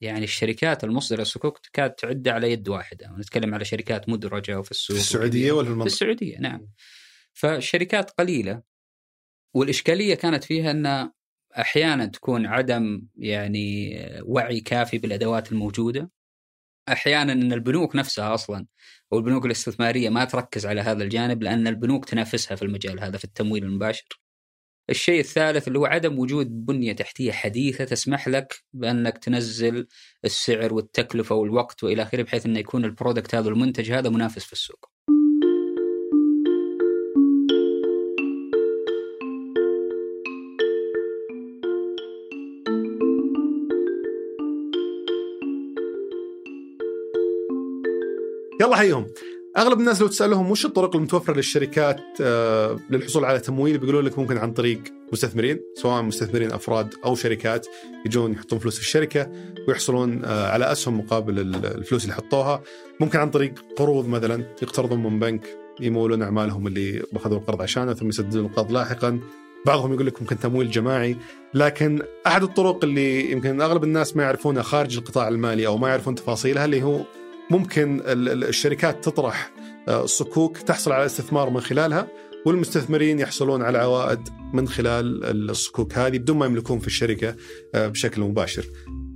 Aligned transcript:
يعني 0.00 0.24
الشركات 0.24 0.84
المصدره 0.84 1.22
الصكوك 1.22 1.58
تكاد 1.58 1.90
تعد 1.90 2.28
على 2.28 2.52
يد 2.52 2.68
واحدة. 2.68 3.16
نتكلم 3.18 3.54
على 3.54 3.64
شركات 3.64 4.08
مدرجة 4.08 4.58
وفي 4.58 4.70
السوق 4.70 4.96
في 4.96 5.02
السعودية 5.02 5.52
ولا 5.52 5.62
في 5.62 5.66
في 5.66 5.72
المنطقة؟ 5.72 5.86
السعودية 5.86 6.38
نعم. 6.38 6.68
فالشركات 7.32 8.10
قليلة. 8.10 8.62
والإشكالية 9.54 10.14
كانت 10.14 10.44
فيها 10.44 10.70
أن 10.70 11.10
أحيانا 11.58 12.06
تكون 12.06 12.46
عدم 12.46 13.02
يعني 13.16 13.96
وعي 14.22 14.60
كافي 14.60 14.98
بالأدوات 14.98 15.52
الموجودة. 15.52 16.10
أحيانا 16.88 17.32
أن 17.32 17.52
البنوك 17.52 17.96
نفسها 17.96 18.34
أصلا 18.34 18.66
أو 19.12 19.18
البنوك 19.18 19.46
الاستثمارية 19.46 20.08
ما 20.08 20.24
تركز 20.24 20.66
على 20.66 20.80
هذا 20.80 21.02
الجانب 21.02 21.42
لأن 21.42 21.66
البنوك 21.66 22.04
تنافسها 22.04 22.56
في 22.56 22.62
المجال 22.62 23.00
هذا 23.00 23.18
في 23.18 23.24
التمويل 23.24 23.64
المباشر. 23.64 24.20
الشيء 24.90 25.20
الثالث 25.20 25.68
اللي 25.68 25.78
هو 25.78 25.86
عدم 25.86 26.18
وجود 26.18 26.66
بنية 26.66 26.92
تحتية 26.92 27.32
حديثة 27.32 27.84
تسمح 27.84 28.28
لك 28.28 28.64
بأنك 28.72 29.18
تنزل 29.18 29.86
السعر 30.24 30.74
والتكلفة 30.74 31.34
والوقت 31.34 31.84
وإلى 31.84 32.02
آخره 32.02 32.22
بحيث 32.22 32.46
انه 32.46 32.58
يكون 32.58 32.84
البرودكت 32.84 33.34
هذا 33.34 33.48
المنتج 33.48 33.92
هذا 33.92 34.10
منافس 34.10 34.44
في 34.44 34.52
السوق. 34.52 34.90
يلا 48.60 48.76
حيهم 48.76 49.06
أغلب 49.56 49.80
الناس 49.80 50.00
لو 50.00 50.06
تسألهم 50.06 50.50
وش 50.50 50.66
الطرق 50.66 50.96
المتوفرة 50.96 51.34
للشركات 51.34 52.00
آه، 52.20 52.78
للحصول 52.90 53.24
على 53.24 53.38
تمويل 53.38 53.78
بيقولوا 53.78 54.02
لك 54.02 54.18
ممكن 54.18 54.38
عن 54.38 54.52
طريق 54.52 54.80
مستثمرين 55.12 55.60
سواء 55.74 56.02
مستثمرين 56.02 56.52
أفراد 56.52 56.94
أو 57.04 57.14
شركات 57.14 57.66
يجون 58.06 58.32
يحطون 58.32 58.58
فلوس 58.58 58.74
في 58.74 58.80
الشركة 58.80 59.30
ويحصلون 59.68 60.24
آه، 60.24 60.48
على 60.50 60.72
أسهم 60.72 60.98
مقابل 60.98 61.38
ال- 61.38 61.66
الفلوس 61.66 62.02
اللي 62.04 62.14
حطوها. 62.14 62.62
ممكن 63.00 63.18
عن 63.18 63.30
طريق 63.30 63.52
قروض 63.76 64.08
مثلا 64.08 64.44
يقترضون 64.62 65.02
من 65.02 65.18
بنك 65.18 65.46
يمولون 65.80 66.22
أعمالهم 66.22 66.66
اللي 66.66 67.02
اخذوا 67.16 67.38
القرض 67.38 67.62
عشانه 67.62 67.94
ثم 67.94 68.08
يسددون 68.08 68.44
القرض 68.46 68.72
لاحقا. 68.72 69.20
بعضهم 69.66 69.92
يقول 69.94 70.06
لك 70.06 70.22
ممكن 70.22 70.38
تمويل 70.38 70.70
جماعي. 70.70 71.16
لكن 71.54 72.02
أحد 72.26 72.42
الطرق 72.42 72.84
اللي 72.84 73.32
يمكن 73.32 73.60
أغلب 73.60 73.84
الناس 73.84 74.16
ما 74.16 74.22
يعرفونها 74.22 74.62
خارج 74.62 74.96
القطاع 74.96 75.28
المالي 75.28 75.66
أو 75.66 75.76
ما 75.78 75.88
يعرفون 75.88 76.14
تفاصيلها 76.14 76.64
اللي 76.64 76.82
هو 76.82 77.00
ممكن 77.50 78.00
ال- 78.00 78.28
ال- 78.28 78.44
الشركات 78.44 79.04
تطرح 79.04 79.52
آه، 79.88 80.06
صكوك 80.06 80.56
تحصل 80.58 80.92
على 80.92 81.06
استثمار 81.06 81.50
من 81.50 81.60
خلالها 81.60 82.08
والمستثمرين 82.46 83.18
يحصلون 83.18 83.62
على 83.62 83.78
عوائد 83.78 84.28
من 84.54 84.68
خلال 84.68 85.50
الصكوك 85.50 85.94
هذه 85.98 86.18
بدون 86.18 86.36
ما 86.38 86.46
يملكون 86.46 86.78
في 86.78 86.86
الشركة 86.86 87.36
آه، 87.74 87.88
بشكل 87.88 88.20
مباشر. 88.22 88.66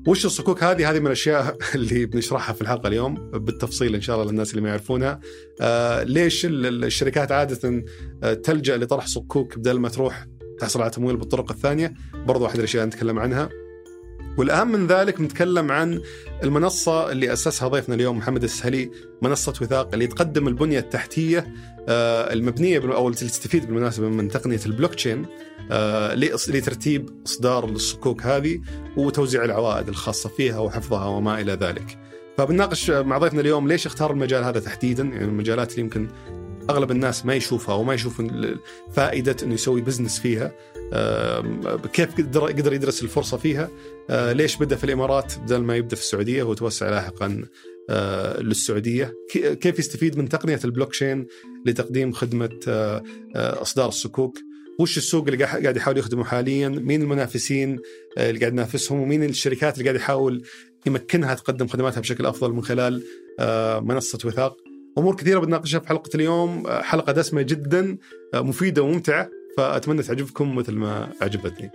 وش 0.07 0.27
الصكوك 0.27 0.63
هذه؟ 0.65 0.91
هذه 0.91 0.99
من 0.99 1.07
الأشياء 1.07 1.57
اللي 1.75 2.07
بنشرحها 2.07 2.53
في 2.53 2.63
الحلقة 2.63 2.87
اليوم 2.87 3.15
بالتفصيل 3.31 3.95
إن 3.95 4.01
شاء 4.01 4.17
الله 4.17 4.31
للناس 4.33 4.51
اللي 4.51 4.63
ما 4.63 4.69
يعرفونها. 4.69 5.21
آه، 5.61 6.03
ليش 6.03 6.47
ال- 6.47 6.67
ال- 6.67 6.85
الشركات 6.85 7.33
عادة 7.33 7.85
تلجأ 8.35 8.77
لطرح 8.77 9.07
صكوك 9.07 9.59
بدل 9.59 9.79
ما 9.79 9.89
تروح 9.89 10.27
تحصل 10.59 10.83
على 10.83 10.91
تمويل 10.91 11.17
بالطرق 11.17 11.51
الثانية؟ 11.53 11.95
برضو 12.15 12.45
واحد 12.45 12.59
الأشياء 12.59 12.87
نتكلم 12.87 13.19
عنها. 13.19 13.49
والأهم 14.37 14.73
من 14.73 14.87
ذلك 14.87 15.21
نتكلم 15.21 15.73
عن 15.73 16.01
المنصة 16.43 17.13
اللي 17.13 17.33
أسسها 17.33 17.69
ضيفنا 17.69 17.95
اليوم 17.95 18.19
محمد 18.19 18.43
السهلي 18.45 18.91
منصة 19.23 19.55
وثاق 19.63 19.91
اللي 19.93 20.07
تقدم 20.07 20.49
البنية 20.49 20.79
التحتية 20.79 21.55
آه، 21.89 22.33
المبنية 22.33 22.79
أو 22.79 23.09
اللي 23.09 23.19
تستفيد 23.19 23.67
بالمناسبة 23.67 24.09
من 24.09 24.29
تقنية 24.29 24.61
البلوك 24.67 24.95
تشين 24.95 25.27
آه، 25.71 26.15
لترتيب 26.15 27.11
إصدار 27.27 27.65
الصكوك 27.65 28.23
هذه 28.23 28.61
وتوزيع 28.97 29.45
العوائد 29.45 29.89
الخاصة 29.89 30.29
فيها 30.29 30.59
وحفظها 30.59 31.07
وما 31.07 31.41
إلى 31.41 31.53
ذلك. 31.53 31.99
فبنناقش 32.39 32.91
مع 32.91 33.19
ضيفنا 33.19 33.41
اليوم 33.41 33.69
ليش 33.69 33.87
اختار 33.87 34.11
المجال 34.11 34.45
هذا 34.45 34.61
تحديدا 34.61 35.03
يعني 35.03 35.25
المجالات 35.25 35.71
اللي 35.71 35.83
يمكن 35.83 36.09
أغلب 36.71 36.91
الناس 36.91 37.27
ما 37.27 37.35
يشوفها 37.35 37.75
وما 37.75 37.95
يشوفون 37.95 38.31
ال- 38.31 38.59
فائدة 38.93 39.37
إنه 39.43 39.55
يسوي 39.55 39.81
business 39.81 40.19
فيها. 40.21 40.53
كيف 41.93 42.15
قدر 42.19 42.41
قدر 42.47 42.73
يدرس 42.73 43.03
الفرصة 43.03 43.37
فيها؟ 43.37 43.71
آه، 44.11 44.33
ليش 44.33 44.57
بدأ 44.57 44.77
في 44.77 44.85
الإمارات 44.85 45.33
بدل 45.39 45.57
ما 45.59 45.77
يبدأ 45.77 45.97
في 45.97 46.03
السعودية؟ 46.03 46.43
وتوسع 46.43 46.91
لاحقا 46.91 47.45
آه، 47.91 48.41
للسعودية. 48.41 49.15
كي- 49.31 49.57
كيف 49.57 49.79
يستفيد 49.79 50.19
من 50.19 50.29
تقنية 50.29 50.61
البلوك 50.65 50.91
تشين 50.91 51.27
لتقديم 51.67 52.13
خدمة 52.13 52.51
آه، 52.69 53.03
أصدار 53.37 53.89
الصكوك 53.89 54.39
وش 54.79 54.97
السوق 54.99 55.25
اللي 55.29 55.45
قاعد 55.45 55.77
يحاول 55.77 55.99
يخدمه 55.99 56.25
حاليا؟ 56.25 56.69
مين 56.69 57.03
المنافسين 57.03 57.79
اللي 58.19 58.41
قاعد 58.41 58.53
ينافسهم؟ 58.53 59.01
ومين 59.01 59.25
الشركات 59.25 59.75
اللي 59.75 59.85
قاعد 59.85 59.97
يحاول 59.97 60.43
يمكنها 60.87 61.35
تقدم 61.35 61.67
خدماتها 61.67 62.01
بشكل 62.01 62.27
أفضل 62.27 62.53
من 62.53 62.63
خلال 62.65 63.03
منصة 63.85 64.19
وثاق؟ 64.25 64.57
أمور 64.99 65.17
كثيرة 65.17 65.39
بنناقشها 65.39 65.81
في 65.81 65.89
حلقة 65.89 66.11
اليوم. 66.15 66.67
آه، 66.67 66.83
حلقة 66.83 67.13
دسمة 67.13 67.43
جدا 67.43 67.99
آه، 68.35 68.41
مفيدة 68.41 68.83
وممتعة 68.83 69.29
فأتمنى 69.57 70.03
تعجبكم 70.03 70.57
مثل 70.57 70.73
ما 70.73 71.13
عجبتني 71.21 71.71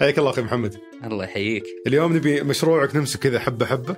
حياك 0.00 0.18
الله 0.18 0.30
أخي 0.30 0.42
محمد. 0.42 0.76
الله 1.04 1.24
يحييك. 1.24 1.64
اليوم 1.86 2.16
نبي 2.16 2.42
مشروعك 2.42 2.96
نمسك 2.96 3.20
كذا 3.20 3.38
حبة 3.38 3.66
حبة 3.66 3.96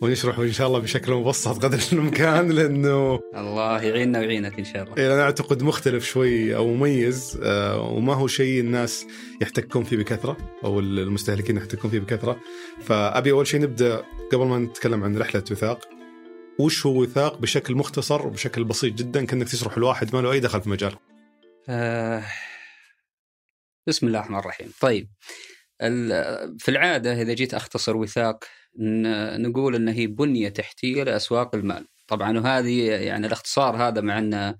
ونشرحه 0.00 0.42
إن 0.42 0.52
شاء 0.52 0.66
الله 0.66 0.78
بشكل 0.78 1.12
مبسط 1.12 1.64
قدر 1.64 1.78
الإمكان 1.92 2.50
لأنه 2.50 3.20
الله 3.34 3.82
يعيننا 3.82 4.18
ويعينك 4.18 4.58
إن 4.58 4.64
شاء 4.64 4.82
الله. 4.82 4.96
إيه، 4.96 5.14
أنا 5.14 5.22
أعتقد 5.22 5.62
مختلف 5.62 6.04
شوي 6.04 6.56
أو 6.56 6.66
مميز 6.74 7.38
آه، 7.42 7.80
وما 7.80 8.14
هو 8.14 8.26
شيء 8.26 8.60
الناس 8.60 9.06
يحتكون 9.40 9.84
فيه 9.84 9.96
بكثرة 9.96 10.36
أو 10.64 10.80
المستهلكين 10.80 11.56
يحتكون 11.56 11.90
فيه 11.90 11.98
بكثرة. 11.98 12.36
فأبي 12.80 13.30
أول 13.30 13.46
شيء 13.46 13.60
نبدأ 13.60 14.02
قبل 14.32 14.46
ما 14.46 14.58
نتكلم 14.58 15.04
عن 15.04 15.18
رحلة 15.18 15.44
وثاق 15.50 15.88
وش 16.58 16.86
هو 16.86 17.02
وثاق 17.02 17.38
بشكل 17.38 17.74
مختصر 17.74 18.26
وبشكل 18.26 18.64
بسيط 18.64 18.94
جدا 18.94 19.24
كأنك 19.26 19.48
تشرح 19.48 19.76
الواحد 19.76 20.16
ما 20.16 20.20
له 20.20 20.32
أي 20.32 20.40
دخل 20.40 20.60
في 20.62 20.70
مجال 20.70 20.94
آه، 21.68 22.24
بسم 23.88 24.06
الله 24.06 24.18
الرحمن 24.18 24.38
الرحيم. 24.38 24.72
طيب 24.80 25.08
ال- 25.82 26.56
في 26.58 26.70
العادة 26.70 27.22
إذا 27.22 27.32
جيت 27.32 27.54
أختصر 27.54 27.96
وثاق 27.96 28.44
ن- 28.78 29.42
نقول 29.42 29.74
أن 29.74 29.88
هي 29.88 30.06
بنية 30.06 30.48
تحتية 30.48 31.02
لأسواق 31.02 31.54
المال. 31.54 31.86
طبعا 32.08 32.38
وهذه 32.38 32.90
يعني 32.90 33.26
الاختصار 33.26 33.76
هذا 33.88 34.00
مع 34.00 34.18
أنه 34.18 34.58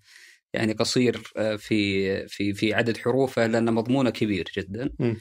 يعني 0.54 0.72
قصير 0.72 1.22
آه، 1.36 1.56
في 1.56 2.28
في 2.28 2.54
في 2.54 2.74
عدد 2.74 2.96
حروفه 2.96 3.46
لأن 3.46 3.72
مضمونه 3.74 4.10
كبير 4.10 4.48
جدا. 4.56 4.90
م. 4.98 5.14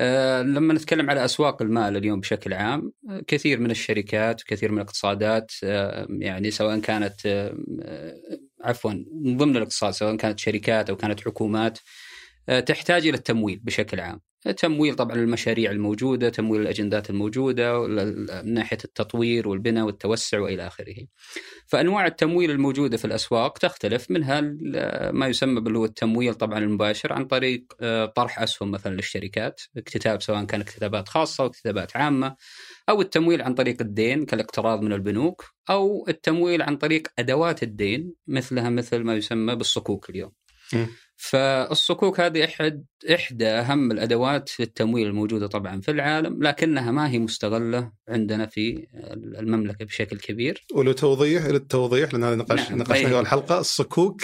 آه، 0.00 0.42
لما 0.42 0.74
نتكلم 0.74 1.10
على 1.10 1.24
أسواق 1.24 1.62
المال 1.62 1.96
اليوم 1.96 2.20
بشكل 2.20 2.52
عام 2.52 2.92
كثير 3.26 3.60
من 3.60 3.70
الشركات 3.70 4.42
وكثير 4.42 4.72
من 4.72 4.78
الاقتصادات 4.78 5.52
آه، 5.64 6.06
يعني 6.10 6.50
سواء 6.50 6.80
كانت 6.80 7.26
آه، 7.26 7.54
عفوا 8.64 8.92
من 9.24 9.36
ضمن 9.36 9.56
الاقتصاد 9.56 9.92
سواء 9.92 10.16
كانت 10.16 10.38
شركات 10.38 10.90
أو 10.90 10.96
كانت 10.96 11.20
حكومات 11.20 11.78
تحتاج 12.66 13.06
إلى 13.06 13.16
التمويل 13.16 13.60
بشكل 13.64 14.00
عام. 14.00 14.20
تمويل 14.52 14.94
طبعا 14.94 15.16
المشاريع 15.16 15.70
الموجودة، 15.70 16.28
تمويل 16.28 16.60
الأجندات 16.60 17.10
الموجودة 17.10 17.86
من 18.42 18.54
ناحية 18.54 18.78
التطوير 18.84 19.48
والبناء 19.48 19.84
والتوسع 19.84 20.38
وإلى 20.40 20.66
آخره. 20.66 20.96
فأنواع 21.66 22.06
التمويل 22.06 22.50
الموجودة 22.50 22.96
في 22.96 23.04
الأسواق 23.04 23.58
تختلف 23.58 24.10
منها 24.10 24.40
ما 25.10 25.26
يسمى 25.26 25.60
باللي 25.60 25.78
هو 25.78 25.84
التمويل 25.84 26.34
طبعا 26.34 26.58
المباشر 26.58 27.12
عن 27.12 27.24
طريق 27.24 27.64
آه، 27.80 28.06
طرح 28.06 28.42
أسهم 28.42 28.70
مثلا 28.70 28.94
للشركات، 28.94 29.60
اكتتاب 29.76 30.22
سواء 30.22 30.44
كانت 30.44 30.68
اكتتابات 30.68 31.08
خاصة 31.08 31.42
أو 31.44 31.48
اكتتابات 31.48 31.96
عامة 31.96 32.36
أو 32.88 33.00
التمويل 33.00 33.42
عن 33.42 33.54
طريق 33.54 33.76
الدين 33.80 34.24
كالاقتراض 34.24 34.82
من 34.82 34.92
البنوك 34.92 35.44
أو 35.70 36.04
التمويل 36.08 36.62
عن 36.62 36.76
طريق 36.76 37.02
أدوات 37.18 37.62
الدين 37.62 38.14
مثلها 38.26 38.70
مثل 38.70 38.98
ما 38.98 39.14
يسمى 39.14 39.54
بالصكوك 39.54 40.10
اليوم. 40.10 40.32
فالصكوك 41.20 42.20
هذه 42.20 42.44
أحد 42.44 42.84
إحدى 43.14 43.46
أهم 43.48 43.92
الأدوات 43.92 44.50
للتمويل 44.60 45.06
الموجودة 45.06 45.46
طبعا 45.46 45.80
في 45.80 45.90
العالم 45.90 46.42
لكنها 46.42 46.90
ما 46.90 47.10
هي 47.10 47.18
مستغلة 47.18 47.92
عندنا 48.08 48.46
في 48.46 48.86
المملكة 49.14 49.84
بشكل 49.84 50.18
كبير. 50.18 50.66
ولو 50.74 50.92
توضيح 50.92 51.46
للتوضيح 51.46 52.12
لأن 52.12 52.24
هذا 52.24 52.34
نقاش 52.34 52.70
نعم، 52.70 52.78
نقاشنا 52.78 53.04
طيب. 53.04 53.14
قبل 53.14 53.20
الحلقة 53.20 53.58
الصكوك 53.58 54.22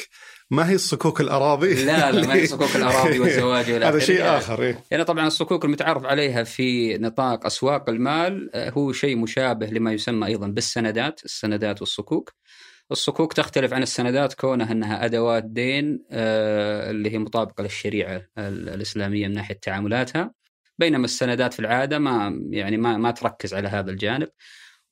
ما 0.51 0.71
هي 0.71 0.75
الصكوك 0.75 1.21
الأراضي 1.21 1.85
لا 1.85 2.13
لا 2.13 2.27
ما 2.27 2.35
هي 2.35 2.47
صكوك 2.47 2.77
الأراضي 2.77 3.19
والزواج 3.19 3.71
والى 3.71 3.87
هذا. 3.87 3.99
شيء 3.99 4.23
آخر 4.23 4.63
إيه. 4.63 4.85
يعني 4.91 5.05
طبعا 5.05 5.27
الصكوك 5.27 5.65
المتعارف 5.65 6.05
عليها 6.05 6.45
في 6.45 6.99
نطاق 6.99 7.47
أسواق 7.47 7.89
المال 7.89 8.51
هو 8.55 8.93
شيء 8.93 9.17
مشابه 9.17 9.67
لما 9.67 9.93
يسمى 9.93 10.27
أيضا 10.27 10.47
بالسندات، 10.47 11.25
السندات 11.25 11.81
والصكوك. 11.81 12.33
الصكوك 12.93 13.33
تختلف 13.33 13.73
عن 13.73 13.83
السندات 13.83 14.35
كونها 14.35 14.73
أنها 14.73 15.05
أدوات 15.05 15.45
دين 15.45 16.05
آه، 16.11 16.91
اللي 16.91 17.11
هي 17.13 17.19
مطابقة 17.19 17.63
للشريعة 17.63 18.17
ال- 18.39 18.69
الإسلامية 18.69 19.29
من 19.29 19.35
ناحية 19.35 19.55
تعاملاتها. 19.63 20.35
بينما 20.79 21.05
السندات 21.05 21.53
في 21.55 21.61
العادة 21.61 21.99
ما 21.99 22.41
يعني 22.51 22.77
ما 22.77 22.97
ما 22.97 23.11
تركز 23.11 23.55
على 23.55 23.69
هذا 23.69 23.91
الجانب. 23.91 24.29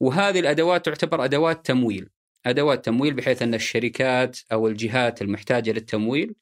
وهذه 0.00 0.40
الأدوات 0.40 0.84
تعتبر 0.86 1.24
أدوات 1.24 1.66
تمويل. 1.66 2.08
أدوات 2.46 2.84
تمويل 2.84 3.14
بحيث 3.14 3.42
أن 3.42 3.54
الشركات 3.54 4.38
أو 4.52 4.68
الجهات 4.68 5.22
المحتاجة 5.22 5.70
للتمويل 5.72 6.34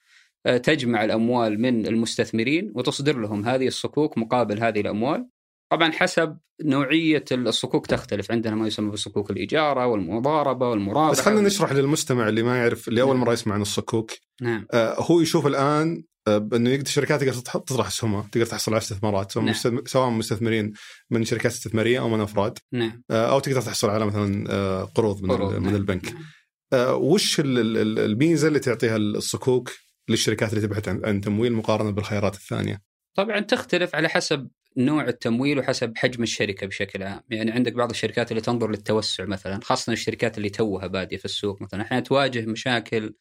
آه، 0.46 0.56
تجمع 0.56 1.04
الأموال 1.04 1.60
من 1.60 1.86
المستثمرين 1.86 2.72
وتصدر 2.74 3.18
لهم 3.18 3.44
هذه 3.48 3.66
الصكوك 3.66 4.18
مقابل 4.18 4.60
هذه 4.62 4.80
الأموال. 4.80 5.26
طبعا 5.70 5.92
حسب 5.92 6.38
نوعية 6.64 7.24
الصكوك 7.32 7.86
تختلف. 7.86 8.30
عندنا 8.32 8.54
ما 8.54 8.66
يسمى 8.66 8.90
بصكوك 8.90 9.30
الإجارة 9.30 9.86
والمضاربة 9.86 10.68
والمرابحه 10.70 11.10
بس 11.10 11.20
خلينا 11.20 11.40
نشرح 11.40 11.72
للمستمع 11.72 12.28
اللي 12.28 12.42
ما 12.42 12.56
يعرف 12.58 12.88
اللي 12.88 13.02
أول 13.02 13.16
مرة 13.16 13.32
يسمع 13.32 13.54
عن 13.54 13.62
الصكوك. 13.62 14.10
نعم. 14.42 14.66
آه 14.72 14.94
هو 14.98 15.20
يشوف 15.20 15.46
الآن 15.46 16.04
آه، 16.28 16.48
إنه 16.52 16.70
يقدر 16.70 16.86
الشركات 16.86 17.20
تقدر 17.20 17.32
تطرح 17.32 17.86
اسهمها 17.86 18.28
تقدر 18.32 18.46
تحصل 18.46 18.72
على 18.72 18.78
استثمارات 18.78 19.32
سواء 19.32 19.44
نعم. 19.44 19.54
سواء 19.86 20.10
مستثمرين 20.10 20.72
من 21.10 21.24
شركات 21.24 21.52
استثمارية 21.52 22.00
أو 22.00 22.08
من 22.08 22.20
أفراد. 22.20 22.58
نعم. 22.72 23.02
آه، 23.10 23.30
أو 23.30 23.38
تقدر 23.40 23.60
تحصل 23.60 23.90
على 23.90 24.06
مثلا 24.06 24.44
آه، 24.50 24.84
قروض 24.84 25.22
من, 25.22 25.30
قروض، 25.32 25.54
من 25.54 25.62
نعم. 25.62 25.74
البنك. 25.74 26.12
نعم. 26.12 26.24
آه، 26.72 26.94
وش 26.94 27.40
ال- 27.40 27.58
ال- 27.58 27.76
ال- 27.78 27.98
الميزة 27.98 28.48
اللي 28.48 28.58
تعطيها 28.58 28.96
الصكوك 28.96 29.70
للشركات 30.08 30.52
اللي 30.52 30.66
تبحث 30.66 30.88
عن 30.88 31.20
تمويل 31.20 31.52
مقارنة 31.52 31.90
بالخيارات 31.90 32.34
الثانية؟ 32.34 32.82
طبعا 33.16 33.40
تختلف 33.40 33.94
على 33.94 34.08
حسب 34.08 34.48
نوع 34.76 35.08
التمويل 35.08 35.58
وحسب 35.58 35.92
حجم 35.98 36.22
الشركة 36.22 36.66
بشكل 36.66 37.02
عام، 37.02 37.20
يعني 37.30 37.50
عندك 37.50 37.72
بعض 37.72 37.90
الشركات 37.90 38.30
اللي 38.30 38.40
تنظر 38.42 38.70
للتوسع 38.70 39.24
مثلا، 39.24 39.60
خاصة 39.62 39.92
الشركات 39.92 40.38
اللي 40.38 40.50
توها 40.50 40.86
بادية 40.86 41.16
في 41.16 41.24
السوق 41.24 41.62
مثلا، 41.62 41.82
أحيانا 41.82 42.04
تواجه 42.04 42.46
مشاكل 42.46 43.14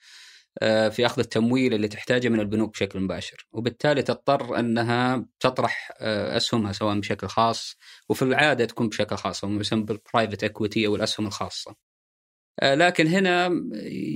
آه، 0.62 0.90
في 0.90 1.06
أخذ 1.06 1.20
التمويل 1.20 1.74
اللي 1.74 1.88
تحتاجه 1.88 2.30
من 2.30 2.40
البنوك 2.40 2.72
بشكل 2.74 3.00
مباشر، 3.00 3.48
وبالتالي 3.52 4.02
تضطر 4.04 4.60
إنها 4.60 5.26
تطرح 5.40 5.92
آه، 6.00 6.38
أسهمها 6.38 6.72
سواء 6.72 7.00
بشكل 7.00 7.28
خاص 7.28 7.78
وفي 8.10 8.22
العادة 8.22 8.66
تكون 8.66 8.90
بشكل 8.90 9.16
خاص 9.16 9.44
أو 9.44 9.52
يسمى 9.52 9.84
بالبرايفت 9.84 10.44
اكويتي 10.44 10.88
أو 10.88 10.96
الأسهم 10.96 11.28
الخاصة. 11.28 11.76
آه، 12.62 12.76
لكن 12.76 13.08
هنا 13.08 13.52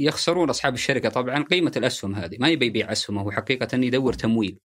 يخسرون 0.06 0.50
أصحاب 0.50 0.74
الشركة 0.74 1.10
طبعا 1.10 1.44
قيمة 1.44 1.72
الأسهم 1.78 2.16
هذه، 2.16 2.38
ما 2.40 2.50
يبي 2.50 2.66
يبيع 2.66 2.92
أسهمه 2.92 3.22
هو 3.22 3.32
حقيقة 3.32 3.78
يدور 3.78 4.14
تمويل. 4.14 4.60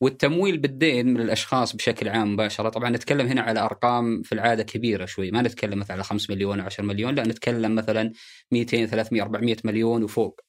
والتمويل 0.00 0.58
بالدين 0.58 1.06
من 1.06 1.20
الأشخاص 1.20 1.76
بشكل 1.76 2.08
عام 2.08 2.32
مباشرة. 2.32 2.68
طبعا 2.68 2.90
نتكلم 2.90 3.26
هنا 3.26 3.40
على 3.40 3.60
أرقام 3.60 4.22
في 4.22 4.32
العادة 4.32 4.62
كبيرة 4.62 5.04
شوي. 5.04 5.30
ما 5.30 5.42
نتكلم 5.42 5.78
مثلا 5.78 5.92
على 5.92 6.04
5 6.04 6.34
مليون 6.34 6.60
أو 6.60 6.66
10 6.66 6.84
مليون 6.84 7.14
لا 7.14 7.22
نتكلم 7.26 7.74
مثلا 7.74 8.12
200 8.52 8.86
300 8.86 9.22
400 9.22 9.56
مليون 9.64 10.02
وفوق. 10.02 10.40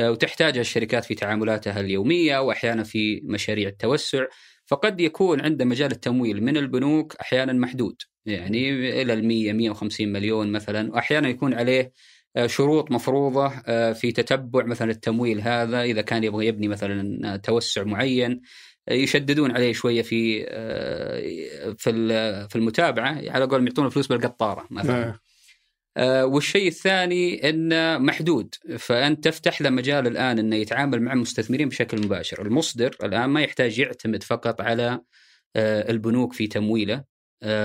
آه، 0.00 0.10
وتحتاجها 0.10 0.60
الشركات 0.60 1.04
في 1.04 1.14
تعاملاتها 1.14 1.80
اليومية 1.80 2.38
واحيانا 2.38 2.82
في 2.84 3.20
مشاريع 3.24 3.68
التوسع. 3.68 4.24
فقد 4.66 5.00
يكون 5.00 5.40
عنده 5.40 5.64
مجال 5.64 5.92
التمويل 5.92 6.44
من 6.44 6.56
البنوك 6.56 7.16
أحيانا 7.16 7.52
محدود. 7.52 7.96
يعني 8.26 8.70
إلى 9.02 9.12
ال 9.12 9.26
100 9.26 9.52
150 9.52 10.12
مليون 10.12 10.52
مثلا 10.52 10.92
واحيانا 10.92 11.28
يكون 11.28 11.54
عليه 11.54 11.92
شروط 12.46 12.90
مفروضة 12.90 13.52
آه، 13.66 13.92
في 13.92 14.12
تتبع 14.12 14.64
مثلا 14.64 14.90
التمويل 14.90 15.40
هذا 15.40 15.82
إذا 15.82 16.02
كان 16.02 16.24
يبغى 16.24 16.46
يبني 16.46 16.68
مثلا 16.68 17.36
توسع 17.36 17.82
معين 17.82 18.40
آه، 18.88 18.92
يشددون 18.92 19.50
عليه 19.50 19.72
شوية 19.72 20.02
في 20.02 20.46
آه، 20.48 21.74
في 21.78 21.90
في 22.48 22.56
المتابعة 22.56 23.30
على 23.30 23.44
قول 23.44 23.66
يعطون 23.66 23.86
الفلوس 23.86 24.06
بالقطارة 24.06 24.66
مثلا. 24.70 25.04
آه، 25.04 25.20
آه، 25.96 26.26
والشيء 26.26 26.68
الثاني 26.68 27.48
إنه 27.48 27.98
محدود 27.98 28.54
فأنت 28.78 29.24
تفتح 29.24 29.62
له 29.62 29.70
مجال 29.70 30.06
الآن 30.06 30.38
إنه 30.38 30.56
يتعامل 30.56 31.02
مع 31.02 31.12
المستثمرين 31.12 31.68
بشكل 31.68 32.06
مباشر، 32.06 32.42
المصدر 32.42 32.96
الآن 33.04 33.30
ما 33.30 33.42
يحتاج 33.42 33.78
يعتمد 33.78 34.22
فقط 34.22 34.60
على 34.60 35.00
آه، 35.56 35.90
البنوك 35.90 36.32
في 36.32 36.46
تمويله. 36.46 36.94
آه، 36.94 37.04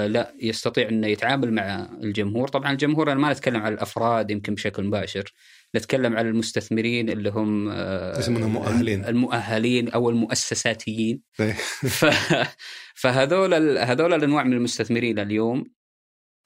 لا 0.07 0.33
يستطيع 0.41 0.89
إنه 0.89 1.07
يتعامل 1.07 1.53
مع 1.53 1.89
الجمهور، 2.03 2.47
طبعا 2.47 2.71
الجمهور 2.71 3.11
أنا 3.11 3.19
ما 3.19 3.31
نتكلم 3.31 3.61
على 3.61 3.73
الأفراد 3.73 4.31
يمكن 4.31 4.53
بشكل 4.55 4.83
مباشر، 4.83 5.33
نتكلم 5.75 6.17
على 6.17 6.29
المستثمرين 6.29 7.09
اللي 7.09 7.29
هم 7.29 7.69
آه، 7.69 8.19
يسمونهم 8.19 8.53
مؤهلين. 8.53 9.05
المؤهلين 9.05 9.89
أو 9.89 10.09
المؤسساتيين 10.09 11.21
إيه. 11.39 11.53
ف... 11.99 12.05
فهذول 12.95 13.53
ال- 13.53 13.77
هذول 13.77 14.13
الأنواع 14.13 14.43
من 14.43 14.53
المستثمرين 14.53 15.19
اليوم 15.19 15.65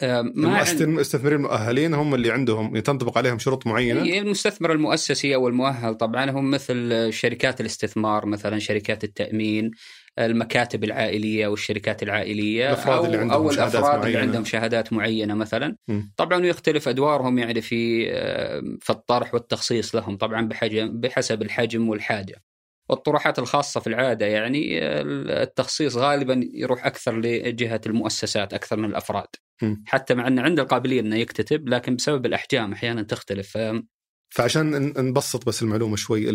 آه، 0.01 0.21
ما 0.21 0.71
المستثمرين 0.71 1.37
المؤهلين 1.37 1.93
هم 1.93 2.15
اللي 2.15 2.31
عندهم 2.31 2.79
تنطبق 2.79 3.17
عليهم 3.17 3.39
شروط 3.39 3.67
معينة 3.67 4.01
المستثمر 4.01 4.71
المؤسسي 4.71 5.35
أو 5.35 5.47
المؤهل 5.47 5.95
طبعا 5.95 6.29
هم 6.29 6.51
مثل 6.51 7.07
شركات 7.13 7.61
الاستثمار 7.61 8.25
مثلا 8.25 8.59
شركات 8.59 9.03
التأمين 9.03 9.71
المكاتب 10.19 10.83
العائلية 10.83 11.47
والشركات 11.47 12.03
العائلية 12.03 12.67
الأفراد 12.67 12.97
أو 12.97 13.05
اللي 13.05 13.17
عندهم 13.17 13.41
أو 13.41 13.51
شهادات 13.51 13.75
الأفراد 13.75 13.93
اللي 13.99 14.13
معينة. 14.13 14.19
عندهم 14.27 14.45
شهادات 14.45 14.93
معينة 14.93 15.33
مثلا 15.33 15.75
مم. 15.87 16.13
طبعا 16.17 16.45
يختلف 16.45 16.87
أدوارهم 16.87 17.39
يعني 17.39 17.61
في 17.61 18.05
في 18.81 18.89
الطرح 18.89 19.33
والتخصيص 19.33 19.95
لهم 19.95 20.17
طبعا 20.17 20.47
بحجم 20.47 20.99
بحسب 20.99 21.41
الحجم 21.41 21.89
والحاجة 21.89 22.43
والطروحات 22.89 23.39
الخاصة 23.39 23.79
في 23.79 23.87
العادة 23.87 24.25
يعني 24.25 24.79
التخصيص 25.43 25.97
غالبا 25.97 26.49
يروح 26.53 26.85
أكثر 26.85 27.19
لجهة 27.19 27.81
المؤسسات 27.85 28.53
أكثر 28.53 28.77
من 28.77 28.85
الأفراد 28.85 29.27
مم. 29.61 29.83
حتى 29.87 30.13
مع 30.13 30.27
انه 30.27 30.41
عنده 30.41 30.63
القابلية 30.63 30.99
إنه 30.99 31.15
يكتتب 31.15 31.69
لكن 31.69 31.95
بسبب 31.95 32.25
الأحجام 32.25 32.73
أحيانا 32.73 33.03
تختلف 33.03 33.57
فعشان 34.33 34.93
نبسط 34.97 35.45
بس 35.47 35.63
المعلومة 35.63 35.95
شوي 35.95 36.29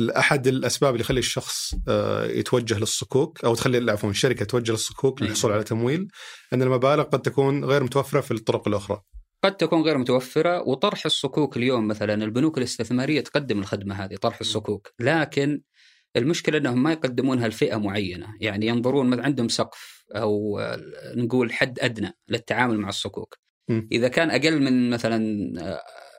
أحد 0.00 0.46
الأسباب 0.46 0.92
اللي 0.92 1.00
يخلي 1.04 1.18
الشخص 1.18 1.74
آه، 1.88 2.26
يتوجه 2.26 2.78
للصكوك 2.78 3.44
أو 3.44 3.54
تخلي 3.54 3.92
عفوا 3.92 4.10
الشركة 4.10 4.44
توجه 4.44 4.72
للصكوك 4.72 5.20
أيوة. 5.20 5.30
للحصول 5.30 5.52
على 5.52 5.64
تمويل 5.64 6.08
أن 6.52 6.62
المبالغ 6.62 7.02
قد 7.02 7.22
تكون 7.22 7.64
غير 7.64 7.82
متوفرة 7.82 8.20
في 8.20 8.30
الطرق 8.30 8.68
الأخرى. 8.68 9.00
قد 9.44 9.56
تكون 9.56 9.82
غير 9.82 9.98
متوفرة 9.98 10.68
وطرح 10.68 11.06
الصكوك 11.06 11.56
اليوم 11.56 11.88
مثلا 11.88 12.14
البنوك 12.14 12.58
الاستثمارية 12.58 13.20
تقدم 13.20 13.58
الخدمة 13.58 13.94
هذه 13.94 14.16
طرح 14.16 14.40
الصكوك 14.40 14.92
لكن 15.00 15.62
المشكلة 16.16 16.58
أنهم 16.58 16.82
ما 16.82 16.92
يقدمونها 16.92 17.48
لفئة 17.48 17.76
معينة 17.76 18.26
يعني 18.40 18.66
ينظرون 18.66 19.20
عندهم 19.20 19.48
سقف 19.48 20.04
أو 20.16 20.58
آه، 20.58 20.80
نقول 21.16 21.52
حد 21.52 21.78
أدنى 21.80 22.12
للتعامل 22.28 22.78
مع 22.78 22.88
الصكوك 22.88 23.38
م. 23.68 23.80
إذا 23.92 24.08
كان 24.08 24.30
أقل 24.30 24.62
من 24.62 24.90
مثلا 24.90 25.18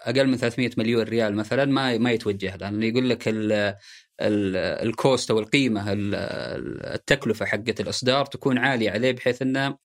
أقل 0.04 0.28
من 0.28 0.38
300 0.38 0.72
مليون 0.78 1.04
ريال 1.04 1.36
مثلا 1.36 1.66
ما 1.66 1.98
ما 1.98 2.12
يتوجه 2.12 2.56
لأنه 2.56 2.86
يقول 2.86 3.10
لك 3.10 3.28
ال 3.28 3.52
ال- 4.22 4.56
الكوست 4.88 5.32
أو 5.32 5.40
القيمة 5.40 5.92
ال- 5.92 6.16
التكلفة 6.96 7.46
حقت 7.46 7.80
الإصدار 7.82 8.26
تكون 8.26 8.58
عالية 8.58 8.92
عليه 8.92 9.12
بحيث 9.12 9.42
إنه 9.42 9.78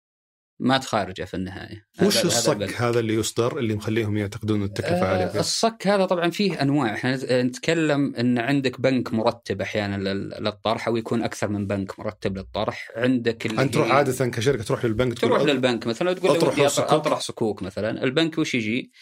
ما 0.61 0.79
تخارجه 0.79 1.25
في 1.25 1.35
النهاية 1.35 1.87
وش 2.03 2.17
هذا- 2.17 2.21
هذا 2.21 2.27
الصك 2.29 2.53
البند. 2.53 2.71
هذا 2.77 3.01
اللي 3.01 3.15
يصدر 3.15 3.59
اللي 3.59 3.75
مخليهم 3.75 4.17
يعتقدون 4.17 4.63
التكلفة 4.63 5.07
عالية 5.07 5.25
آه، 5.25 5.29
فيه؟ 5.29 5.41
الصك 5.41 5.87
هذا 5.87 6.05
طبعا 6.05 6.31
فيه 6.31 6.63
أنواع 6.63 6.95
إحنا 6.95 7.17
نت- 7.17 7.33
نتكلم 7.33 8.15
إن 8.15 8.39
عندك 8.39 8.81
بنك 8.81 9.13
مرتب 9.15 9.61
أحيانا 9.61 9.97
لل- 9.97 10.45
للطرح 10.45 10.89
أو 10.89 10.97
يكون 10.97 11.23
أكثر 11.23 11.49
من 11.49 11.67
بنك 11.67 11.99
مرتب 12.01 12.37
للطرح 12.39 12.89
عندك 12.97 13.47
اللي 13.47 13.63
أنت 13.63 13.75
تروح 13.75 13.91
عادة 13.91 14.27
كشركة 14.27 14.63
تروح 14.63 14.85
للبنك 14.85 15.19
تقول 15.19 15.31
تروح 15.31 15.43
للبنك 15.43 15.87
مثلا 15.87 16.11
وتقول 16.11 16.31
له 16.59 16.67
أطرح. 16.67 16.93
أطرح 16.93 17.21
صكوك 17.21 17.63
مثلا 17.63 18.05
البنك 18.05 18.39
وش 18.39 18.55
يجي 18.55 18.93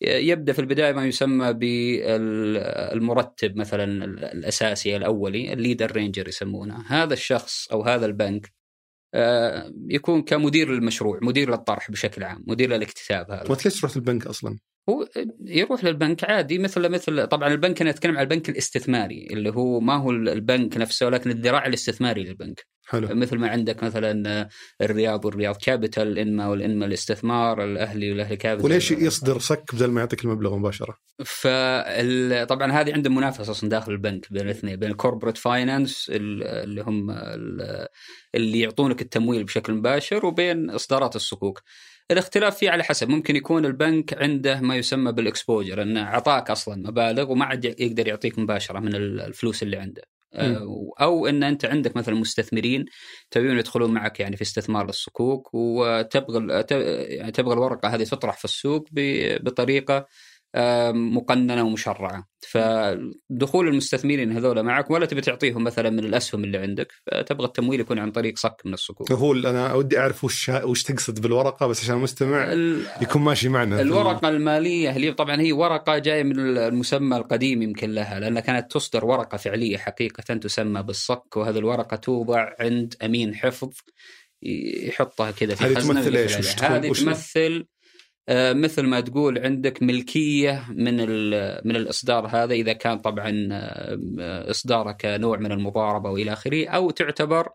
يبدأ 0.00 0.52
في 0.52 0.58
البداية 0.58 0.92
ما 0.92 1.06
يسمى 1.06 1.52
بالمرتب 1.52 3.56
مثلا 3.56 4.04
ال- 4.04 4.24
الأساسي 4.24 4.96
الأولي 4.96 5.52
ال 5.52 5.60
lead 5.60 5.92
arranger 5.92 6.28
يسمونه. 6.28 6.84
هذا 6.88 7.12
الشخص 7.12 7.68
أو 7.72 7.82
هذا 7.82 8.06
البنك 8.06 8.52
آه، 9.16 9.72
يكون 9.88 10.22
كمدير 10.22 10.72
للمشروع 10.72 11.18
مدير 11.22 11.50
للطرح 11.50 11.90
بشكل 11.90 12.24
عام 12.24 12.44
مدير 12.46 12.70
للاكتتاب 12.70 13.30
هذا. 13.30 13.50
وانت 13.50 13.64
ليش 13.64 13.80
تروح 13.80 13.96
للبنك 13.96 14.26
أصلا؟ 14.26 14.58
هو 14.88 15.08
يروح 15.44 15.84
للبنك 15.84 16.24
عادي 16.24 16.58
مثل 16.58 16.88
مثل 16.88 17.26
طبعا 17.26 17.48
البنك 17.48 17.80
أنا 17.80 17.90
أتكلم 17.90 18.16
عن 18.16 18.22
البنك 18.22 18.48
الاستثماري 18.48 19.26
اللي 19.30 19.50
هو 19.50 19.80
ما 19.80 19.96
هو 19.96 20.10
البنك 20.10 20.76
نفسه 20.76 21.06
ولكن 21.06 21.30
الذراع 21.30 21.66
الاستثماري 21.66 22.24
للبنك. 22.24 22.66
حلو 22.86 23.08
مثل 23.10 23.36
ما 23.38 23.48
عندك 23.48 23.82
مثلا 23.82 24.48
الرياض 24.80 25.24
والرياض 25.24 25.56
كابيتال 25.56 26.08
الإنماء 26.08 26.46
والإنماء 26.48 26.86
للاستثمار 26.86 27.64
الأهلي 27.64 28.10
والأهلي 28.12 28.36
كابيتال 28.36 28.70
وليش 28.70 28.90
يصدر 28.90 29.38
صك 29.38 29.74
بدل 29.74 29.90
ما 29.90 30.00
يعطيك 30.00 30.24
المبلغ 30.24 30.56
مباشرة؟ 30.56 30.96
فطبعا 31.24 32.72
هذه 32.72 32.92
عندهم 32.92 33.14
منافسة 33.14 33.50
أصلا 33.50 33.70
داخل 33.70 33.92
البنك 33.92 34.32
بين 34.32 34.42
الاثنين 34.42 34.76
بين 34.76 34.90
ال 34.90 34.95
corporate 34.95 35.36
finance 35.36 36.10
اللي 36.14 36.82
هم 36.82 37.10
ال- 37.10 37.86
اللي 38.34 38.60
يعطونك 38.60 39.02
التمويل 39.02 39.44
بشكل 39.44 39.72
مباشر 39.72 40.26
وبين 40.26 40.70
إصدارات 40.70 41.16
الصكوك. 41.16 41.62
الاختلاف 42.10 42.56
فيه 42.56 42.70
على 42.70 42.84
حسب 42.84 43.08
ممكن 43.08 43.36
يكون 43.36 43.64
البنك 43.66 44.22
عنده 44.22 44.60
ما 44.60 44.76
يسمى 44.76 45.12
بال 45.12 45.26
exposure 45.26 45.82
إنه 45.82 46.02
أعطاك 46.02 46.50
أصلا 46.50 46.88
مبالغ 46.88 47.30
وما 47.32 47.44
عاد 47.44 47.64
يقدر 47.64 48.08
يعطيك 48.08 48.38
مباشرة 48.38 48.78
من 48.78 48.94
الفلوس 48.94 49.62
اللي 49.62 49.76
عنده. 49.76 50.02
آه، 50.34 50.90
أو 51.00 51.26
إن 51.26 51.42
أنت 51.42 51.64
عندك 51.64 51.96
مثلا 51.96 52.14
مستثمرين 52.14 52.84
تبون 53.30 53.58
يدخلون 53.58 53.90
معك 53.94 54.20
يعني 54.20 54.36
في 54.36 54.42
استثمار 54.42 54.86
للصكوك 54.86 55.50
وتبغى 55.54 56.64
يعني 57.08 57.32
تبغى 57.32 57.54
الورقة 57.54 57.88
هذه 57.88 58.04
تطرح 58.04 58.38
في 58.38 58.44
السوق 58.44 58.88
بطريقة 59.40 60.06
مقننة 60.92 61.62
ومشرعة. 61.64 62.26
فدخول 62.48 63.68
المستثمرين 63.68 64.32
هذول 64.36 64.62
معك 64.62 64.90
ولا 64.90 65.06
تبي 65.06 65.20
تعطيهم 65.20 65.64
مثلا 65.64 65.90
من 65.90 65.98
الأسهم 65.98 66.44
اللي 66.44 66.58
عندك؟ 66.58 66.92
فتبغى 67.06 67.46
التمويل 67.46 67.80
يكون 67.80 67.98
عن 67.98 68.10
طريق 68.12 68.38
صك 68.38 68.56
من 68.64 68.74
الصكوك. 68.74 69.12
هو 69.12 69.32
أنا 69.32 69.74
ودي 69.74 69.98
أعرف 69.98 70.24
وش 70.24 70.48
وش 70.48 70.82
تقصد 70.82 71.20
بالورقة 71.20 71.66
بس 71.66 71.82
عشان 71.84 71.94
المستمع 71.96 72.52
ال- 72.52 72.82
يكون 73.02 73.22
ماشي 73.22 73.48
معنا. 73.48 73.76
في 73.76 73.82
ال- 73.82 73.86
الورقة 73.86 74.28
المالية 74.28 74.96
اللي 74.96 75.12
طبعا 75.12 75.40
هي 75.40 75.52
ورقة 75.52 75.98
جاية 75.98 76.22
من 76.22 76.38
المسمى 76.58 77.16
القديم 77.16 77.62
يمكن 77.62 77.90
لها 77.90 78.20
لأنها 78.20 78.40
كانت 78.42 78.72
تصدر 78.72 79.04
ورقة 79.04 79.36
فعلية 79.38 79.76
حقيقة 79.76 80.34
تسمى 80.34 80.82
بالصك 80.82 81.36
وهذه 81.36 81.58
الورقة 81.58 81.96
توضع 81.96 82.48
عند 82.60 82.94
أمين 83.04 83.34
حفظ 83.34 83.70
يحطها 84.42 85.30
كذا 85.30 85.54
في 85.54 85.64
هذه 85.64 85.74
تمثل. 85.74 85.84
تكون- 86.56 86.66
هذه 86.70 86.92
تمثل 86.92 87.66
مثل 88.30 88.82
ما 88.82 89.00
تقول 89.00 89.38
عندك 89.38 89.82
ملكية 89.82 90.64
من 90.70 90.96
من 91.66 91.76
الإصدار 91.76 92.26
هذا 92.26 92.54
إذا 92.54 92.72
كان 92.72 92.98
طبعا 92.98 93.48
آه، 93.52 94.50
إصداره 94.50 94.92
كنوع 94.92 95.38
من 95.38 95.52
المضاربة 95.52 96.10
وإلى 96.10 96.32
آخره 96.32 96.68
أو 96.68 96.90
تعتبر 96.90 97.48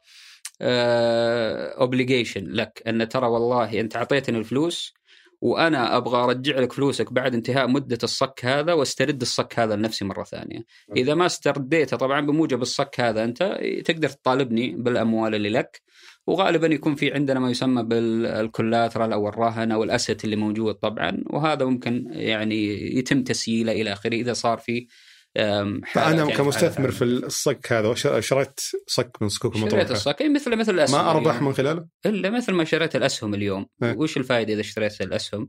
اوبليجيشن 0.61 2.45
لك 2.45 2.83
أن 2.87 3.09
ترى 3.09 3.27
والله 3.27 3.79
أنت 3.79 3.95
أعطيتني 3.95 4.37
الفلوس 4.37 4.93
وأنا 5.41 5.97
أبغى 5.97 6.23
أرجع 6.23 6.59
لك 6.59 6.73
فلوسك 6.73 7.13
بعد 7.13 7.33
انتهاء 7.33 7.67
مدة 7.67 7.97
الصك 8.03 8.45
هذا 8.45 8.73
واسترد 8.73 9.21
الصك 9.21 9.59
هذا 9.59 9.75
لنفسي 9.75 10.05
مرة 10.05 10.23
ثانية. 10.23 10.65
إذا 10.97 11.13
ما 11.13 11.25
استرديته 11.25 11.97
طبعا 11.97 12.21
بموجب 12.21 12.61
الصك 12.61 12.99
هذا 12.99 13.23
أنت 13.23 13.59
تقدر 13.85 14.09
تطالبني 14.09 14.69
بالأموال 14.69 15.35
اللي 15.35 15.49
لك 15.49 15.81
وغالبا 16.29 16.67
يكون 16.67 16.95
في 16.95 17.13
عندنا 17.13 17.39
ما 17.39 17.49
يسمى 17.49 17.83
بالكولاترال 17.83 19.13
أو 19.13 19.29
الرهن 19.29 19.71
أو 19.71 19.83
الاسيت 19.83 20.23
اللي 20.23 20.35
موجود 20.35 20.75
طبعا 20.75 21.23
وهذا 21.25 21.65
ممكن 21.65 22.05
يعني 22.11 22.95
يتم 22.97 23.23
تسييله 23.23 23.71
إلى 23.71 23.93
آخره 23.93 24.15
إذا 24.15 24.33
صار 24.33 24.57
في 24.57 24.87
فأنا 25.35 25.83
يعني 25.95 26.31
كمستثمر 26.31 26.91
في 26.91 27.03
الصك 27.03 27.73
هذا 27.73 27.93
شريت 28.19 28.59
صك 28.87 29.17
من 29.21 29.29
صكوك 29.29 29.53
شريت 29.53 29.73
المطروحه 29.73 29.91
الصك 29.91 30.21
أي 30.21 30.29
مثل 30.29 30.55
مثل 30.55 30.73
الأسهم 30.73 31.05
ما 31.05 31.11
اربح 31.11 31.31
اليوم. 31.31 31.47
من 31.47 31.53
خلاله؟ 31.53 31.85
إلا 32.05 32.29
مثل 32.29 32.53
ما 32.53 32.63
شريت 32.63 32.95
الأسهم 32.95 33.33
اليوم 33.33 33.65
إيه. 33.83 33.97
وش 33.97 34.17
الفائده 34.17 34.53
إذا 34.53 34.61
اشتريت 34.61 35.01
الأسهم. 35.01 35.47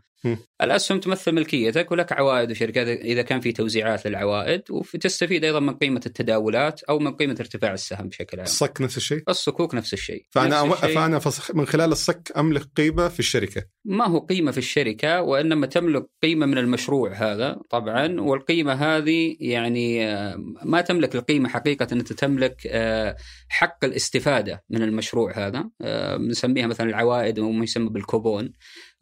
الأسهم 0.63 1.01
تمثل 1.01 1.33
ملكيتك 1.33 1.93
ولك 1.93 2.13
عوائد 2.13 2.51
وشركات 2.51 2.87
إذا 2.89 3.23
كان 3.23 3.41
في 3.41 3.53
توزيعات 3.53 4.07
للعوائد 4.07 4.63
وتستفيد 4.71 5.45
أيضا 5.45 5.61
من 5.61 5.75
قيمة 5.75 6.01
التداولات 6.07 6.83
أو 6.83 6.99
من 6.99 7.15
قيمة 7.15 7.37
ارتفاع 7.41 7.73
السهم 7.73 8.09
بشكل 8.09 8.39
عام. 8.39 8.47
الصك 8.47 8.81
نفس 8.81 8.97
الشيء؟ 8.97 9.23
الصكوك 9.29 9.75
نفس 9.75 9.93
الشيء. 9.93 10.27
فأنا 10.31 10.63
نفس 10.63 10.85
الشيء. 10.85 10.95
فأنا 10.95 11.21
من 11.55 11.67
خلال 11.67 11.93
الصك 11.93 12.33
أملك 12.37 12.63
قيمة 12.77 13.09
في 13.09 13.21
الشركة. 13.21 13.65
ما 13.85 14.07
هو 14.07 14.19
قيمة 14.19 14.51
في 14.51 14.59
الشركة 14.59 15.23
وإنما 15.23 15.67
تملك 15.67 16.07
قيمة 16.23 16.47
من 16.47 16.59
المشروع 16.59 17.13
هذا 17.13 17.61
طبعا 17.71 18.21
والقيمة 18.21 18.73
هذه 18.73 19.37
يعني 19.41 20.07
آه، 20.07 20.37
ما 20.65 20.81
تملك 20.81 21.15
القيمة 21.15 21.49
حقيقة 21.49 21.87
أنت 21.93 22.13
تملك 22.13 22.67
آه، 22.67 23.17
حق 23.49 23.85
الاستفادة 23.85 24.65
من 24.71 24.83
المشروع 24.83 25.47
هذا 25.47 25.71
آه، 25.83 26.17
نسميها 26.17 26.67
مثلا 26.67 26.91
العوائد 26.91 27.39
أو 27.39 27.51
ما 27.51 27.65
يسمى 27.65 27.89
بالكوبون. 27.89 28.53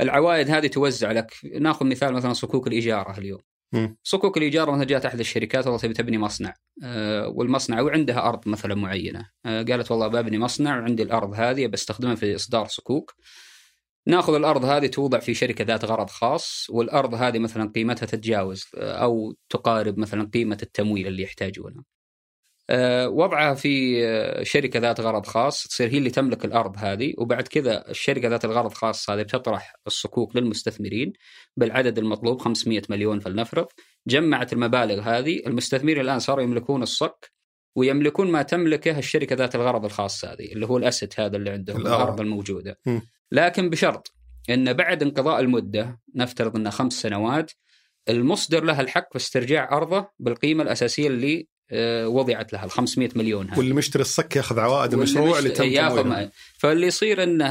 العوائد 0.01 0.51
هذه 0.51 0.67
توزع 0.67 1.13
لك. 1.13 1.33
ناخذ 1.61 1.87
مثال 1.87 2.13
مثلا 2.13 2.33
صكوك 2.33 2.67
الإجارة 2.67 3.19
اليوم. 3.19 3.41
صكوك 4.03 4.37
الإيجار 4.37 4.71
مثلا 4.71 4.85
جاءت 4.85 5.07
أحد 5.07 5.21
الشركات 5.21 5.67
والله 5.67 5.79
تبي 5.81 5.95
تبني 5.95 6.19
مصنع. 6.19 6.55
آه، 6.85 7.29
والمصنع 7.29 7.81
وعندها 7.81 8.29
أرض 8.29 8.49
مثلا 8.49 8.75
معينة. 8.75 9.31
آه، 9.47 9.63
قالت 9.63 9.91
والله 9.91 10.09
ببني 10.09 10.39
مصنع 10.39 10.79
وعندي 10.79 11.03
الأرض 11.03 11.35
هذه 11.35 11.67
بستخدمها 11.67 12.15
في 12.15 12.35
إصدار 12.35 12.67
صكوك. 12.67 13.15
ناخذ 14.07 14.35
الأرض 14.35 14.65
هذه 14.65 14.87
توضع 14.87 15.19
في 15.19 15.35
شركة 15.35 15.65
ذات 15.65 15.85
غرض 15.85 16.11
خاص 16.11 16.67
والأرض 16.71 17.15
هذه 17.15 17.39
مثلا 17.39 17.73
قيمتها 17.75 18.07
تتجاوز 18.07 18.65
أو 18.75 19.35
تقارب 19.49 19.99
مثلا 19.99 20.31
قيمة 20.35 20.59
التمويل 20.63 21.07
اللي 21.07 21.23
يحتاجونه. 21.23 21.98
أه، 22.71 23.09
وضعها 23.09 23.55
في 23.55 24.07
أه، 24.07 24.43
شركة 24.43 24.81
ذات 24.81 25.01
غرض 25.01 25.27
خاص 25.27 25.67
تصير 25.67 25.89
هي 25.89 25.99
اللي 25.99 26.11
تملك 26.11 26.45
الأرض 26.45 26.75
هذه 26.79 27.15
وبعد 27.19 27.49
كذا 27.49 27.91
الشركة 27.91 28.29
ذات 28.29 28.45
الغرض 28.45 28.73
خاص 28.73 29.11
هذه 29.11 29.23
بتطرح 29.23 29.75
الصكوك 29.87 30.37
للمستثمرين 30.37 31.13
بالعدد 31.57 31.99
المطلوب 31.99 32.41
500 32.41 32.83
مليون 32.89 33.21
فلنفرض 33.21 33.67
جمعت 34.07 34.53
المبالغ 34.53 35.01
هذه 35.01 35.43
المستثمرين 35.47 36.01
الآن 36.01 36.19
صاروا 36.19 36.43
يملكون 36.43 36.83
الصك 36.83 37.33
ويملكون 37.77 38.31
ما 38.31 38.43
تملكه 38.43 38.99
الشركة 38.99 39.37
ذات 39.37 39.55
الغرض 39.55 39.85
الخاص 39.85 40.25
هذه 40.25 40.53
اللي 40.53 40.67
هو 40.67 40.77
الأسيت 40.77 41.21
هذا 41.21 41.37
اللي 41.37 41.51
عندهم 41.51 41.81
الأرض. 41.81 42.01
الأرض 42.01 42.21
الموجودة. 42.21 42.79
م. 42.87 43.01
لكن 43.33 43.71
بشرط 43.71 44.15
إن 44.51 44.73
بعد 44.73 45.03
انقضاء 45.03 45.41
المدة 45.41 46.01
نفترض 46.15 46.57
انها 46.57 46.71
خمس 46.71 46.93
سنوات 46.93 47.53
المصدر 48.09 48.65
له 48.65 48.81
الحق 48.81 49.09
في 49.13 49.17
استرجاع 49.17 49.77
أرضه 49.77 50.11
بالقيمة 50.19 50.63
الأساسية 50.63 51.09
اللي 51.09 51.41
آه، 51.41 51.58
وضعت 52.07 52.53
لها 52.53 52.65
ال 52.65 52.71
500 52.71 53.09
مليون 53.17 53.51
هذه 53.51 53.59
واللي 53.59 53.75
مشتري 53.75 54.01
الصك 54.03 54.37
ياخذ 54.37 54.59
عوائد 54.61 54.93
المشروع 54.95 55.39
اللي 55.39 55.51
تم 55.51 55.65
ياخذ 55.65 56.27
فاللي 56.59 56.87
يصير 56.87 57.23
ال- 57.23 57.43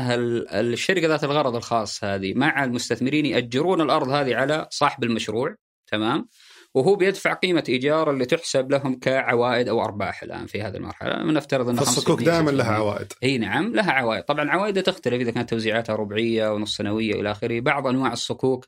الشركة 0.50 1.08
ذات 1.08 1.24
الغرض 1.24 1.56
الخاص 1.56 2.04
هذه 2.04 2.34
مع 2.34 2.64
المستثمرين 2.64 3.26
يأجرون 3.26 3.82
الأرض 3.82 4.10
هذه 4.10 4.36
على 4.36 4.68
صاحب 4.72 5.04
المشروع 5.04 5.56
تمام؟ 5.92 6.28
وهو 6.74 6.96
بيدفع 6.96 7.34
قيمة 7.34 7.64
إيجار 7.70 8.12
اللي 8.12 8.26
تحسب 8.26 8.72
لهم 8.72 9.00
كعوائد 9.00 9.70
أو 9.70 9.84
أرباح 9.86 10.24
الآن 10.24 10.46
في 10.46 10.62
هذه 10.62 10.76
المرحلة. 10.76 11.24
نفترض 11.32 11.70
انه 11.70 11.78
فالصكوك 11.82 12.20
5% 12.20 12.24
دائما 12.24 12.52
6%. 12.52 12.54
لها 12.54 12.72
عوائد. 12.72 13.14
إي 13.24 13.38
نعم 13.38 13.74
لها 13.76 13.92
عوائد. 13.92 14.24
طبعا 14.24 14.50
عوائدها 14.52 14.84
تختلف 14.84 15.22
إذا 15.22 15.32
كانت 15.32 15.50
توزيعاتها 15.50 15.96
ربعية 15.96 16.54
ونص 16.54 16.76
سنوية 16.78 17.16
والى 17.16 17.32
آخره. 17.32 17.60
بعض 17.60 17.88
أنواع 17.88 18.14
الصكوك 18.14 18.66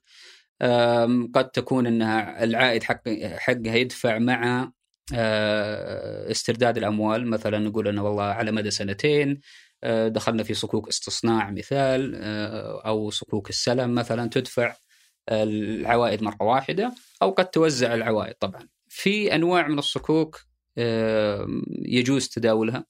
قد 1.35 1.49
تكون 1.53 1.87
إنها 1.87 2.43
العائد 2.43 2.83
حق 2.83 3.09
حقها 3.37 3.75
يدفع 3.75 4.19
مع 4.19 4.61
آه، 4.61 4.71
استرداد 6.31 6.77
الأموال. 6.77 7.27
مثلا 7.27 7.59
نقول 7.59 7.87
إنه 7.87 8.03
والله 8.03 8.23
على 8.23 8.51
مدى 8.51 8.71
سنتين 8.71 9.39
آه، 9.83 10.07
دخلنا 10.07 10.43
في 10.43 10.53
صكوك 10.53 10.87
استصناع 10.87 11.51
مثال 11.51 12.15
آه، 12.15 12.81
أو 12.85 13.09
صكوك 13.09 13.49
السلم 13.49 13.95
مثلا 13.95 14.29
تدفع 14.29 14.75
العوائد 15.29 16.23
مرة 16.23 16.43
واحدة 16.43 16.95
أو 17.21 17.31
قد 17.31 17.45
توزع 17.49 17.93
العوائد 17.93 18.33
طبعا. 18.33 18.67
في 18.87 19.35
أنواع 19.35 19.67
من 19.67 19.79
الصكوك 19.79 20.41
يجوز 21.85 22.29
تداولها. 22.29 22.85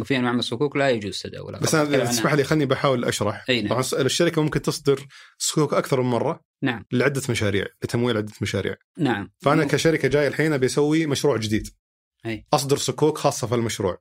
وفي 0.00 0.16
أنواع 0.16 0.32
من 0.32 0.38
الصكوك 0.38 0.76
لا 0.76 0.90
يجوز 0.90 1.18
تداولها. 1.18 1.60
بس 1.60 1.74
أنا 1.74 2.04
تسمح. 2.04 2.34
لي 2.34 2.44
خليني 2.44 2.66
بحاول 2.66 3.04
أشرح. 3.04 3.44
نعم. 3.48 3.68
طبعا 3.68 3.84
الشركة 3.92 4.42
ممكن 4.42 4.62
تصدر 4.62 5.06
صكوك 5.38 5.74
أكثر 5.74 6.02
من 6.02 6.10
مرة 6.10 6.40
نعم. 6.62 6.84
لعدة 6.92 7.22
مشاريع 7.30 7.66
لتمويل 7.84 8.16
عدة 8.16 8.32
مشاريع. 8.40 8.76
نعم. 8.98 9.32
فأنا 9.38 9.64
كشركة 9.64 10.08
جاي 10.08 10.28
الحين 10.28 10.52
أبي 10.52 10.66
أسوي 10.66 11.06
مشروع 11.06 11.36
جديد. 11.36 11.68
أي. 12.26 12.46
أصدر 12.52 12.76
صكوك 12.76 13.18
خاصة 13.18 13.46
في 13.46 13.54
المشروع. 13.54 13.98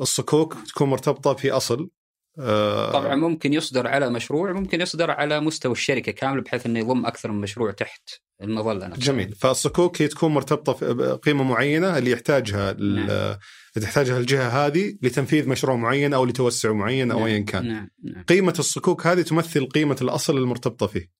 الصكوك 0.00 0.56
تكون 0.68 0.88
مرتبطة 0.88 1.34
في 1.34 1.50
أصل 1.50 1.90
آه، 2.38 2.92
طبعا 2.92 3.14
ممكن 3.14 3.52
يصدر 3.52 3.86
على 3.86 4.10
مشروع 4.10 4.52
ممكن 4.52 4.80
يصدر 4.80 5.10
على 5.10 5.40
مستوى 5.40 5.72
الشركة 5.72 6.12
كامله 6.12 6.42
بحيث 6.42 6.66
إنه 6.66 6.78
يضم 6.78 7.06
أكثر 7.06 7.32
من 7.32 7.40
مشروع 7.40 7.70
تحت 7.70 8.10
المظلة 8.42 8.86
نفسها. 8.86 9.04
جميل. 9.04 9.34
فالصكوك 9.34 10.02
هي 10.02 10.08
تكون 10.08 10.34
مرتبطة 10.34 10.72
في 10.72 10.94
بقيمه 10.94 11.44
معينة 11.44 11.98
اللي 11.98 12.10
يحتاجها 12.10 12.72
نعم. 12.72 13.38
تحتاجها 13.80 14.18
الجهة 14.18 14.66
هذه 14.66 14.94
لتنفيذ 15.02 15.48
مشروع 15.48 15.76
معين 15.76 16.14
أو 16.14 16.24
لتوسع 16.24 16.72
معين 16.72 17.10
أو 17.10 17.18
نعم. 17.18 17.26
ايا 17.26 17.38
كان. 17.38 17.68
نعم 17.68 17.88
نعم. 18.02 18.24
قيمة 18.24 18.54
الصكوك 18.58 19.06
هذه 19.06 19.22
تمثل 19.22 19.66
قيمة 19.66 19.96
الأصل 20.02 20.38
المرتبطة 20.38 20.86
فيه. 20.86 21.10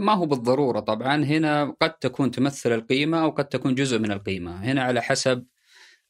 ما 0.00 0.12
هو 0.12 0.26
بالضرورة 0.26 0.80
طبعا 0.80 1.24
هنا 1.24 1.74
قد 1.80 1.92
تكون 1.92 2.30
تمثل 2.30 2.72
القيمة 2.72 3.22
أو 3.22 3.30
قد 3.30 3.44
تكون 3.44 3.74
جزء 3.74 3.98
من 3.98 4.12
القيمة. 4.12 4.64
هنا 4.64 4.82
على 4.82 5.02
حسب 5.02 5.44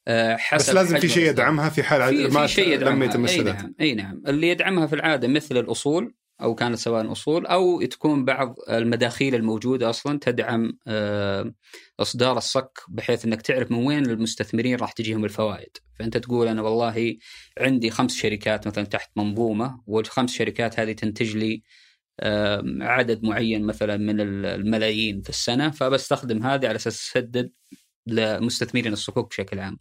آه، 0.07 0.35
حسب 0.35 0.57
بس 0.57 0.69
لازم 0.69 0.99
في 0.99 1.09
شيء. 1.09 1.29
يدعمها 1.29 1.69
في 1.69 1.83
حال 1.83 2.17
في, 2.17 2.33
ما 2.33 2.47
في 2.47 2.53
شيء 2.53 2.67
لم 2.67 3.03
يدعمها 3.03 3.05
يتم 3.05 3.25
أي 3.25 3.43
نعم 3.43 3.75
أي 3.81 3.93
نعم. 3.95 4.21
اللي 4.27 4.49
يدعمها 4.49 4.87
في 4.87 4.95
العادة 4.95 5.27
مثل 5.27 5.57
الأصول 5.57 6.13
أو 6.41 6.55
كانت 6.55 6.75
سواء 6.75 7.11
اصول 7.11 7.45
أو 7.45 7.81
تكون 7.81 8.25
بعض 8.25 8.55
المداخيل 8.69 9.35
الموجودة 9.35 9.89
أصلا 9.89 10.19
تدعم 10.19 10.77
آه، 10.87 11.53
إصدار 11.99 12.37
الصك 12.37 12.79
بحيث 12.89 13.25
إنك 13.25 13.41
تعرف 13.41 13.71
من 13.71 13.77
وين 13.87 14.05
المستثمرين 14.05 14.75
راح 14.75 14.91
تجيهم 14.91 15.25
الفوائد 15.25 15.77
فأنت 15.99 16.17
تقول 16.17 16.47
أنا 16.47 16.61
والله 16.61 17.17
عندي 17.59 17.89
خمس 17.89 18.15
شركات 18.15 18.67
مثلا 18.67 18.83
تحت 18.83 19.11
منظومة 19.15 19.81
والخمس 19.87 20.33
شركات 20.33 20.79
هذه 20.79 20.91
تنتج 20.91 21.37
لي 21.37 21.63
عدد 22.81 23.23
معين 23.23 23.65
مثلا 23.65 23.97
من 23.97 24.21
الملايين 24.45 25.21
في 25.21 25.29
السنة 25.29 25.69
فبستخدم 25.69 26.43
هذه 26.43 26.67
على 26.67 26.75
أساس 26.75 26.95
أسدد 26.95 27.51
لمستثمرين 28.07 28.93
الصكوك 28.93 29.29
بشكل 29.29 29.59
عام. 29.59 29.77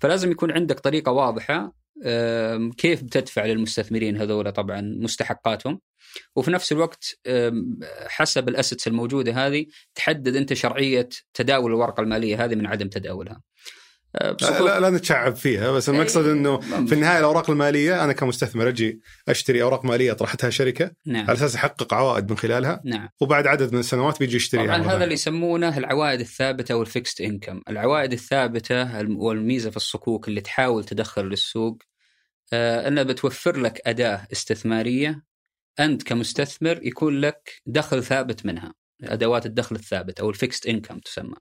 فلازم 0.00 0.30
يكون 0.30 0.52
عندك 0.52 0.80
طريقة 0.80 1.12
واضحة 1.12 1.81
كيف 2.78 3.02
بتدفع 3.02 3.44
للمستثمرين 3.46 4.16
هذول 4.16 4.52
طبعا 4.52 4.80
مستحقاتهم 4.80 5.80
وفي 6.36 6.50
نفس 6.50 6.72
الوقت 6.72 7.04
حسب 8.06 8.48
الأسيتس 8.48 8.88
الموجودة 8.88 9.46
هذه 9.46 9.66
تحدد 9.94 10.36
أنت 10.36 10.52
شرعية 10.52 11.08
تداول 11.34 11.70
الورقة 11.70 12.00
المالية 12.00 12.44
هذه 12.44 12.54
من 12.54 12.66
عدم 12.66 12.88
تداولها. 12.88 13.40
آه، 14.16 14.36
لا, 14.42 14.80
لا, 14.80 14.90
نتشعب 14.90 15.36
فيها 15.36 15.70
بس 15.72 15.88
المقصد 15.88 16.24
إيه، 16.26 16.32
انه 16.32 16.52
ممكن. 16.60 16.86
في 16.86 16.94
النهاية 16.94 17.18
الأوراق 17.18 17.50
المالية 17.50 18.04
أنا 18.04 18.12
كمستثمر 18.12 18.68
أجي 18.68 19.00
أشتري 19.28 19.62
أوراق 19.62 19.84
مالية 19.84 20.12
طرحتها 20.12 20.50
شركة 20.50 20.90
نعم 21.06 21.22
على 21.22 21.32
أساس 21.32 21.54
أحقق 21.54 21.94
عوائد 21.94 22.30
من 22.30 22.36
خلالها 22.36 22.80
نعم 22.84 23.08
وبعد 23.20 23.46
عدد 23.46 23.72
من 23.72 23.78
السنوات 23.80 24.18
بيجي 24.18 24.36
يشتريها 24.36 24.78
طبعا 24.78 24.92
هذا. 24.92 25.04
اللي 25.04 25.14
يسمونه 25.14 25.78
العوائد 25.78 26.20
الثابتة 26.20 26.76
وال 26.76 26.89
fixed 26.89 27.20
income، 27.20 27.60
العوائد 27.68 28.12
الثابتة 28.12 29.00
الم- 29.00 29.18
والميزة 29.18 29.70
في 29.70 29.76
الصكوك 29.76 30.28
اللي 30.28 30.40
تحاول 30.40 30.84
تدخل 30.84 31.24
للسوق 31.24 31.78
انها 32.54 33.02
بتوفر 33.02 33.56
لك 33.56 33.80
أداة 33.86 34.26
استثمارية 34.32 35.22
أنت 35.80 36.02
كمستثمر 36.02 36.80
يكون 36.86 37.20
لك 37.20 37.62
دخل 37.66 38.02
ثابت 38.04 38.46
منها، 38.46 38.74
أدوات 39.04 39.46
الدخل 39.46 39.76
الثابت 39.76 40.20
أو 40.20 40.30
ال 40.30 40.36
fixed 40.36 40.66
income 40.66 40.98
تسمى. 40.98 41.34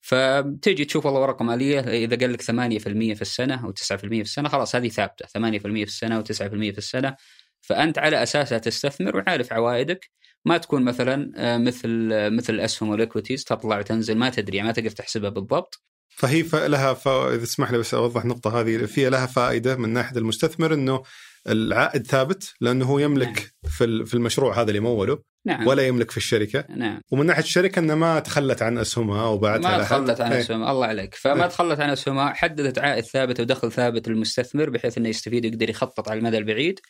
فتجي 0.00 0.84
تشوف 0.84 1.06
والله 1.06 1.20
ورقه 1.20 1.44
ماليه 1.44 1.80
إذا 1.80 2.16
قال 2.16 2.32
لك 2.32 2.42
8% 2.42 3.14
في 3.14 3.22
السنة 3.22 3.64
أو 3.64 3.70
9% 3.70 3.92
في 3.92 4.20
السنة 4.20 4.48
خلاص 4.48 4.76
هذه 4.76 4.88
ثابتة 4.88 5.26
8% 5.26 5.84
في 5.84 5.90
السنة 5.90 6.22
و9% 6.22 6.72
في 6.72 6.78
السنة. 6.78 7.16
فأنت 7.60 7.98
على 7.98 8.22
اساسها 8.22 8.58
تستثمر 8.58 9.16
وعارف 9.16 9.52
عوائدك. 9.52 10.10
ما 10.44 10.58
تكون 10.58 10.84
مثلا 10.84 11.32
آه، 11.36 11.58
مثل 11.58 11.88
مثل 12.30 12.54
الاسهم 12.54 12.88
والاكويتيز 12.88 13.44
تطلع 13.44 13.78
وتنزل 13.78 14.16
ما 14.18 14.30
تدري 14.30 14.62
ما 14.62 14.72
تقدر 14.72 14.90
تحسبها 14.90 15.30
بالضبط. 15.30 15.82
فهي. 16.16 16.42
لها 16.68 16.94
ف... 16.94 17.08
إذا 17.08 17.44
تسمح 17.44 17.70
لي 17.70 17.78
بس 17.78 17.94
أوضح 17.94 18.22
النقطه 18.22 18.60
هذه 18.60 18.84
فيها 18.84 19.10
لها 19.10 19.26
فائدة 19.26 19.76
من 19.76 19.88
ناحية 19.88 20.18
المستثمر 20.18 20.74
إنه 20.74 21.02
العائد 21.48 22.06
ثابت 22.06 22.54
لأنه 22.60 22.84
هو 22.84 22.98
يملك 22.98 23.28
نعم. 23.28 23.72
في 23.72 24.04
في 24.04 24.14
المشروع 24.14 24.60
هذا 24.60 24.68
اللي 24.68 24.80
موله 24.80 25.18
نعم. 25.46 25.66
ولا 25.66 25.86
يملك 25.86 26.10
في 26.10 26.16
الشركة 26.16 26.64
نعم. 26.76 27.00
ومن 27.10 27.26
ناحية 27.26 27.42
الشركة 27.42 27.78
انها 27.78 27.94
ما 27.94 28.20
تخلت 28.20 28.62
عن 28.62 28.78
أسهمها 28.78 29.26
وباعتها 29.26 29.76
ما 29.76 29.84
تخلت 29.84 30.20
عن 30.20 30.32
إيه. 30.32 30.40
أسهمها 30.40 30.72
الله 30.72 30.86
عليك 30.86 31.14
فما 31.14 31.42
إيه. 31.42 31.48
تخلت 31.48 31.80
عن 31.80 31.90
أسهمها 31.90 32.32
حددت 32.32 32.78
عائد 32.78 33.04
ثابت 33.04 33.40
ودخل 33.40 33.72
ثابت 33.72 34.08
للمستثمر 34.08 34.70
بحيث 34.70 34.98
إنه 34.98 35.08
يستفيد 35.08 35.44
ويقدر 35.44 35.70
يخطط 35.70 36.08
على 36.08 36.18
المدى 36.18 36.38
البعيد 36.38 36.80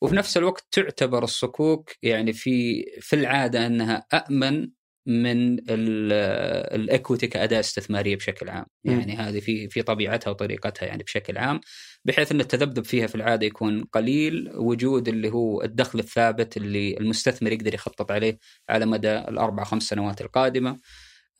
وفي 0.00 0.16
نفس 0.16 0.36
الوقت 0.36 0.66
تعتبر 0.70 1.24
الصكوك 1.24 1.90
يعني 2.02 2.32
في 2.32 2.84
في 3.00 3.16
العادة 3.16 3.66
إنها 3.66 4.06
امن 4.30 4.68
من 5.06 5.58
الإكويتي 5.70 7.26
كاداه 7.26 7.60
استثمارية 7.60 8.16
بشكل 8.16 8.48
عام، 8.48 8.66
يعني 8.84 9.16
هذه 9.16 9.40
في 9.40 9.68
في 9.68 9.82
طبيعتها 9.82 10.30
وطريقتها 10.30 10.86
يعني 10.86 11.02
بشكل 11.02 11.38
عام، 11.38 11.60
بحيث 12.04 12.32
إن 12.32 12.40
التذبذب 12.40 12.84
فيها 12.84 13.06
في 13.06 13.14
العادة 13.14 13.46
يكون 13.46 13.84
قليل، 13.84 14.50
وجود 14.54 15.08
اللي 15.08 15.30
هو 15.32 15.62
الدخل 15.62 15.98
الثابت 15.98 16.56
اللي 16.56 16.96
المستثمر 16.96 17.52
يقدر 17.52 17.74
يخطط 17.74 18.12
عليه 18.12 18.38
على 18.68 18.86
مدى 18.86 19.18
الأربع 19.18 19.64
خمس 19.64 19.82
سنوات 19.82 20.20
القادمة. 20.20 20.76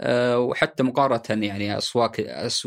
آه، 0.00 0.38
وحتى 0.38 0.82
مقارنة 0.82 1.46
يعني 1.46 1.78
أسواق 1.78 2.12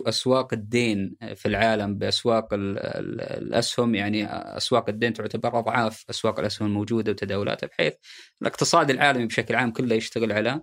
أسواق 0.08 0.53
الدين 0.53 1.15
في 1.36 1.46
العالم 1.46 1.98
بأسواق 1.98 2.48
الأسهم 2.53 3.96
يعني 3.96 4.25
أسواق 4.58 4.89
الدين 4.89 5.13
تعتبر 5.13 5.60
أضعاف 5.60 6.06
أسواق 6.10 6.39
الأسهم 6.39 6.68
الموجودة 6.68 7.12
وتداولاتها 7.12 7.68
بحيث 7.68 7.94
الاقتصاد 8.41 8.89
العالمي 8.89 9.25
بشكل 9.25 9.56
عام 9.56 9.72
كله 9.72 9.96
يشتغل 9.96 10.32
على 10.32 10.62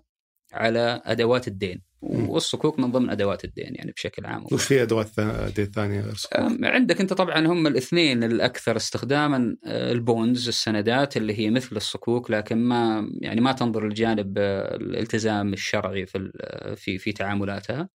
على 0.57 1.03
أدوات 1.05 1.49
الدين. 1.49 1.83
والصكوك 2.01 2.79
من 2.79 2.93
ضمن 2.93 3.11
أدوات 3.11 3.45
الدين 3.45 3.75
يعني 3.75 3.93
بشكل 3.93 4.27
عام. 4.27 4.45
وش 4.53 4.65
في 4.65 4.83
أدوات 4.83 5.21
دين 5.57 5.65
ثانية 5.65 6.01
غير 6.01 6.13
الصكوك؟ 6.13 6.65
عندك 6.65 7.01
أنت 7.01 7.13
طبعا 7.13 7.47
هم 7.47 7.67
الاثنين 7.67 8.25
الأكثر 8.25 8.77
استخداما 8.77 9.57
آه، 9.67 9.93
البونز 9.93 10.49
السندات 10.49 11.17
اللي 11.17 11.39
هي 11.39 11.51
مثل 11.51 11.77
الصكوك 11.77 12.31
لكن 12.31 12.57
ما 12.57 13.11
يعني 13.21 13.41
ما 13.41 13.53
تنظر 13.53 13.89
لجانب 13.89 14.35
آه، 14.39 14.77
الالتزام 14.77 15.53
الشرعي 15.53 16.07
في 16.07 16.31
في 16.77 16.99
في 16.99 17.13
تعاملاتها. 17.13 17.89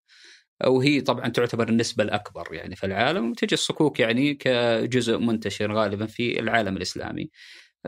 وهي 0.66 1.00
طبعا 1.00 1.28
تعتبر 1.28 1.68
النسبة 1.68 2.04
الأكبر 2.04 2.48
يعني 2.54 2.76
في 2.76 2.86
العالم 2.86 3.30
وتجي 3.30 3.54
الصكوك 3.54 4.00
يعني 4.00 4.34
كجزء 4.34 5.18
منتشر 5.18 5.72
غالبا 5.72 6.06
في 6.06 6.40
العالم 6.40 6.76
الإسلامي. 6.76 7.30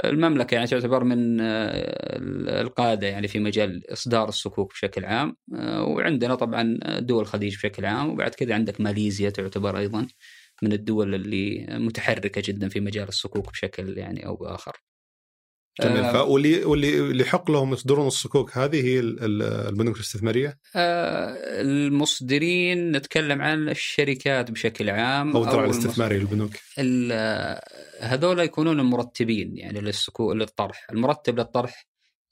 المملكة 0.05 0.55
يعني 0.55 0.67
تعتبر 0.67 1.05
من 1.05 1.41
آه، 1.41 2.19
القادة 2.63 3.07
يعني 3.07 3.29
في 3.29 3.39
مجال 3.39 3.93
إصدار 3.93 4.29
الصكوك 4.29 4.73
بشكل 4.73 5.05
عام. 5.05 5.37
آه، 5.55 5.83
وعندنا 5.85 6.35
طبعا 6.35 6.79
دول 6.99 7.23
الخليج 7.23 7.57
بشكل 7.57 7.85
عام. 7.87 8.11
وبعد 8.11 8.35
كذا 8.35 8.55
عندك 8.55 8.81
ماليزيا 8.81 9.31
تعتبر 9.31 9.79
أيضا 9.79 10.07
من 10.63 10.73
الدول 10.73 11.15
اللي 11.15 11.67
متحركة 11.71 12.43
جدا 12.45 12.69
في 12.69 12.81
مجال 12.81 13.09
الصكوك 13.09 13.51
بشكل 13.53 13.99
يعني 13.99 14.27
أو 14.27 14.37
بآخر. 14.37 14.94
جميل. 15.83 16.05
آه. 16.05 16.25
واللي 16.25 16.65
واللي 16.65 17.23
يحق 17.23 17.51
لهم 17.51 17.73
يصدرون 17.73 18.07
الصكوك 18.07 18.59
هذه 18.59 18.85
هي 18.85 19.01
البنوك 19.01 19.97
الاستثمارية؟ 19.97 20.59
آه 20.77 21.37
المصدرين 21.61 22.93
نتكلم 22.93 23.43
عن 23.43 23.69
الشركات 23.69 24.51
بشكل 24.51 24.91
عام 24.91 25.37
أو 25.37 25.45
الذراع 25.45 25.65
الاستثماري 25.65 26.19
للبنوك. 26.19 26.53
هذول 28.01 28.39
يكونون 28.39 28.81
المرتبين 28.81 29.57
يعني 29.57 29.81
للسكوك 29.81 30.37
للطرح، 30.37 30.87
المرتب 30.93 31.39
للطرح 31.39 31.87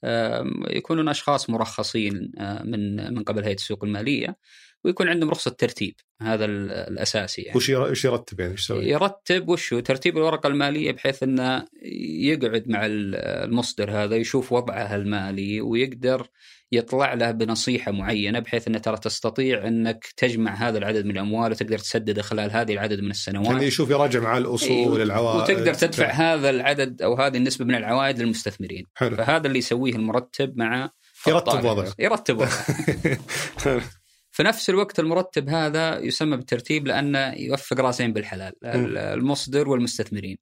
آه 0.05 0.45
يكونون 0.71 1.09
أشخاص 1.09 1.51
مرخصين 1.51 2.33
آه 2.39 2.63
من 2.63 3.15
من 3.15 3.23
قبل 3.23 3.45
هيئة 3.45 3.55
السوق 3.55 3.85
المالية. 3.85 4.37
ويكون 4.84 5.08
عندهم 5.08 5.30
رخصة 5.30 5.50
ترتيب 5.50 5.95
هذا 6.23 6.45
الأساسي 6.45 7.42
يعني 7.42 7.56
وش 7.56 7.71
وش 7.71 8.04
يرتب 8.04 8.40
يعني 8.40 8.52
إيش 8.52 8.60
يسوي؟ 8.60 8.88
يرتب 8.88 9.49
وش 9.49 9.75
ترتيب 9.75 10.16
الورقة 10.16 10.47
المالية 10.47 10.92
بحيث 10.92 11.23
إنه 11.23 11.64
يقعد 12.23 12.68
مع 12.68 12.80
المصدر 12.84 13.90
هذا 13.90 14.16
يشوف 14.16 14.52
وضعه 14.52 14.97
المالي 14.97 15.60
ويقدر 15.60 16.26
يطلع 16.73 17.14
له 17.14 17.30
بنصيحة 17.30 17.92
معينة 17.92 18.38
بحيث 18.38 18.68
إنه 18.68 18.78
ترى 18.78 18.97
تستطيع 18.97 19.66
إنك 19.66 20.06
تجمع 20.16 20.54
هذا 20.54 20.78
العدد 20.78 21.04
من 21.04 21.10
الأموال 21.10 21.50
وتقدر 21.50 21.78
تسدده 21.78 22.23
خلال 22.23 22.50
هذه 22.50 22.73
العدد 22.73 23.00
من 23.00 23.10
السنوات. 23.10 23.47
يعني 23.47 23.66
يشوف 23.66 23.90
يراجع 23.90 24.21
مع 24.21 24.38
الأصول 24.38 24.97
إيه 24.97 25.02
العوائد 25.02 25.40
وتقدر 25.40 25.75
تدفع 25.75 26.10
هذا 26.10 26.50
العدد 26.50 27.02
أو 27.02 27.14
هذه 27.14 27.36
النسبة 27.36 27.64
من 27.64 27.75
العوائد 27.75 28.18
للمستثمرين. 28.18 28.84
حلو. 28.95 29.16
فهذا 29.16 29.47
اللي 29.47 29.58
يسويه 29.58 29.95
المرتب 29.95 30.56
مع 30.56 30.90
يرتب 31.26 31.64
وضعه 31.64 31.95
يرتب 31.99 32.38
وضعه 32.38 32.66
في 34.32 34.42
نفس 34.42 34.71
الوقت 34.71 34.99
المرتب 35.00 35.49
هذا 35.49 35.99
يسمى 35.99 36.36
بالترتيب 36.36 36.86
لأنه 36.86 37.32
يوفق 37.34 37.80
رأسين 37.80 38.12
بالحلال 38.12 38.52
المصدر 38.97 39.68
والمستثمرين. 39.68 40.38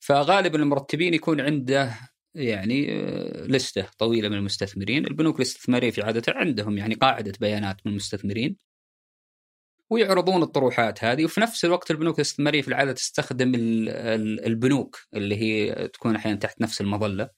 فغالبا 0.00 0.58
المرتبين 0.58 1.14
يكون 1.14 1.40
عنده 1.40 1.94
يعني 2.34 2.92
آه، 2.92 3.46
لستة 3.46 3.86
طويلة 3.98 4.28
من 4.28 4.36
المستثمرين، 4.36 5.06
البنوك 5.06 5.36
الاستثمارية 5.36 5.90
في 5.90 6.02
عادتها 6.02 6.34
عندهم 6.34 6.78
يعني 6.78 6.94
قاعدة 6.94 7.32
بيانات 7.40 7.76
من 7.86 7.92
المستثمرين. 7.92 8.56
ويعرضون 9.90 10.42
الطروحات 10.42 11.04
هذه. 11.04 11.24
وفي 11.24 11.40
نفس 11.40 11.64
الوقت 11.64 11.90
البنوك 11.90 12.16
الاستثمارية 12.16 12.62
في 12.62 12.68
العادة 12.68 12.92
تستخدم 12.92 13.52
البنوك 14.46 14.98
اللي 15.14 15.36
هي 15.36 15.88
تكون 15.88 16.16
أحيانا 16.16 16.38
تحت 16.38 16.60
نفس 16.60 16.80
المظلة. 16.80 17.30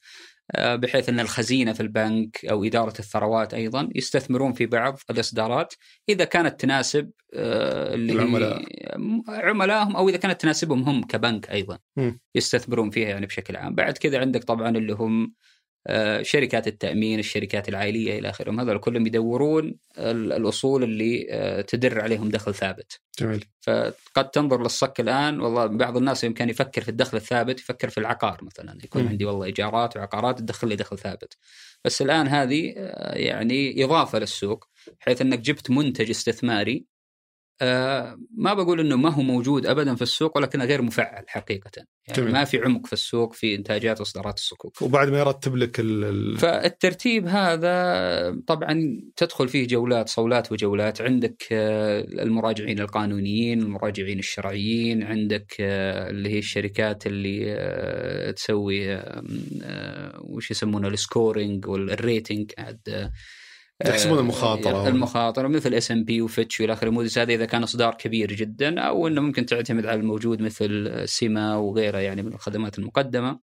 بحيث 0.59 1.09
أن 1.09 1.21
الخزينة 1.21 1.73
في 1.73 1.81
البنك 1.81 2.45
أو 2.45 2.65
إدارة 2.65 2.95
الثروات 2.99 3.55
أيضا 3.55 3.89
يستثمرون 3.95 4.53
في 4.53 4.67
بعض 4.67 4.99
الإصدارات 5.11 5.75
إذا 6.09 6.25
كانت 6.25 6.61
تناسب 6.61 7.11
آه، 7.35 7.95
اللي 7.95 8.13
العملاء 8.13 8.63
عملائهم 9.29 9.97
أو 9.97 10.09
إذا 10.09 10.17
كانت 10.17 10.41
تناسبهم 10.41 10.83
هم 10.83 11.05
كبنك 11.05 11.51
أيضا 11.51 11.79
م. 11.97 12.13
يستثمرون 12.35 12.91
فيها 12.91 13.09
يعني 13.09 13.27
بشكل 13.27 13.57
عام 13.57 13.75
بعد 13.75 13.99
كذا 13.99 14.21
عندك 14.21 14.45
طبعا 14.45 14.69
اللي 14.69 14.93
هم 14.93 15.25
آه، 15.25 15.29
شركات 16.23 16.67
التأمين، 16.67 17.19
الشركات 17.19 17.69
العائلية 17.69 18.19
إلى 18.19 18.31
اخره، 18.31 18.63
هذول 18.63 18.79
كلهم 18.79 19.07
يدورون 19.07 19.75
الأصول 19.99 20.83
اللي 20.83 21.27
آه، 21.31 21.61
تدر 21.61 22.01
عليهم 22.01 22.29
دخل 22.29 22.55
ثابت. 22.55 23.01
جميل. 23.21 23.45
فقد 23.61 24.31
تنظر 24.33 24.63
للصك 24.63 25.01
الآن 25.01 25.41
والله 25.41 25.67
بعض 25.67 25.97
الناس 25.97 26.25
يمكن 26.25 26.49
يفكر 26.49 26.83
في 26.83 26.89
الدخل 26.89 27.17
الثابت 27.17 27.61
يفكر 27.61 27.89
في 27.89 27.99
العقار 27.99 28.39
مثلا، 28.43 28.79
يكون 28.85 29.03
م. 29.03 29.09
عندي 29.09 29.25
والله 29.25 29.47
إيجارات 29.47 29.97
وعقارات 29.97 30.39
تدخل 30.39 30.69
لي 30.69 30.77
دخل 30.77 30.99
ثابت. 30.99 31.37
بس 31.85 32.03
الآن 32.03 32.29
هذه 32.29 32.75
آه، 32.77 33.19
يعني 33.19 33.85
إضافة 33.85 34.19
للسوق 34.19 34.69
بحيث 35.01 35.21
إنك 35.21 35.39
جبت 35.39 35.71
منتج 35.71 36.11
استثماري 36.11 36.94
آه 37.63 38.19
ما 38.37 38.55
بقول 38.55 38.81
إنه 38.81 38.97
ما 38.97 39.11
هو 39.11 39.23
موجود 39.23 39.67
ابدا 39.67 39.95
في 39.95 40.03
السوق 40.03 40.37
ولكنه 40.37 40.65
غير 40.65 40.83
مفعل 40.83 41.25
حقيقة. 41.29 41.71
يعني 41.77 42.21
جميل. 42.21 42.33
ما 42.33 42.45
في 42.45 42.59
عمق 42.59 42.87
في 42.87 42.93
السوق 42.93 43.33
في 43.33 43.55
انتاجات 43.55 44.01
وإصدارات 44.01 44.39
الصكوك 44.39 44.83
وبعد 44.83 45.09
ما 45.09 45.19
يرتب 45.19 45.57
لك 45.57 45.81
ال... 45.81 46.39
فالترتيب 46.39 47.27
هذا 47.27 48.37
طبعا 48.47 49.01
تدخل 49.17 49.49
فيه 49.49 49.67
جولات 49.67 50.09
صولات 50.09 50.53
وجولات. 50.53 51.01
عندك 51.01 51.43
آه 51.53 52.01
المراجعين 52.01 52.81
القانونيين 52.81 53.63
المراجعين 53.63 54.19
الشرعيين 54.19 55.03
عندك 55.03 55.57
آه 55.61 56.11
اللي 56.11 56.29
هي 56.29 56.39
الشركات 56.39 57.07
اللي 57.07 58.33
تسوي 58.37 59.03
وش 60.21 60.51
يسمونه 60.51 60.89
ال 60.89 60.99
scoring 60.99 61.67
وال 61.67 61.86
rating. 61.86 62.53
عاد 62.59 63.11
يحسبون 63.91 64.19
المخاطرة. 64.19 64.89
المخاطرة 64.89 65.49
مثل 65.49 65.75
S&P 65.75 66.23
وفتش 66.23 66.61
وإلى 66.61 66.73
آخره. 66.73 66.91
موديس 66.91 67.19
هذا 67.19 67.33
إذا 67.33 67.45
كان 67.45 67.63
اصدار 67.63 67.95
كبير 67.95 68.33
جدا 68.33 68.81
أو 68.81 69.09
إنه 69.09 69.21
ممكن 69.21 69.47
تعتمد 69.47 69.87
على 69.87 70.01
الموجود 70.01 70.43
مثل 70.43 71.03
سيما 71.09 71.57
وغيرها 71.57 72.01
يعني 72.01 72.23
من 72.23 72.33
الخدمات 72.33 72.79
المقدمة. 72.79 73.41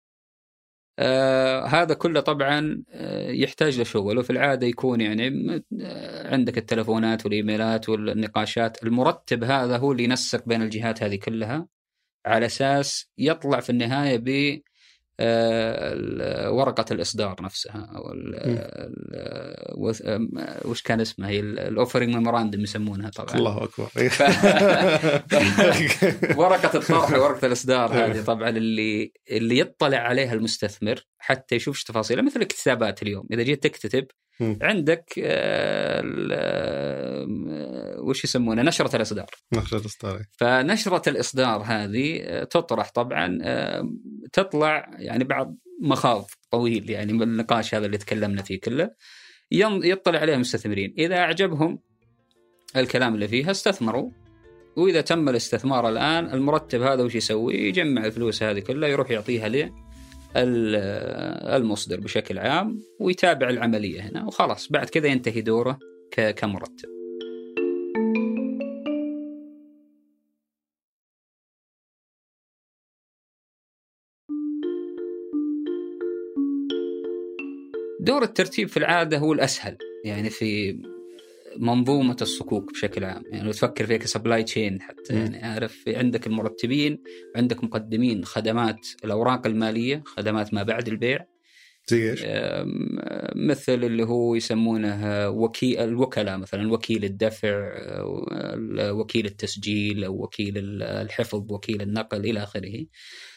آه 1.00 1.66
هذا 1.66 1.94
كله 1.94 2.20
طبعا 2.20 2.84
آه 2.90 3.32
يحتاج 3.32 3.82
لشغل. 3.82 4.18
وفي 4.18 4.30
العادة 4.30 4.68
يكون 4.68 5.02
يعني 5.02 5.28
آه 5.82 6.34
عندك 6.34 6.58
التلفونات 6.58 7.26
والإيميلات 7.26 7.90
والنقاشات. 7.90 8.84
المرتب 8.84 9.44
هذا 9.44 9.78
هو 9.78 9.92
اللي 9.92 10.04
ينسق 10.04 10.46
بين 10.48 10.62
الجهات 10.62 11.04
هذه 11.04 11.16
كلها 11.16 11.68
على 12.26 12.46
أساس 12.46 13.12
يطلع 13.18 13.60
في 13.60 13.70
النهاية 13.70 14.18
ب 14.18 14.30
آه، 14.30 14.62
ورقة 16.50 16.86
الإصدار 16.92 17.36
نفسها 17.42 17.90
أو 17.96 18.14
وش 20.66 20.82
كان 20.82 21.02
اسمها 21.02 21.30
هي 21.30 21.40
ال 21.40 21.48
offering 21.48 22.16
memorandum 22.16 22.62
يسمونها 22.62 23.10
طبعا. 23.10 23.36
الله 23.36 23.64
أكبر. 23.64 23.88
ف... 24.10 24.22
ورقة 26.38 26.78
الطرح 26.78 27.12
ورقه 27.12 27.46
الإصدار 27.46 27.94
هذه 27.94 28.24
طبعا 28.24 28.50
اللي 28.50 29.14
اللي 29.32 29.60
يطلع 29.60 29.98
عليها 29.98 30.34
المستثمر 30.34 31.06
حتى 31.18 31.56
يشوف 31.56 31.76
إيش 31.76 31.84
تفاصيلها 31.84 32.24
مثل 32.24 32.42
الاكتتابات 32.42 33.04
اليوم. 33.04 33.28
إذا 33.32 33.44
جيت 33.44 33.64
تكتتب 33.64 34.08
مم. 34.42 34.60
عندك 34.62 35.14
آه، 35.24 36.04
آه، 36.32 37.26
وش 38.00 38.24
يسمونه؟ 38.24 38.62
نشرة 38.62 38.96
الإصدار. 38.96 39.30
نشرة 39.54 39.78
الإصدار 39.78 40.22
فنشرة 40.38 41.10
الإصدار 41.10 41.62
هذه 41.66 42.20
آه، 42.22 42.44
تطرح 42.44 42.92
طبعا 42.92 43.40
تطلع 44.34 44.92
يعني 45.00 45.24
بعد 45.24 45.58
مخاض 45.82 46.30
طويل 46.52 46.90
يعني 46.90 47.14
من 47.14 47.22
النقاش 47.22 47.76
هذا 47.76 47.86
اللي 47.86 47.98
تكلمنا 47.98 48.42
فيه 48.42 48.60
كله 48.60 48.92
يطلع 49.52 50.20
عليه 50.20 50.34
المستثمرين. 50.34 50.94
إذا 50.98 51.18
أعجبهم 51.18 51.80
الكلام 52.78 53.16
اللي 53.16 53.28
فيها 53.28 53.52
استثمروا. 53.52 54.12
وإذا 54.78 55.02
تم 55.02 55.30
الاستثمار 55.30 55.90
الآن 55.90 56.26
المرتب 56.26 56.82
هذا 56.82 57.04
وش 57.04 57.16
يسوي؟ 57.16 57.54
يجمع 57.54 58.06
الفلوس 58.06 58.44
هذه 58.44 58.60
كلها 58.60 58.90
يروح 58.90 59.12
يعطيها 59.12 59.50
ل 59.50 59.72
المصدر 60.36 62.00
بشكل 62.00 62.40
عام 62.40 62.82
ويتابع 63.00 63.50
العملية 63.50 64.02
هنا 64.02 64.26
وخلاص. 64.26 64.72
بعد 64.72 64.90
كذا 64.90 65.08
ينتهي 65.08 65.42
دوره 65.42 65.80
كمرتب. 66.36 66.90
دور 78.00 78.24
الترتيب 78.24 78.68
في 78.68 78.78
العادة 78.78 79.18
هو 79.18 79.34
الأسهل. 79.34 79.78
يعني 80.06 80.30
في 80.30 80.72
منظومة 81.58 82.18
الصكوك 82.22 82.72
بشكل 82.72 83.04
عام 83.04 83.24
يعني 83.32 83.46
لو 83.46 83.52
تفكر 83.52 83.86
فيها 83.86 83.98
كسبلاي 83.98 84.44
تشين 84.44 84.82
حتى. 84.82 85.14
يعني 85.14 85.44
عارف 85.44 85.74
في 85.74 85.96
عندك 85.96 86.28
المرتبين 86.28 87.04
عندك 87.36 87.64
مقدمين 87.64 88.26
خدمات 88.26 88.88
الأوراق 89.06 89.48
المالية 89.48 90.04
خدمات 90.06 90.54
ما 90.54 90.64
بعد 90.64 90.88
البيع 90.88 91.26
زي 91.88 92.12
إيش؟ 92.12 92.24
مثل 93.36 93.84
اللي 93.84 94.04
هو 94.04 94.36
يسمونه 94.36 95.30
وكيل 95.30 95.80
الوكلاء 95.80 96.38
مثلا 96.38 96.74
وكيل 96.74 97.06
الدفع 97.06 97.72
وكيل 98.92 99.26
التسجيل 99.26 100.04
أو 100.04 100.24
وكيل 100.24 100.54
الحفظ 100.82 101.52
وكيل 101.52 101.82
النقل 101.82 102.26
إلى 102.26 102.44
آخره 102.44 102.86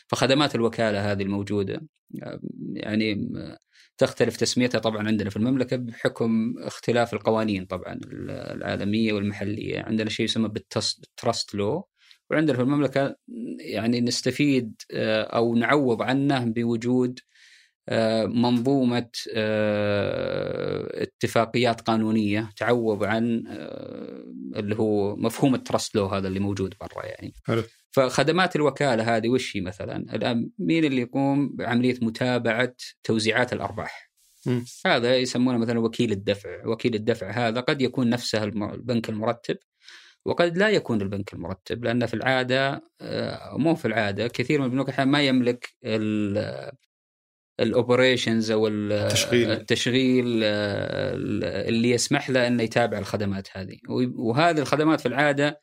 فخدمات 0.07 0.55
الوكالة 0.55 1.13
هذه 1.13 1.23
الموجودة 1.23 1.81
يعني 2.75 3.29
تختلف 3.99 4.37
تسميتها 4.37 4.79
طبعا 4.79 5.09
عندنا 5.09 5.31
في 5.31 5.37
المملكة 5.37 5.77
بحكم 5.77 6.55
اختلاف 6.59 7.15
القوانين 7.15 7.67
طبعا 7.67 8.01
العالمية 8.53 9.13
والمحلية 9.13 9.81
عندنا 9.81 10.11
شيء 10.11 10.25
يسمى 10.25 10.49
بالتراست 10.49 11.55
لو 11.55 11.89
وعندنا 12.31 12.57
في 12.57 12.63
المملكة 12.63 13.17
يعني 13.61 14.01
نستفيد 14.01 14.83
آه، 14.93 15.23
أو 15.23 15.55
نعوض 15.55 16.03
عنه 16.03 16.45
بوجود 16.45 17.21
آه، 17.89 18.27
منظومة 18.27 19.11
آه، 19.35 21.03
اتفاقيات 21.03 21.81
قانونية 21.81 22.51
تعوض 22.57 23.05
عن 23.05 23.45
اللي 24.57 24.77
هو 24.77 25.17
مفهوم 25.17 25.55
التراست 25.55 25.95
لو 25.97 26.07
هذا 26.07 26.29
اللي 26.29 26.41
موجود 26.41 26.75
برا 26.81 27.07
يعني 27.07 27.35
حلو. 27.45 27.63
فخدمات 27.95 28.57
الوكالة 28.57 29.17
هذه 29.17 29.29
وش 29.29 29.57
هي 29.57 29.61
مثلا؟ 29.61 29.97
الآن 29.97 30.51
مين 30.59 30.85
اللي 30.85 31.01
يقوم 31.01 31.57
بعملية 31.57 31.97
متابعة 32.03 32.75
توزيعات 33.05 33.53
الأرباح؟ 33.53 34.11
مم. 34.47 34.65
هذا 34.87 35.17
يسمونه 35.17 35.59
مثلا 35.59 35.79
وكيل 35.79 36.13
الدفع، 36.13 36.67
وكيل 36.67 36.95
الدفع 36.95 37.31
هذا 37.31 37.61
قد 37.61 37.83
يكون 37.83 38.11
نفسه 38.11 38.45
البنك 38.45 39.09
المرتب 39.09 39.57
وقد 40.25 40.59
لا 40.59 40.69
يكون 40.69 41.03
البنك 41.03 41.33
المرتب 41.33 41.85
لأن 41.85 42.07
في 42.07 42.15
العادة 42.15 42.83
آه، 43.01 43.57
مو 43.59 43.75
في 43.75 43.85
العادة 43.85 44.27
كثير 44.29 44.59
من 44.61 44.65
البنوك 44.67 45.01
ما 45.01 45.23
يملك 45.23 45.75
الأوبريشنز 47.61 48.51
أو 48.51 48.67
ال- 48.67 48.93
التشغيل. 48.93 49.51
التشغيل 49.51 50.41
آه، 50.45 51.15
اللي 51.69 51.91
يسمح 51.91 52.31
له 52.31 52.47
إنه 52.47 52.63
يتابع 52.63 52.99
الخدمات 52.99 53.49
هذه 53.53 53.77
وهذه 54.17 54.59
الخدمات 54.59 55.01
في 55.01 55.09
العادة 55.09 55.61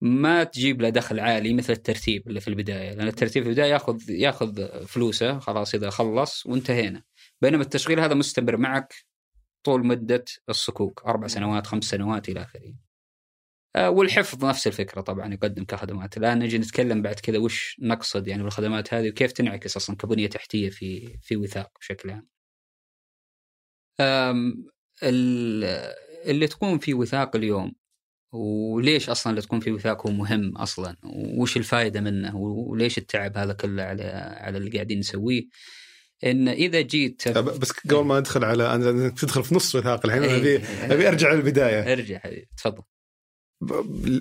ما 0.00 0.44
تجيب 0.44 0.82
له 0.82 0.88
دخل 0.88 1.20
عالي 1.20 1.54
مثل 1.54 1.72
الترتيب 1.72 2.28
اللي 2.28 2.40
في 2.40 2.48
البداية 2.48 2.94
لأن 2.94 3.08
الترتيب 3.08 3.42
في 3.42 3.48
البداية 3.48 3.70
ياخذ 3.70 4.10
ياخذ 4.10 4.86
فلوسه 4.86 5.38
خلاص 5.38 5.74
إذا 5.74 5.90
خلص 5.90 6.46
وانتهينا. 6.46 7.02
بينما 7.40 7.62
التشغيل 7.62 8.00
هذا 8.00 8.14
مستمر 8.14 8.56
معك 8.56 8.94
طول 9.64 9.86
مدة 9.86 10.24
الصكوك 10.48 11.02
أربع 11.06 11.26
سنوات 11.26 11.66
خمس 11.66 11.84
سنوات 11.84 12.28
إلى 12.28 12.42
آخره. 12.42 12.74
آه، 13.76 13.90
والحفظ 13.90 14.44
نفس 14.44 14.66
الفكرة 14.66 15.00
طبعا 15.00 15.34
يقدم 15.34 15.64
كخدمات. 15.64 16.16
الآن 16.16 16.38
نجي 16.38 16.58
نتكلم 16.58 17.02
بعد 17.02 17.14
كذا 17.14 17.38
وش 17.38 17.76
نقصد 17.82 18.28
يعني 18.28 18.42
بالخدمات 18.42 18.94
هذه 18.94 19.08
وكيف 19.08 19.32
تنعكس 19.32 19.76
أصلا 19.76 19.96
كبنية 19.96 20.26
تحتية 20.28 20.70
في 20.70 21.18
في 21.22 21.36
وثاق 21.36 21.78
بشكل 21.80 22.10
عام. 22.10 22.28
اللي 26.26 26.46
تكون 26.46 26.78
في 26.78 26.94
وثاق 26.94 27.36
اليوم 27.36 27.72
وليش 28.32 29.08
أصلا 29.10 29.30
اللي 29.30 29.42
تكون 29.42 29.60
في 29.60 29.72
وثاق 29.72 30.06
هو 30.06 30.12
مهم 30.12 30.56
أصلا؟ 30.56 30.96
وش 31.38 31.56
الفائده 31.56 32.00
منه؟ 32.00 32.36
وليش 32.36 32.98
التعب 32.98 33.36
هذا 33.36 33.52
كله 33.52 33.82
على 33.82 34.04
على 34.40 34.58
اللي 34.58 34.70
قاعدين 34.70 34.98
نسويه؟ 34.98 35.42
إن 36.24 36.48
إذا 36.48 36.80
جيت 36.80 37.28
بس 37.28 37.72
قبل 37.72 38.04
ما 38.04 38.20
ندخل 38.20 38.44
على 38.44 38.74
أنا 38.74 39.08
تدخل 39.08 39.44
في 39.44 39.54
نص 39.54 39.74
وثاق 39.74 40.06
الحين 40.06 40.22
أنا 40.22 40.36
أبي. 40.36 40.56
أبي 40.94 41.08
أرجع 41.08 41.32
للبداية. 41.32 41.92
أرجع 41.92 42.18
حبيبي 42.18 42.48
تفضل. 42.56 42.82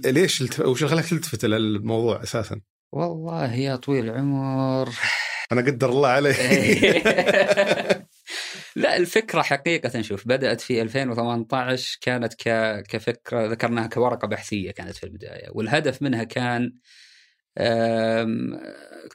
ليش 0.05 0.41
الت... 0.41 0.59
وش 0.59 0.83
اللي 0.83 0.91
خلاك 0.91 1.05
تلتفت 1.05 1.45
للموضوع 1.45 2.23
أساسا؟ 2.23 2.61
والله 2.91 3.53
يا 3.53 3.75
طويل 3.75 4.05
العمر. 4.05 4.89
أنا 5.51 5.61
قدر 5.61 5.89
الله 5.89 6.09
علي. 6.09 6.33
لا 8.77 8.97
الفكرة 8.97 9.41
حقيقة 9.41 10.01
شوف 10.01 10.27
بدأت 10.27 10.61
في 10.61 10.81
2018 10.81 11.97
كانت 12.01 12.33
ك... 12.33 12.49
كفكرة 12.89 13.47
ذكرناها 13.47 13.87
كورقة 13.87 14.27
بحثية 14.27 14.71
كانت 14.71 14.95
في 14.95 15.03
البداية 15.03 15.49
والهدف 15.51 16.01
منها 16.01 16.23
كان 16.23 16.73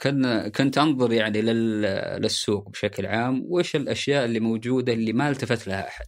كن 0.02 0.48
كنت 0.48 0.78
أنظر 0.78 1.12
يعني 1.12 1.42
لل... 1.42 1.82
للسوق 2.22 2.68
بشكل 2.68 3.06
عام 3.06 3.42
وش 3.48 3.76
الأشياء 3.76 4.24
اللي 4.24 4.40
موجودة 4.40 4.92
اللي 4.92 5.12
ما 5.12 5.28
التفت 5.30 5.68
لها 5.68 5.88
أحد. 5.88 6.06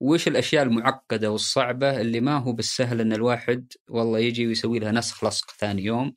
وش 0.00 0.28
الأشياء 0.28 0.62
المعقدة 0.62 1.30
والصعبة 1.30 2.00
اللي 2.00 2.20
ما 2.20 2.38
هو 2.38 2.52
بالسهل 2.52 3.00
إن 3.00 3.12
الواحد 3.12 3.72
والله 3.88 4.18
يجي 4.18 4.46
ويسوي 4.46 4.78
لها 4.78 4.92
نسخ 4.92 5.24
لصق 5.24 5.50
ثاني 5.50 5.84
يوم. 5.84 6.14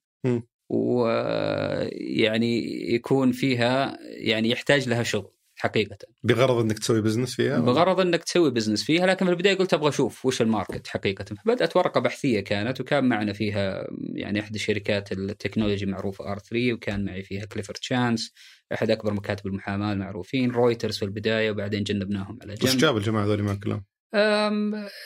ويعني 0.69 2.61
يكون 2.93 3.31
فيها 3.31 3.97
يعني 4.01 4.49
يحتاج 4.49 4.89
لها 4.89 5.03
شغل 5.03 5.31
حقيقة 5.61 5.97
بغرض 6.23 6.57
إنك 6.57 6.79
تسوي 6.79 7.01
business 7.01 7.35
فيها؟ 7.35 7.59
بغرض 7.59 7.99
إنك 7.99 8.23
تسوي 8.23 8.51
business 8.51 8.83
فيها 8.83 9.05
لكن 9.05 9.25
في 9.25 9.31
البداية 9.31 9.57
قلت 9.57 9.73
أبغى 9.73 9.89
أشوف 9.89 10.25
وش 10.25 10.41
ال 10.41 10.48
market 10.48 10.87
حقيقة 10.87 11.25
فبدات 11.45 11.77
ورقة 11.77 11.99
بحثية 11.99 12.39
كانت 12.39 12.81
وكان 12.81 13.03
معنا 13.03 13.33
فيها 13.33 13.87
يعني 14.13 14.39
احد 14.39 14.57
شركات 14.57 15.11
ال 15.11 15.18
technology 15.18 15.85
معروفه 15.85 16.31
R3 16.31 16.73
وكان 16.73 17.05
معي 17.05 17.23
فيها 17.23 17.45
Clifford 17.45 17.73
Chance 17.73 18.33
إحد 18.73 18.91
أكبر 18.91 19.13
مكاتب 19.13 19.47
المحاماة 19.47 19.93
المعروفين 19.93 20.51
رويترز 20.51 20.97
في 20.97 21.05
البداية 21.05 21.51
وبعدين 21.51 21.83
جنبناهم 21.83 22.39
على 22.41 22.53
وش 22.53 22.71
جنب 22.71 22.77
جاب 22.77 22.97
الجماعة 22.97 23.25
هذول 23.25 23.43
معك 23.43 23.59
كلهم؟ 23.59 23.83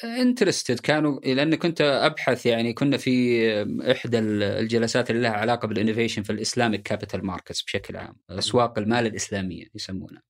interested 0.04 0.80
كانوا 0.80 1.20
لأن 1.20 1.56
كنت 1.56 1.82
أبحث 1.82 2.46
يعني 2.46 2.74
كنا 2.74 2.98
في 2.98 3.46
إحدى 3.91 4.20
الجلسات 4.20 5.10
اللي 5.12 5.22
لها 5.22 5.32
علاقة 5.32 5.68
بال 5.67 5.77
innovation 5.77 6.23
في 6.24 6.30
ال 6.30 6.36
Islamic 6.36 6.82
capital 6.82 7.25
markets 7.25 7.63
بشكل 7.63 7.98
عام 7.98 8.15
أسواق 8.30 8.80
المال 8.80 9.06
الإسلامية 9.06 9.65
يسمونها 9.76 10.22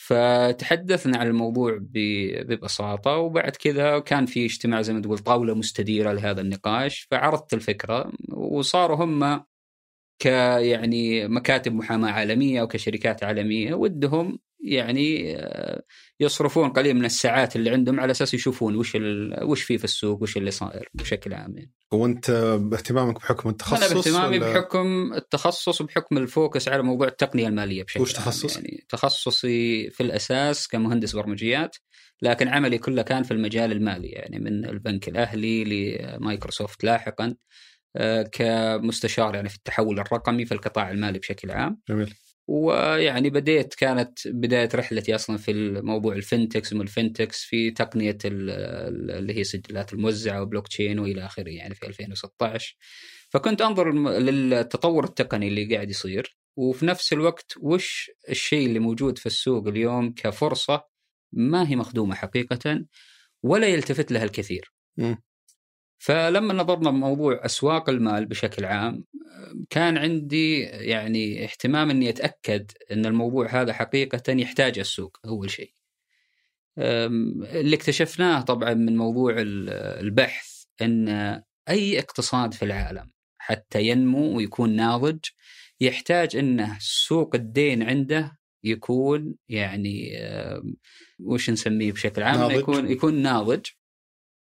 فتحدثنا 0.00 1.18
عن 1.18 1.26
الموضوع 1.26 1.78
ب- 1.80 2.46
ببساطة 2.46 3.16
وبعد 3.16 3.56
كذا 3.56 3.98
كان 3.98 4.26
في 4.26 4.44
اجتماع 4.44 4.82
زي 4.82 4.92
ما 4.92 5.00
تقول 5.00 5.18
طاولة 5.18 5.54
مستديرة 5.54 6.12
لهذا 6.12 6.40
النقاش 6.40 7.06
فعرضت 7.10 7.54
الفكرة 7.54 8.12
وصاروا 8.32 8.96
هم 9.04 9.44
ك 10.22 10.26
يعني 10.26 11.28
مكاتب 11.28 11.74
محاماة 11.74 12.10
عالمية 12.12 12.60
أو 12.60 12.66
كشركات 12.68 13.24
عالمية 13.24 13.74
ودهم 13.74 14.38
يعني 14.74 15.36
آه، 15.36 15.82
يصرفون 16.20 16.68
قليل 16.68 16.94
من 16.96 17.04
الساعات 17.04 17.56
اللي 17.56 17.70
عندهم 17.70 18.00
على 18.00 18.10
أساس 18.10 18.34
يشوفون 18.34 18.76
وش 18.76 18.96
ال... 18.96 19.38
وش 19.44 19.62
في 19.62 19.78
في 19.78 19.84
السوق 19.84 20.22
وش 20.22 20.36
اللي 20.36 20.50
صاير 20.50 20.88
بشكل 20.94 21.34
عام 21.34 21.58
يعني. 21.58 21.72
وانت 21.92 22.30
باهتمامك 22.60 23.14
بحكم 23.16 23.48
التخصص 23.48 23.82
أنا 23.82 23.94
باهتمامي 23.94 24.38
ولا- 24.38 24.52
بحكم 24.52 25.12
التخصص 25.14 25.80
وبحكم 25.80 26.18
ال 26.18 26.26
focus 26.26 26.68
على 26.68 26.82
موضوع 26.82 27.08
التقنية 27.08 27.48
المالية 27.48 27.82
بشكل 27.84 28.00
وش 28.00 28.12
تخصص؟ 28.12 28.56
يعني 28.56 28.84
تخصصي 28.88 29.90
في 29.90 30.02
الأساس 30.02 30.68
كمهندس 30.68 31.16
برمجيات 31.16 31.76
لكن 32.22 32.48
عملي 32.48 32.78
كله 32.78 33.02
كان 33.02 33.22
في 33.22 33.30
المجال 33.30 33.72
المالي 33.72 34.08
يعني 34.08 34.38
من 34.38 34.64
البنك 34.64 35.08
الأهلي 35.08 35.64
لمايكروسوفت 35.64 36.84
لاحقا 36.84 37.34
آه، 37.96 38.22
كمستشار 38.32 39.34
يعني 39.34 39.48
في 39.48 39.56
التحول 39.56 40.00
الرقمي 40.00 40.44
في 40.46 40.52
القطاع 40.54 40.90
المالي 40.90 41.18
بشكل 41.18 41.50
عام 41.50 41.80
جميل 41.88 42.14
ويعني 42.48 43.30
بديت 43.30 43.74
كانت 43.74 44.28
بداية 44.28 44.68
رحلتي 44.74 45.14
أصلا 45.14 45.36
في 45.36 45.50
الموضوع 45.50 46.14
ال 46.14 46.20
fintechs 46.20 46.72
ومن 46.72 46.80
ال 46.82 46.89
fintechs 46.89 47.42
في 47.44 47.70
تقنية 47.70 48.18
ال- 48.24 48.50
ال- 48.50 49.10
اللي 49.10 49.36
هي 49.38 49.44
سجلات 49.44 49.92
الموزعة 49.92 50.42
وبلوك 50.42 50.68
تشين 50.68 50.98
وإلى 50.98 51.26
آخره 51.26 51.48
يعني 51.50 51.74
في 51.74 51.86
2016 51.86 52.76
فكنت 53.30 53.62
أنظر 53.62 53.92
للتطور 54.18 55.04
التقني 55.04 55.48
اللي 55.48 55.74
قاعد 55.74 55.90
يصير. 55.90 56.36
وفي 56.56 56.86
نفس 56.86 57.12
الوقت 57.12 57.54
وش 57.60 58.10
الشيء 58.28 58.66
اللي 58.66 58.78
موجود 58.78 59.18
في 59.18 59.26
السوق 59.26 59.68
اليوم 59.68 60.12
كفرصة؟ 60.14 60.84
ما 61.32 61.68
هي 61.68 61.76
مخدومة 61.76 62.14
حقيقه 62.14 62.84
ولا 63.42 63.66
يلتفت 63.66 64.12
لها 64.12 64.24
الكثير. 64.24 64.72
فلما 65.98 66.54
نظرنا 66.54 66.90
بموضوع 66.90 67.44
أسواق 67.44 67.88
المال 67.88 68.26
بشكل 68.26 68.64
عام 68.64 69.04
كان 69.70 69.98
عندي 69.98 70.60
يعني 70.60 71.44
اهتمام 71.44 71.90
إني 71.90 72.08
أتأكد 72.08 72.70
إن 72.92 73.06
الموضوع 73.06 73.60
هذا 73.60 73.72
حقيقة 73.72 74.32
يحتاج 74.32 74.78
السوق 74.78 75.16
أول 75.26 75.50
شيء. 75.50 75.72
اللي 76.78 77.76
اكتشفناه 77.76 78.40
طبعا 78.40 78.74
من 78.74 78.96
موضوع 78.96 79.32
ال- 79.38 79.70
البحث 80.04 80.64
إن 80.82 81.08
أي 81.68 81.98
اقتصاد 81.98 82.54
في 82.54 82.64
العالم 82.64 83.10
حتى 83.38 83.82
ينمو 83.82 84.36
ويكون 84.36 84.76
ناضج 84.76 85.18
يحتاج 85.80 86.36
إنه 86.36 86.76
سوق 86.80 87.34
الدين 87.34 87.82
عنده 87.82 88.38
يكون 88.64 89.34
يعني 89.48 90.10
وش 91.20 91.50
نسميه 91.50 91.92
بشكل 91.92 92.22
عام؟ 92.22 92.38
ناضج. 92.40 92.56
يكون 92.58 92.90
يكون 92.90 93.14
ناضج 93.14 93.66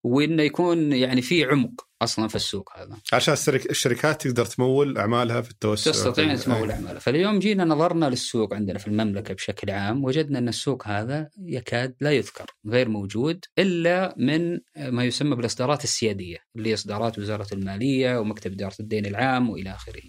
وإنه 0.03 0.43
يكون 0.43 0.93
يعني 0.93 1.21
في 1.21 1.43
عمق 1.45 1.87
أصلا 2.01 2.27
في 2.27 2.35
السوق 2.35 2.69
هذا. 2.77 2.97
عشان 3.13 3.33
الشركات 3.69 4.21
تقدر 4.21 4.45
تمول 4.45 4.97
أعمالها 4.97 5.41
في 5.41 5.51
التوسع 5.51 5.91
تستطيع 5.91 6.31
أن. 6.31 6.37
تمول 6.37 6.71
أعمالها، 6.71 6.99
فاليوم 6.99 7.39
جينا 7.39 7.65
نظرنا 7.65 8.05
للسوق 8.05 8.53
عندنا 8.53 8.79
في 8.79 8.87
المملكة 8.87 9.33
بشكل 9.33 9.71
عام 9.71 10.03
وجدنا 10.03 10.39
أن 10.39 10.47
السوق 10.47 10.87
هذا 10.87 11.29
يكاد 11.37 11.95
لا 12.01 12.11
يذكر، 12.11 12.45
غير 12.67 12.89
موجود 12.89 13.45
إلا 13.59 14.15
من 14.17 14.59
ما 14.77 15.05
يسمى 15.05 15.35
بالإصدارات 15.35 15.83
السيادية 15.83 16.37
اللي 16.55 16.69
هي 16.69 16.73
إصدارات 16.73 17.19
وزارة 17.19 17.47
المالية 17.53 18.19
ومكتب 18.19 18.51
إدارة 18.51 18.75
الدين 18.79 19.05
العام 19.05 19.49
وإلى 19.49 19.69
آخره. 19.69 20.01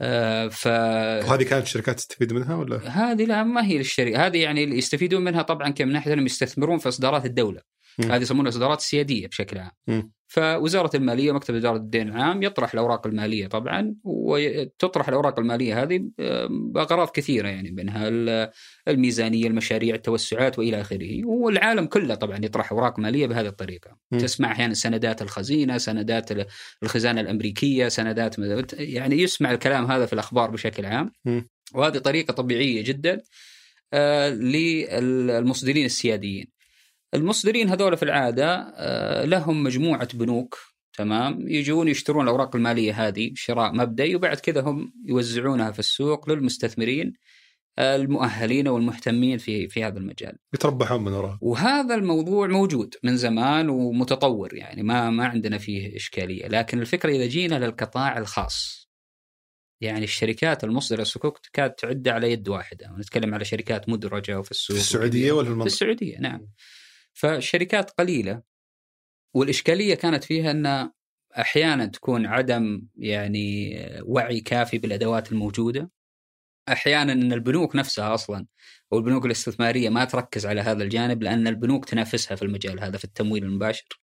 آه، 0.00 0.48
ف 0.48 0.66
وهذه 0.66 1.42
كانت 1.42 1.66
الشركات 1.66 1.96
تستفيد 1.96 2.32
منها 2.32 2.54
ولا؟ 2.54 2.88
هذه 2.88 3.24
لا 3.24 3.42
ما 3.42 3.66
هي 3.66 3.78
للشركة، 3.78 4.26
هذه 4.26 4.38
يعني 4.38 4.62
يستفيدون 4.62 5.24
منها 5.24 5.42
طبعا 5.42 5.70
كم 5.70 5.86
من 5.86 5.92
ناحيه 5.92 6.12
انهم 6.12 6.26
يستثمرون 6.26 6.78
في 6.78 6.88
إصدارات 6.88 7.26
الدولة. 7.26 7.60
هذه 8.00 8.22
يسمونها 8.22 8.48
اصدارات 8.48 8.80
سيادية 8.80 9.26
بشكل 9.26 9.58
عام. 9.58 9.70
مم. 9.86 10.12
فوزارة 10.30 10.96
المالية 10.96 11.30
ومكتب 11.30 11.54
إدارة 11.54 11.76
الدين 11.76 12.08
العام 12.08 12.42
يطرح 12.42 12.72
الأوراق 12.74 13.06
المالية 13.06 13.46
طبعا 13.46 13.94
وتطرح 14.04 15.08
الأوراق 15.08 15.38
المالية 15.38 15.82
هذه 15.82 16.08
بأغراض 16.50 17.08
كثيرة 17.10 17.48
يعني 17.48 17.70
منها 17.70 18.08
ال- 18.08 18.50
الميزانية، 18.88 19.46
المشاريع، 19.46 19.94
التوسعات 19.94 20.58
وإلى 20.58 20.80
آخره، 20.80 21.24
والعالم 21.24 21.86
كله 21.86 22.14
طبعا 22.14 22.38
يطرح 22.42 22.72
أوراق 22.72 22.98
مالية 22.98 23.26
بهذه 23.26 23.46
الطريقة. 23.46 23.96
مم. 24.12 24.18
تسمع 24.18 24.52
أحيانا 24.52 24.74
سندات 24.74 25.22
الخزينة، 25.22 25.78
سندات 25.78 26.32
ال- 26.32 26.46
الخزانة 26.82 27.20
الأمريكية، 27.20 27.88
سندات 27.88 28.36
يعني 28.72 29.22
يسمع 29.22 29.52
الكلام 29.52 29.90
هذا 29.90 30.06
في 30.06 30.12
الأخبار 30.12 30.50
بشكل 30.50 30.86
عام. 30.86 31.12
مم. 31.24 31.48
وهذه 31.74 31.98
طريقة 31.98 32.32
طبيعية 32.32 32.82
جدا 32.84 33.20
آه، 33.92 34.30
للمصدرين 34.30 35.84
السياديين. 35.84 36.57
المصدرين 37.14 37.68
هذول 37.68 37.96
في 37.96 38.02
العادة 38.02 38.72
آه، 38.76 39.24
لهم 39.24 39.62
مجموعة 39.62 40.08
بنوك 40.14 40.58
تمام 40.92 41.48
يجون 41.48 41.88
يشترون 41.88 42.24
الأوراق 42.24 42.56
المالية 42.56 43.08
هذه 43.08 43.30
شراء 43.34 43.72
مبدئي 43.72 44.14
وبعد 44.14 44.36
كذا 44.36 44.60
هم 44.60 44.92
يوزعونها 45.04 45.70
في 45.70 45.78
السوق 45.78 46.30
للمستثمرين 46.30 47.12
آه، 47.78 47.96
المؤهلين 47.96 48.68
والمهتمين 48.68 49.38
في 49.38 49.68
في 49.68 49.84
هذا 49.84 49.98
المجال. 49.98 50.38
يتربحون 50.54 51.04
من 51.04 51.12
وراها 51.12 51.38
وهذا 51.42 51.94
الموضوع 51.94 52.46
موجود 52.46 52.94
من 53.02 53.16
زمان 53.16 53.68
ومتطور 53.68 54.54
يعني 54.54 54.82
ما 54.82 55.10
ما 55.10 55.26
عندنا 55.26 55.58
فيه 55.58 55.96
إشكالية، 55.96 56.46
لكن 56.48 56.80
الفكرة 56.80 57.10
إذا 57.10 57.26
جينا 57.26 57.54
للقطاع 57.54 58.18
الخاص 58.18 58.88
يعني 59.80 60.04
الشركات 60.04 60.64
المصدره 60.64 61.02
الصكوك 61.02 61.38
تكاد 61.38 61.70
تعد 61.70 62.08
على 62.08 62.32
يد 62.32 62.48
واحدة، 62.48 62.94
نتكلم 62.98 63.34
على 63.34 63.44
شركات 63.44 63.88
مدرجة 63.88 64.38
وفي 64.38 64.50
السوق 64.50 64.76
في 64.76 64.82
السعودية 64.82 65.32
ولا 65.32 65.42
في 65.42 65.46
في 65.46 65.52
المنطقة؟ 65.52 65.66
السعودية 65.66 66.18
نعم. 66.18 66.48
فالشركات 67.18 67.90
قليلة 67.90 68.42
والإشكالية 69.34 69.94
كانت 69.94 70.24
فيها 70.24 70.50
إن 70.50 70.90
أحيانا 71.38 71.86
تكون 71.86 72.26
عدم 72.26 72.82
يعني 72.96 73.76
وعي 74.02 74.40
كافي 74.40 74.78
بالأدوات 74.78 75.32
الموجودة. 75.32 75.90
أحيانا 76.68 77.12
إن 77.12 77.32
البنوك 77.32 77.76
نفسها 77.76 78.14
أصلا 78.14 78.46
أو 78.92 78.98
البنوك 78.98 79.26
الاستثمارية 79.26 79.88
ما 79.88 80.04
تركز 80.04 80.46
على 80.46 80.60
هذا 80.60 80.82
الجانب 80.82 81.22
لأن 81.22 81.46
البنوك 81.46 81.84
تنافسها 81.84 82.36
في 82.36 82.42
المجال 82.42 82.80
هذا 82.80 82.98
في 82.98 83.04
التمويل 83.04 83.44
المباشر. 83.44 84.00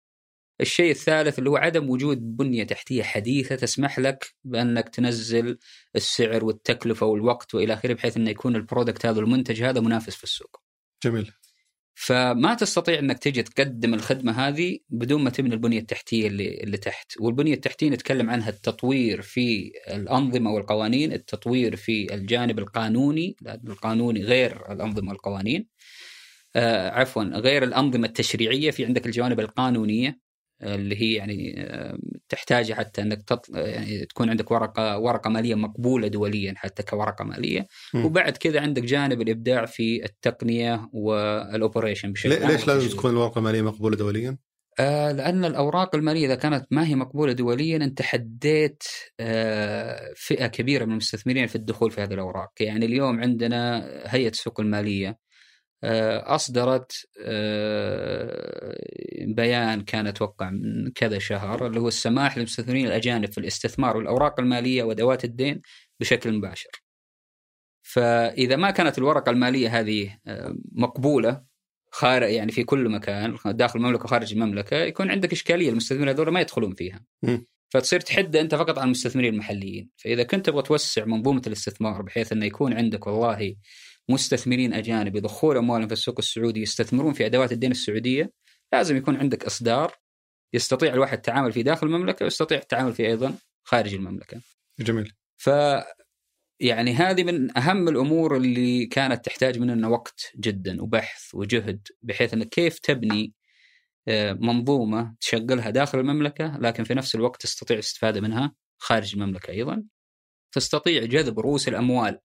الشيء 0.61 0.91
الثالث 0.91 1.39
اللي 1.39 1.49
هو 1.49 1.57
عدم 1.57 1.89
وجود 1.89 2.37
بنية 2.37 2.63
تحتية 2.63 3.03
حديثة 3.03 3.55
تسمح 3.55 3.99
لك 3.99 4.35
بأنك 4.43 4.89
تنزل 4.89 5.57
السعر 5.95 6.45
والتكلفة 6.45 7.05
والوقت 7.05 7.55
وإلى 7.55 7.73
آخره 7.73 7.93
بحيث 7.93 8.17
انه 8.17 8.29
يكون 8.29 8.55
البرودكت 8.55 9.05
هذا 9.05 9.19
المنتج 9.19 9.63
هذا 9.63 9.81
منافس 9.81 10.15
في 10.15 10.23
السوق. 10.23 10.61
جميل 11.03 11.33
فما 12.01 12.53
تستطيع 12.53 12.99
انك 12.99 13.19
تجي 13.19 13.43
تقدم 13.43 13.93
الخدمة 13.93 14.31
هذه 14.31 14.79
بدون 14.89 15.23
ما 15.23 15.29
تبني 15.29 15.53
البنية 15.53 15.79
التحتية 15.79 16.27
اللي 16.27 16.63
اللي 16.63 16.77
تحت، 16.77 17.13
والبنية 17.19 17.53
التحتية 17.53 17.89
نتكلم 17.89 18.29
عنها 18.29 18.49
التطوير 18.49 19.21
في 19.21 19.71
الأنظمة 19.87 20.51
والقوانين، 20.51 21.13
التطوير 21.13 21.75
في 21.75 22.13
الجانب 22.13 22.59
القانوني، 22.59 23.35
القانوني 23.67 24.23
غير 24.23 24.71
الأنظمة 24.71 25.09
والقوانين. 25.09 25.67
آه 26.55 26.89
عفوا 26.89 27.23
غير 27.23 27.63
الأنظمة 27.63 28.07
التشريعية 28.07 28.71
في 28.71 28.85
عندك 28.85 29.05
الجوانب 29.05 29.39
القانونية 29.39 30.19
اللي 30.63 31.01
هي 31.01 31.13
يعني 31.13 31.67
تحتاج 32.29 32.71
حتى 32.71 33.01
إنك 33.01 33.21
تط... 33.21 33.49
يعني 33.55 34.05
تكون 34.05 34.29
عندك 34.29 34.51
ورقة 34.51 34.99
ورقة 34.99 35.29
مالية 35.29 35.55
مقبولة 35.55 36.07
دوليا 36.07 36.53
حتى 36.57 36.83
كورقة 36.83 37.25
مالية 37.25 37.67
مم. 37.93 38.05
وبعد 38.05 38.37
كذا 38.37 38.61
عندك 38.61 38.83
جانب 38.83 39.21
الإبداع 39.21 39.65
في 39.65 40.05
التقنية 40.05 40.89
والأوبريشن 40.93 42.11
بشكل 42.11 42.43
عام 42.43 42.51
ليش 42.51 42.67
لازم. 42.67 42.97
تكون 42.97 43.11
الورقه 43.11 43.39
الماليه 43.39 43.61
مقبولة 43.61 43.97
دوليا؟ 43.97 44.37
آه 44.79 45.11
لأن 45.11 45.45
الأوراق 45.45 45.95
المالية 45.95 46.25
إذا 46.25 46.35
كانت 46.35 46.65
ما 46.71 46.87
هي 46.87 46.95
مقبولة 46.95 47.33
دوليا 47.33 47.77
أنت 47.77 48.01
حديت 48.01 48.83
آه 49.19 50.13
فئة 50.15 50.47
كبيرة 50.47 50.85
من 50.85 50.91
المستثمرين 50.91 51.47
في 51.47 51.55
الدخول 51.55 51.91
في 51.91 52.01
هذه 52.01 52.13
الأوراق، 52.13 52.51
يعني 52.59 52.85
اليوم 52.85 53.19
عندنا 53.19 53.89
هيئة 54.05 54.29
السوق 54.29 54.59
المالية 54.59 55.17
أصدرت 56.23 57.07
آه 57.25 58.75
بيان 59.25 59.81
كان 59.81 60.07
أتوقع 60.07 60.49
من 60.49 60.91
كذا 60.91 61.19
شهر 61.19 61.67
اللي 61.67 61.79
هو 61.79 61.87
السماح 61.87 62.37
للمستثمرين 62.37 62.87
الأجانب 62.87 63.31
في 63.31 63.37
الاستثمار 63.37 63.97
والأوراق 63.97 64.39
المالية 64.39 64.83
وأدوات 64.83 65.25
الدين 65.25 65.61
بشكل 65.99 66.33
مباشر. 66.33 66.69
فإذا 67.81 68.55
ما 68.55 68.71
كانت 68.71 68.97
الورقة 68.97 69.29
المالية 69.29 69.79
هذه 69.79 70.17
آه، 70.27 70.55
مقبولة 70.71 71.43
خارج 71.91 72.29
يعني 72.29 72.51
في 72.51 72.63
كل 72.63 72.89
مكان 72.89 73.35
داخل 73.45 73.79
المملكة 73.79 74.03
وخارج 74.03 74.33
المملكة 74.33 74.77
يكون 74.77 75.11
عندك 75.11 75.31
إشكالية 75.31 75.69
المستثمرين 75.69 76.09
هذول 76.09 76.29
ما 76.29 76.41
يدخلون 76.41 76.75
فيها. 76.75 77.05
فتصير 77.69 77.99
تحد 77.99 78.35
أنت 78.35 78.55
فقط 78.55 78.77
على 78.77 78.85
المستثمرين 78.85 79.33
المحليين، 79.33 79.89
فإذا 79.97 80.23
كنت 80.23 80.45
تبغى 80.45 80.61
توسع 80.61 81.05
منظومة 81.05 81.41
الاستثمار 81.47 82.01
بحيث 82.01 82.31
انه 82.31 82.45
يكون 82.45 82.73
عندك 82.73 83.07
والله 83.07 83.55
مستثمرين 84.09 84.73
أجانب 84.73 85.15
يضخون 85.15 85.57
أموالهم 85.57 85.87
في 85.87 85.93
السوق 85.93 86.15
السعودي 86.19 86.61
يستثمرون 86.61 87.13
في 87.13 87.25
أدوات 87.25 87.51
الدين 87.51 87.71
السعودية، 87.71 88.31
لازم 88.73 88.97
يكون 88.97 89.15
عندك 89.15 89.45
إصدار 89.45 89.95
يستطيع 90.53 90.93
الواحد 90.93 91.17
التعامل 91.17 91.51
فيه 91.51 91.61
داخل 91.61 91.87
المملكة 91.87 92.23
ويستطيع 92.23 92.57
التعامل 92.57 92.93
فيه 92.93 93.07
أيضا 93.07 93.35
خارج 93.63 93.93
المملكة. 93.93 94.41
جميل 94.79 95.13
ف 95.37 95.49
يعني 96.59 96.93
هذه 96.93 97.23
من 97.23 97.57
أهم 97.57 97.89
الأمور 97.89 98.37
اللي 98.37 98.85
كانت 98.85 99.25
تحتاج 99.25 99.59
مننا 99.59 99.87
وقت 99.87 100.31
جدا 100.35 100.81
وبحث 100.81 101.35
وجهد 101.35 101.87
بحيث 102.01 102.33
إنك 102.33 102.49
كيف 102.49 102.79
تبني 102.79 103.33
آه، 104.07 104.33
منظومة 104.33 105.15
تشغلها 105.21 105.69
داخل 105.69 105.99
المملكة 105.99 106.57
لكن 106.57 106.83
في 106.83 106.93
نفس 106.93 107.15
الوقت 107.15 107.41
تستطيع 107.41 107.75
الاستفادة 107.75 108.21
منها 108.21 108.55
خارج 108.77 109.13
المملكة 109.15 109.51
أيضا. 109.51 109.83
تستطيع 110.51 111.05
جذب 111.05 111.39
رؤوس 111.39 111.67
الأموال 111.67 112.19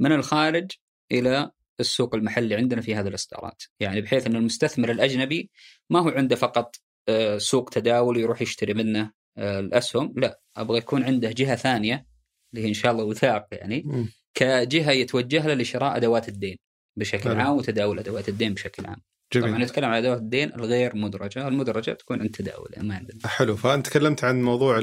من 0.00 0.12
الخارج 0.12 0.70
إلى 1.12 1.50
السوق 1.80 2.14
المحلي 2.14 2.54
عندنا 2.54 2.80
في 2.80 2.94
هذه 2.94 3.08
الإصدارات، 3.08 3.62
يعني 3.80 4.00
بحيث 4.00 4.26
أن 4.26 4.36
المستثمر 4.36 4.90
الأجنبي 4.90 5.50
ما 5.90 6.00
هو 6.00 6.08
عنده 6.08 6.36
فقط 6.36 6.76
آه، 7.08 7.38
سوق 7.38 7.70
تداول 7.70 8.16
يروح 8.18 8.42
يشتري 8.42 8.74
منه 8.74 9.12
آه، 9.38 9.60
الأسهم، 9.60 10.14
لا 10.16 10.40
أبغى 10.56 10.78
يكون 10.78 11.04
عنده 11.04 11.30
جهة 11.32 11.56
ثانية 11.56 12.06
اللي 12.52 12.64
هي 12.64 12.68
إن 12.68 12.74
شاء 12.74 12.92
الله 12.92 13.04
وثاق 13.04 13.46
يعني. 13.52 14.08
كجهة 14.34 14.90
يتوجه 14.90 15.46
لها 15.46 15.54
لشراء 15.54 15.96
أدوات 15.96 16.28
الدين 16.28 16.56
بشكل. 16.96 17.30
عام 17.30 17.56
وتداول 17.56 17.98
أدوات 17.98 18.28
الدين 18.28 18.54
بشكل 18.54 18.86
عام. 18.86 18.96
طبعا 19.34 19.46
جميل 19.46 19.60
نتكلم 19.60 19.84
عن 19.84 19.96
أدوات 19.96 20.18
الدين 20.18 20.54
الغير 20.54 20.96
مدرجة، 20.96 21.48
المدرجة 21.48 21.90
تكون 21.90 22.20
عند 22.20 22.30
تداول 22.30 22.70
ما 22.76 22.94
عندنا. 22.94 23.18
حلو 23.24 23.56
فأنت 23.56 23.86
تكلمت 23.86 24.24
عن 24.24 24.42
موضوع 24.42 24.80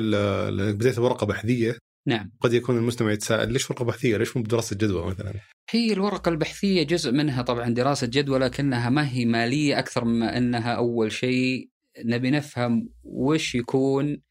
بديت 0.52 1.00
بورقة 1.00 1.26
بحثية 1.26 1.78
نعم. 2.10 2.32
قد 2.42 2.54
يكون 2.54 2.78
المستمع 2.78 3.12
يتساءل 3.12 3.54
ليش 3.54 3.72
ورقة 3.72 3.86
بحثية؟ 3.86 4.18
ليش 4.18 4.38
مو 4.38 4.44
بدراسة 4.44 4.76
جدوى 4.76 5.06
مثلا؟ 5.06 5.34
هي 5.70 5.94
الورقة 5.94 6.30
البحثية 6.30 6.84
جزء 6.84 7.12
منها 7.12 7.42
طبعا 7.42 7.70
دراسة 7.70 8.08
جدوى 8.08 8.40
لكنها 8.40 8.90
ما 8.90 9.10
هي 9.10 9.26
مالية 9.26 9.80
أكثر 9.80 10.06
مما 10.06 10.38
أنها 10.38 10.74
أول 10.74 11.12
شيء 11.12 11.70
نبي 12.06 12.32
نفهم 12.32 12.90
وش 13.04 13.56
يكون 13.56 14.22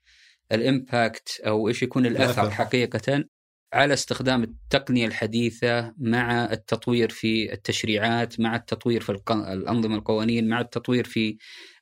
الإمباكت 0.52 1.40
أو 1.46 1.68
إيش 1.68 1.82
يكون 1.82 2.06
الأثر 2.06 2.42
الأثر. 2.42 2.50
حقيقة 2.50 3.24
على 3.72 3.94
استخدام 3.94 4.42
التقنية 4.42 5.06
الحديثة 5.06 5.94
مع 5.98 6.52
التطوير 6.52 7.08
في 7.08 7.52
التشريعات 7.52 8.40
مع 8.40 8.56
التطوير 8.56 9.00
في 9.00 9.20
الأنظمة 9.30 9.96
القوانين 9.96 10.48
مع 10.48 10.60
التطوير 10.60 11.04
في 11.04 11.36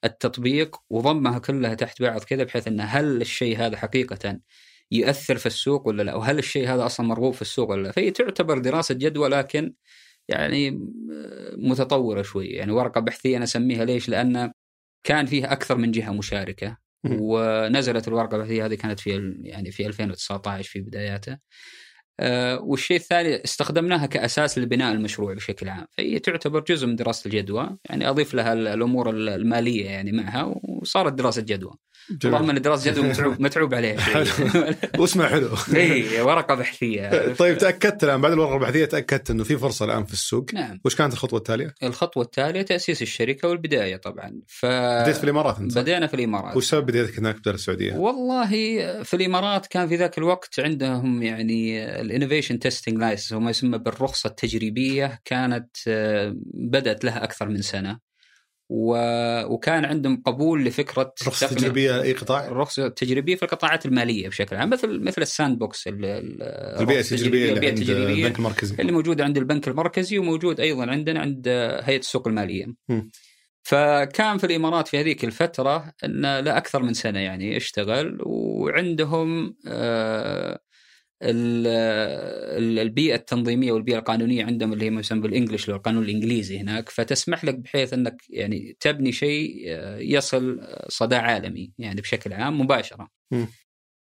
التطبيق 0.05 0.77
وضمها 0.91 1.39
كلها 1.39 1.75
تحت 1.75 2.03
بعض 2.03 2.21
كذا 2.21 2.45
بحيث 2.45 2.69
إن 2.69 2.81
هل 2.81 3.21
الشيء 3.21 3.59
هذا 3.59 3.77
حقيقة 3.77 4.39
يؤثر 4.93 5.37
في 5.37 5.47
السوق 5.47 5.89
ولا 5.89 6.03
لا؟ 6.03 6.15
وهل 6.15 6.39
الشيء 6.39 6.69
هذا 6.69 6.87
أصلا 6.87 7.07
مرغوب 7.07 7.35
في 7.35 7.43
السوق 7.43 7.71
ولا 7.71 7.83
لا؟ 7.83 7.93
فهي 7.93 8.11
تعتبر 8.11 8.59
دراسة 8.59 8.95
جدوى 8.95 9.29
لكن 9.29 9.73
يعني 10.29 10.71
متطورة 11.57 12.23
شوي 12.23 12.47
يعني 12.47 12.73
ورقة 12.73 13.01
بحثية 13.01 13.37
أنا 13.37 13.45
أسميها 13.45 13.85
ليش؟ 13.85 14.09
لأن 14.09 14.53
كان 15.05 15.27
فيها 15.27 15.53
أكثر 15.53 15.77
من 15.77 15.91
جهة 15.91 16.11
مشاركة. 16.13 16.77
مم. 17.05 17.17
ونزلت 17.21 18.09
الورقة 18.09 18.37
البحثية 18.37 18.67
هذه 18.67 18.75
كانت 18.75 19.01
في 19.01 19.35
يعني 19.43 19.71
في 19.71 19.87
2019 19.87 20.69
في 20.69 20.81
بداياته. 20.81 21.39
آه، 22.21 22.61
والشيء 22.61 22.97
الثاني 22.97 23.45
استخدمناها 23.45 24.07
كأساس 24.07 24.59
لبناء 24.59 24.93
المشروع 24.93 25.35
بشكل 25.35 25.69
عام. 25.69 25.87
فهي 25.93 26.19
تعتبر 26.19 26.61
جزء 26.61 26.87
من 26.87 26.97
دراسة 26.97 27.29
الجدوى. 27.29 27.77
يعني 27.91 28.09
أضيف 28.09 28.35
لها 28.35 28.53
ال- 28.53 28.67
الأمور 28.67 29.11
ال- 29.11 29.29
المالية 29.29 29.85
يعني 29.87 30.13
معها. 30.13 30.55
وصارت 30.87 31.13
دراسة 31.13 31.43
جدوى. 31.43 31.73
رغم 32.25 32.51
إن 32.51 32.63
دراسة 32.63 32.91
جدوى 32.91 33.09
متعوب, 33.09 33.41
متعوب 33.43 33.75
عليها 33.75 34.25
شوي. 34.25 34.47
واسمه 34.99 35.27
حلو. 35.27 35.49
اي 35.75 36.21
ورقة 36.21 36.55
بحثية. 36.55 37.35
طيب 37.35 37.59
تأكدت 37.59 38.05
الآن 38.05 38.21
بعد 38.21 38.33
الورقة 38.33 38.55
البحثية 38.55 38.85
تأكدت 38.85 39.31
إنه 39.31 39.45
في 39.45 39.57
فرصة 39.59 39.85
الآن 39.85 40.05
في 40.05 40.13
السوق. 40.13 40.55
نعم. 40.55 40.81
وش 40.85 40.95
كانت 40.95 41.13
الخطوة 41.13 41.39
التالية؟ 41.39 41.75
الخطوة 41.83 42.23
التالية 42.23 42.63
تأسيس 42.63 43.03
الشركة 43.03 43.49
والبداية 43.49 43.97
طبعا. 43.97 44.41
ف 44.47 44.67
بديت 45.03 45.17
في 45.17 45.25
الإمارات 45.25 45.59
أنت؟ 45.59 45.79
بدينا 45.79 46.07
في 46.07 46.15
الإمارات. 46.15 46.57
وش 46.57 46.65
سبب 46.67 46.87
بدايتك 46.87 47.19
هناك 47.19 47.37
بدل 47.39 47.55
السعودية؟ 47.55 47.95
والله 47.95 48.47
في 49.03 49.15
الإمارات 49.15 49.67
كان 49.67 49.89
في 49.89 49.97
ذاك 49.97 50.19
الوقت 50.19 50.61
عندهم 50.61 51.23
يعني 51.23 51.85
ال 52.01 52.06
innovation 52.06 52.59
testing 52.59 52.99
license 52.99 53.33
وما 53.33 53.51
يسمى 53.51 53.79
بالرخصة 53.79 54.29
التجريبية 54.29 55.21
كانت 55.25 55.77
آه، 55.89 56.37
بدأت 56.55 57.05
لها 57.05 57.25
أكثر 57.25 57.49
من 57.49 57.63
سنة. 57.63 58.06
و- 58.69 59.45
وكان 59.55 59.85
عندهم 59.85 60.23
قبول 60.27 60.65
لفكرة 60.65 61.13
رخصة 61.27 61.47
تجريبية 61.47 62.03
أي 62.03 62.13
قطاع؟ 62.13 62.47
الرخصه 62.47 62.87
التجريبيه 62.87 63.37
في 63.37 63.43
القطاعات 63.43 63.87
المالية 63.87 64.29
بشكل 64.29 64.57
عام 64.57 64.71
مثل 64.71 65.01
مثل 65.01 65.23
ال 65.23 65.59
sandbox 65.59 65.89
ال- 65.89 66.05
ال- 66.05 66.43
البيئة 66.81 67.01
التجريبية 67.01 67.53
اللي 67.53 67.67
عند 67.69 67.79
البنك 67.91 68.39
المركزي 68.39 68.75
اللي 68.81 68.93
موجودة 68.93 69.25
عند 69.25 69.39
البنك 69.39 69.69
المركزي 69.69 70.19
وموجود 70.19 70.61
أيضا 70.61 70.87
عندنا 70.91 71.21
عند 71.21 71.49
هيئة 71.83 71.99
السوق 71.99 72.29
المالية. 72.29 72.67
مم. 72.89 73.11
فكان 73.63 74.39
في 74.39 74.45
الإمارات 74.45 74.89
في 74.89 75.01
هذيك 75.01 75.25
الفترة 75.25 75.93
انه 76.05 76.41
لا 76.41 76.57
أكثر 76.57 76.83
من 76.83 76.95
سنة 76.95 77.19
يعني 77.21 77.57
اشتغل 77.57 78.19
وعندهم 78.23 79.57
آه، 79.69 80.59
البيئة 81.23 83.15
التنظيمية 83.15 83.73
والبيئة 83.73 83.99
القانونية 83.99 84.45
عندهم 84.45 84.73
اللي 84.73 84.85
هي 84.85 84.91
ما 84.91 85.01
يسمى 85.01 85.21
بال 85.21 85.28
English 85.28 85.54
law 85.54 85.65
اللي 85.65 85.73
هو 85.73 85.77
القانون 85.77 86.05
الإنجليزي 86.05 86.59
هناك 86.59 86.89
فتسمح 86.89 87.45
لك 87.45 87.55
بحيث 87.55 87.93
إنك 87.93 88.23
يعني 88.31 88.77
تبني 88.81 89.13
شيء 89.13 89.65
آه، 89.69 89.99
يصل 89.99 90.61
صدى 90.89 91.17
عالمي 91.17 91.73
يعني 91.79 92.01
بشكل 92.01 92.33
عام 92.33 92.61
مباشرة. 92.61 93.09
مم. 93.31 93.49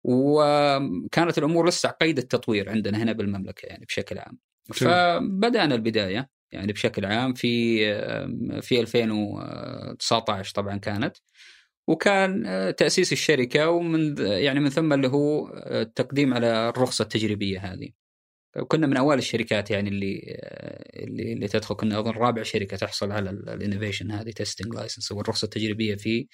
وكانت 0.03 1.37
الأمور 1.37 1.67
لسه 1.67 1.89
قيد 1.89 2.17
التطوير 2.17 2.69
عندنا 2.69 3.03
هنا 3.03 3.11
بالمملكة 3.11 3.65
يعني 3.65 3.85
بشكل 3.85 4.19
عام. 4.19 4.37
فبدأنا 4.73 5.75
البداية 5.75 6.29
يعني 6.51 6.73
بشكل 6.73 7.05
عام 7.05 7.33
في 7.33 7.77
في 8.61 8.79
2019 8.79 10.53
طبعا 10.53 10.77
كانت 10.77 11.17
وكان 11.87 12.43
تأسيس 12.77 13.11
الشركة 13.11 13.69
ومن 13.69 14.17
يعني 14.17 14.59
من 14.59 14.69
ثم 14.69 14.93
اللي 14.93 15.07
هو 15.07 15.49
التقديم 15.53 16.33
على 16.33 16.69
الرخصة 16.69 17.03
التجريبية 17.03 17.59
هذه. 17.59 17.89
وكنا 18.57 18.87
من 18.87 18.97
اوائل 18.97 19.19
الشركات 19.19 19.71
يعني 19.71 19.89
اللي 19.89 20.37
اللي, 20.93 21.33
اللي 21.33 21.47
تدخل. 21.47 21.75
كنا 21.75 21.99
أظن 21.99 22.11
رابع 22.11 22.43
شركة 22.43 22.77
تحصل 22.77 23.11
على 23.11 23.29
ال 23.29 23.37
innovation 23.37 24.11
هذه 24.11 24.31
testing 24.31 24.75
license 24.75 25.11
والرخصه 25.11 25.45
التجريبية 25.45 25.95
في 25.95 26.27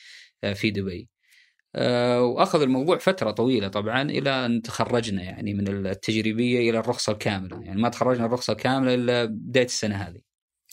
في 0.53 0.71
دبي. 0.71 1.09
آه، 1.75 2.21
وأخذ 2.21 2.61
الموضوع 2.61 2.97
فترة 2.97 3.31
طويلة 3.31 3.67
طبعا 3.67 4.01
إلى 4.01 4.45
أن 4.45 4.61
تخرجنا 4.61 5.23
يعني 5.23 5.53
من 5.53 5.87
التجريبية 5.87 6.69
إلى 6.69 6.79
الرخصة 6.79 7.13
الكاملة، 7.13 7.61
يعني 7.63 7.81
ما 7.81 7.89
تخرجنا 7.89 8.25
الرخصة 8.25 8.53
الكاملة 8.53 8.93
إلا 8.93 9.25
بداية 9.25 9.65
السنة 9.65 9.95
هذه. 9.95 10.19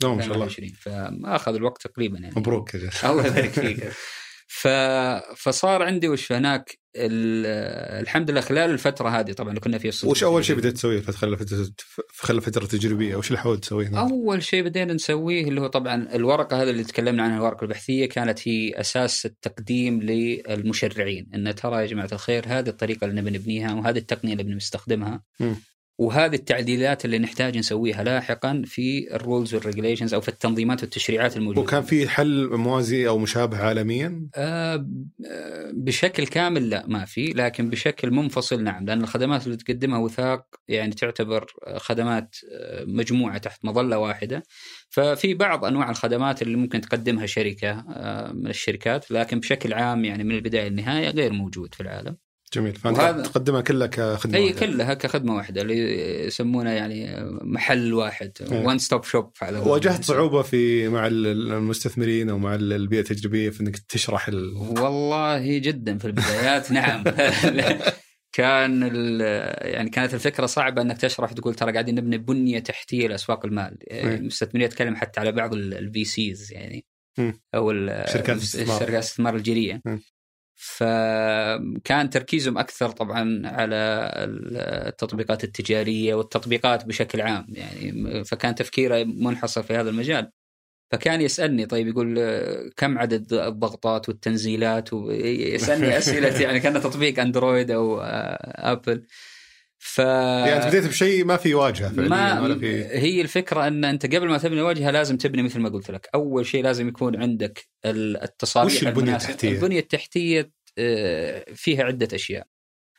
ما 0.03 0.23
شاء 0.23 0.35
الله. 0.35 0.45
2020 0.45 0.69
فما 0.69 1.37
أخذ 1.37 1.55
الوقت 1.55 1.87
تقريبا 1.87 2.19
يعني. 2.19 2.35
مبروك 2.37 2.75
الله 3.05 3.27
يبارك 3.27 3.51
فيك. 3.61 3.93
ف... 4.47 4.69
فصار 5.37 5.83
عندي 5.83 6.09
وش 6.09 6.33
هناك 6.33 6.79
ال... 6.97 7.47
الحمد 8.03 8.31
لله 8.31 8.41
خلال 8.41 8.71
الفترة 8.71 9.09
هذه 9.09 9.33
طبعا 9.33 9.49
اللي 9.51 9.61
كنا 9.61 9.79
فيها 9.79 9.93
وش 10.05 10.25
أول 10.25 10.45
شيء 10.45 10.57
بديت 10.57 10.75
تسويه 10.75 11.01
في 11.01 11.13
خلال 11.13 11.37
فتره 11.39 11.69
في 12.13 12.27
خلال 12.27 12.41
فتره 12.41 12.67
تجريبيه 12.67 13.17
وش 13.17 13.29
اللي 13.29 13.39
حاولت 13.39 13.63
تسويه؟ 13.63 14.01
أول 14.01 14.43
شيء 14.43 14.63
بدينا 14.63 14.93
نسويه 14.93 15.49
اللي 15.49 15.61
هو 15.61 15.67
طبعا 15.67 16.15
الورقة 16.15 16.63
هذه 16.63 16.71
اللي 16.71 16.85
تكلمنا 16.85 17.23
عنها 17.23 17.37
الورقة 17.37 17.65
البحثية 17.65 18.07
كانت 18.09 18.49
هي 18.49 18.81
أساس 18.81 19.27
التقديم 19.27 20.03
للمشرعين 20.03 21.31
إن 21.35 21.55
ترى 21.55 21.81
يا 21.83 21.87
جماعة 21.87 22.09
الخير 22.13 22.45
هذه 22.47 22.69
الطريقة 22.69 23.05
اللي 23.05 23.21
نبي 23.21 23.31
نبنيها 23.39 23.75
وهذه 23.75 23.99
التقنية 23.99 24.33
اللي 24.33 24.45
بنستخدمها. 24.45 25.23
وهذه 25.99 26.35
التعديلات 26.35 27.05
اللي 27.05 27.19
نحتاج 27.19 27.59
نسويها 27.59 28.05
لاحقا 28.05 28.63
في 28.67 29.15
ال 29.15 29.55
rules 29.55 29.72
وال 29.72 29.78
regulations 29.78 30.15
أو 30.15 30.21
في 30.21 30.29
التنظيمات 30.29 30.83
والتشريعات 30.83 31.37
الموجودة. 31.37 31.61
وكان 31.61 31.83
في 31.83 32.09
حل 32.09 32.57
موازي 32.57 33.09
أو 33.09 33.19
مشابه 33.19 33.59
عالميا؟ 33.59 34.29
آه، 34.35 34.75
آه، 35.31 35.71
بشكل 35.75 36.27
كامل 36.27 36.71
لا 36.71 36.85
ما 36.87 37.05
في 37.05 37.27
لكن 37.27 37.71
بشكل 37.71 38.11
منفصل 38.11 38.63
نعم 38.63 38.87
لأن 38.87 39.01
الخدمات 39.01 39.47
اللي 39.47 39.57
تقدمها 39.57 39.99
وثاق 39.99 40.47
يعني 40.69 40.95
تعتبر 40.95 41.47
آه، 41.67 41.79
خدمات 41.79 42.37
آه، 42.53 42.85
مجموعة 42.85 43.39
تحت 43.39 43.65
مظلة 43.65 43.99
واحدة. 43.99 44.43
ففي 44.91 45.35
بعض 45.35 45.65
أنواع 45.65 45.91
الخدمات 45.91 46.43
اللي 46.43 46.57
ممكن 46.57 46.81
تقدمها 46.81 47.27
شركة 47.27 47.85
من 48.35 48.47
الشركات 48.47 49.11
لكن 49.11 49.41
بشكل 49.41 49.73
عام 49.73 50.05
يعني 50.05 50.25
من 50.25 50.35
البداية 50.35 50.69
للنهاية 50.69 51.11
غير 51.11 51.33
موجود 51.33 51.75
في 51.75 51.81
العالم. 51.81 52.17
جميل 52.55 52.75
فأنت 52.75 52.99
وهذا- 52.99 53.23
تقدمها 53.23 53.61
كلها 53.61 53.87
كخدمة 53.87 54.39
واحدة. 54.41 54.61
كلها 54.67 54.95
كخدمة 54.95 55.35
واحدة 55.37 55.63
اللي 55.63 55.77
يسمونها 56.27 56.73
يعني 56.73 57.17
محل 57.43 57.93
واحد. 57.95 58.33
one 58.51 58.79
stop 58.79 59.05
shop 59.05 59.33
على. 59.43 59.59
واجهت 59.59 60.05
صعوبة 60.05 60.43
في 60.43 60.89
مع 60.89 61.07
المستثمرين 61.07 62.31
أو 62.31 62.39
مع 62.39 62.55
البيئة 62.55 63.01
التجريبية 63.01 63.51
في 63.51 63.61
إنك 63.61 63.79
تشرح 63.79 64.29
ال... 64.29 64.57
والله 64.57 65.59
جدا 65.59 65.99
في 65.99 66.05
البدايات 66.05 66.73
نعم 66.73 67.05
كان 68.37 68.83
يعني 69.61 69.91
كانت 69.91 70.15
الفكرة 70.15 70.47
صعبة 70.47 70.83
إنك 70.83 70.99
تشرح 70.99 71.33
تقول 71.33 71.55
ترى 71.55 71.73
قاعدين 71.73 71.95
نبني 71.95 72.19
بنية 72.19 72.59
تحتية 72.59 73.09
لأسواق 73.09 73.47
المال. 73.47 73.79
المستثمرين 73.93 74.67
يتكلم 74.67 74.97
حتى 74.97 75.21
على 75.21 75.33
بعض 75.33 75.55
ال 75.55 76.05
VCs 76.05 76.53
يعني. 76.53 76.85
أو 77.55 77.73
شركات 78.07 78.29
الاستثمار. 78.37 79.35
الجيريه. 79.37 79.81
فكان 80.57 82.11
تركيزهم 82.11 82.59
أكثر 82.59 82.91
طبعا 82.91 83.43
على 83.45 84.11
التطبيقات 84.89 85.45
التجارية 85.45 86.15
والتطبيقات 86.15 86.85
بشكل 86.85 87.21
عام 87.21 87.47
يعني 87.49 88.25
فكان 88.25 88.55
تفكيره 88.55 89.05
منحصر 89.05 89.63
في 89.63 89.75
هذا 89.75 89.91
المجال. 89.91 90.31
فكان 90.93 91.21
يسألني 91.21 91.67
طيب 91.67 91.89
يقول 91.89 92.21
كم 92.77 92.99
عدد 92.99 93.33
الضغطات 93.33 94.09
والتنزيلات؟ 94.09 94.93
ويسالني 94.93 95.99
أسئلة 95.99 96.41
يعني 96.41 96.61
كان 96.61 96.81
تطبيق 96.81 97.21
أندرويد 97.21 97.71
أو 97.71 98.01
آه، 98.01 98.73
آبل. 98.73 99.07
ف 99.89 99.99
يعني 99.99 100.57
أنت 100.57 100.67
بديت 100.67 100.87
بشيء 100.87 101.25
ما 101.25 101.37
في 101.37 101.55
واجهة 101.55 101.89
فعليا 101.93 102.09
ما 102.09 102.41
ولا 102.41 102.59
في 102.59 102.85
هي 102.85 103.21
الفكرة 103.21 103.67
أن 103.67 103.85
أنت 103.85 104.07
قبل 104.07 104.29
ما 104.29 104.39
تبني 104.39 104.61
واجهة 104.63 104.91
لازم 104.91 105.17
تبني 105.17 105.43
مثل 105.43 105.61
ما 105.61 105.69
قلت 105.69 105.91
لك، 105.91 106.09
أول 106.15 106.47
شيء 106.47 106.63
لازم 106.63 106.89
يكون 106.89 107.17
عندك 107.23 107.69
ال- 107.85 108.23
التصاريح 108.23 108.73
وش 108.75 108.83
البنية 108.83 109.03
المناسبة. 109.03 109.31
التحتية؟ 109.31 109.51
البنية 109.57 109.79
التحتية 109.79 110.51
آه، 110.79 111.45
فيها 111.55 111.85
عدة 111.85 112.09
أشياء. 112.13 112.47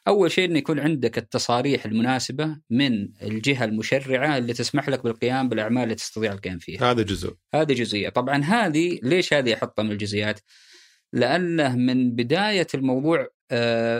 أول 0.08 0.32
شيء 0.32 0.46
إنه 0.46 0.58
يكون 0.58 0.80
عندك 0.80 1.18
التصاريح 1.18 1.86
المناسبة 1.86 2.58
من 2.70 3.10
الجهة 3.24 3.66
المشرعة 3.66 4.38
اللي 4.38 4.54
تسمح 4.54 4.90
لك 4.90 5.04
بالقيام 5.04 5.50
بالأعمال 5.50 5.84
اللي 5.84 5.96
تستطيع 5.96 6.32
القيام 6.32 6.58
فيها. 6.60 6.92
هذا 6.92 7.02
جزء 7.02 7.34
هذه 7.56 7.74
جزئية، 7.74 8.10
طبعا 8.10 8.44
هذه 8.44 9.00
ليش 9.04 9.34
هذه 9.34 9.54
أحطها 9.54 9.84
من 9.84 9.92
الجزئيات؟ 9.92 10.40
لأنه 11.14 11.76
من 11.76 12.12
بداية 12.16 12.68
الموضوع 12.76 13.28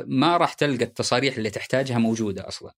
ما 0.08 0.38
راح 0.38 0.54
تلقى 0.54 0.84
التصاريح 0.86 1.38
اللي 1.38 1.50
تحتاجها 1.50 1.98
موجودة 1.98 2.48
أصلا. 2.48 2.72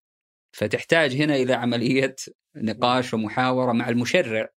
فتحتاج 0.52 1.16
هنا 1.16 1.36
إلى 1.36 1.54
عملية 1.54 2.16
نقاش 2.56 3.14
ومحاورة 3.14 3.72
مع 3.72 3.90
المشرع 3.90 4.50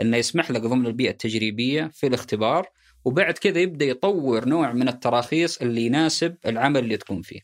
إنه 0.00 0.16
يسمح 0.16 0.50
لك 0.50 0.60
ضمن 0.60 0.86
البيئة 0.86 1.10
التجريبية 1.10 1.90
في 1.94 2.06
الاختبار 2.06 2.66
وبعد 3.04 3.34
كذا 3.38 3.60
يبدأ 3.60 3.84
يطور 3.84 4.48
نوع 4.48 4.72
من 4.72 4.88
التراخيص 4.88 5.62
اللي 5.62 5.86
يناسب 5.86 6.36
العمل 6.46 6.80
اللي 6.80 6.96
تكون 6.96 7.22
فيه. 7.22 7.40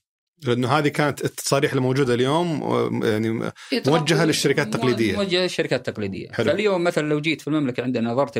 لأنه 0.47 0.68
هذه 0.68 0.89
كانت 0.89 1.25
التصاريح 1.25 1.72
الموجودة 1.72 2.14
اليوم 2.14 2.61
يعني 3.05 3.53
موجهة 3.87 4.25
للشركات 4.25 4.66
التقليدية. 4.66 5.16
موجهة 5.16 5.43
للشركات 5.43 5.89
التقليدية 5.89 6.31
حلو. 6.33 6.47
فاليوم 6.47 6.85
مثلا 6.85 7.09
لو 7.09 7.20
جيت 7.20 7.41
في 7.41 7.49
المملكة 7.49 7.83
عندنا 7.83 8.11
نظرت 8.11 8.37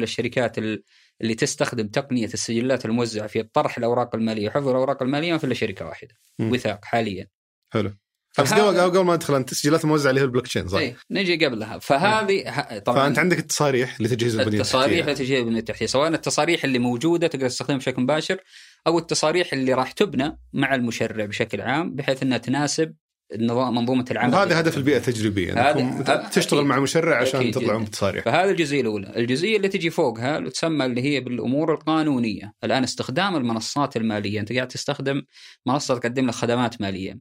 ال- 0.59 0.83
اللي 1.23 1.35
تستخدم 1.35 1.89
تقنية 1.89 2.27
السجلات 2.27 2.85
الموزعة 2.85 3.27
في 3.27 3.43
طرح 3.43 3.79
الأوراق 3.79 4.15
المالية 4.15 4.49
وحفظ 4.49 4.69
الأوراق 4.69 5.03
المالية 5.03 5.33
ما 5.33 5.39
في 5.39 5.45
إلا 5.45 5.55
شركة 5.55 5.87
واحدة 5.87 6.15
مم. 6.39 6.53
وثاق 6.53 6.85
حاليا. 6.85 7.27
حلو. 7.73 7.93
بس 8.39 8.53
قبل 8.53 9.01
ما 9.05 9.15
ندخل 9.15 9.35
أنت 9.35 9.53
التسجيلات 9.53 9.85
الموزعة 9.85 10.11
اللي 10.11 10.21
هي 10.21 10.25
البلوك 10.25 10.47
تشين 10.47 10.69
صح؟ 10.69 10.79
اي 10.79 10.97
نجي 11.11 11.47
قبلها. 11.47 11.79
فهذه 11.79 12.43
ه- 12.49 12.79
طبعا 12.79 12.99
فأنت 12.99 13.19
عندك 13.19 13.39
التصاريح 13.39 14.01
لتجهيز 14.01 14.39
البنية 14.39 14.59
التصاريح 14.59 14.99
التحتيه 15.07 15.13
لتجهيز 15.25 15.41
البنية 15.41 15.59
التحتية. 15.59 15.87
سواء 15.87 16.09
التصاريح 16.09 16.65
اللي 16.65 16.79
موجودة 16.79 17.27
تقدر 17.27 17.49
تستخدمها 17.49 17.79
بشكل 17.79 18.03
مباشر 18.03 18.39
أو 18.87 18.99
التصاريح 18.99 19.53
اللي 19.53 19.75
راح 19.75 19.93
تبنى 19.93 20.39
مع 20.53 20.75
المشرع 20.75 21.25
بشكل 21.25 21.61
عام 21.61 21.95
بحيث 21.95 22.23
إنها 22.23 22.39
تناسب 22.39 22.95
منظومة 23.39 24.05
العمل 24.11 24.35
وهذا 24.35 24.61
هدف 24.61 24.77
البيئة 24.77 24.97
التجريبية 24.97 25.53
هذا- 25.53 25.83
هذا- 25.83 26.29
تشتغل. 26.29 26.65
مع 26.65 26.81
مشرع 26.81 27.21
عشان 27.21 27.51
تطلعون. 27.51 27.85
بتصاريح 27.85 28.25
فهذه 28.25 28.51
الجزئية 28.51 28.81
الأولى، 28.81 29.13
الجزئية 29.17 29.57
اللي 29.57 29.69
تجي 29.69 29.91
فوقها 29.91 30.39
اللي 30.39 30.51
تسمى 30.51 30.85
اللي 30.87 31.03
هي 31.03 31.21
بالأمور 31.21 31.75
القانونية، 31.75 32.53
الآن 32.65 32.83
استخدام 32.83 33.37
المنصات 33.37 33.97
المالية، 33.97 34.41
أنت 34.41 34.53
قاعد 34.53 34.69
تستخدم 34.69 35.23
منصة 35.67 35.99
تقدم 35.99 36.27
لك 36.27 36.35
خدمات 36.35 36.81
مالية. 36.81 37.19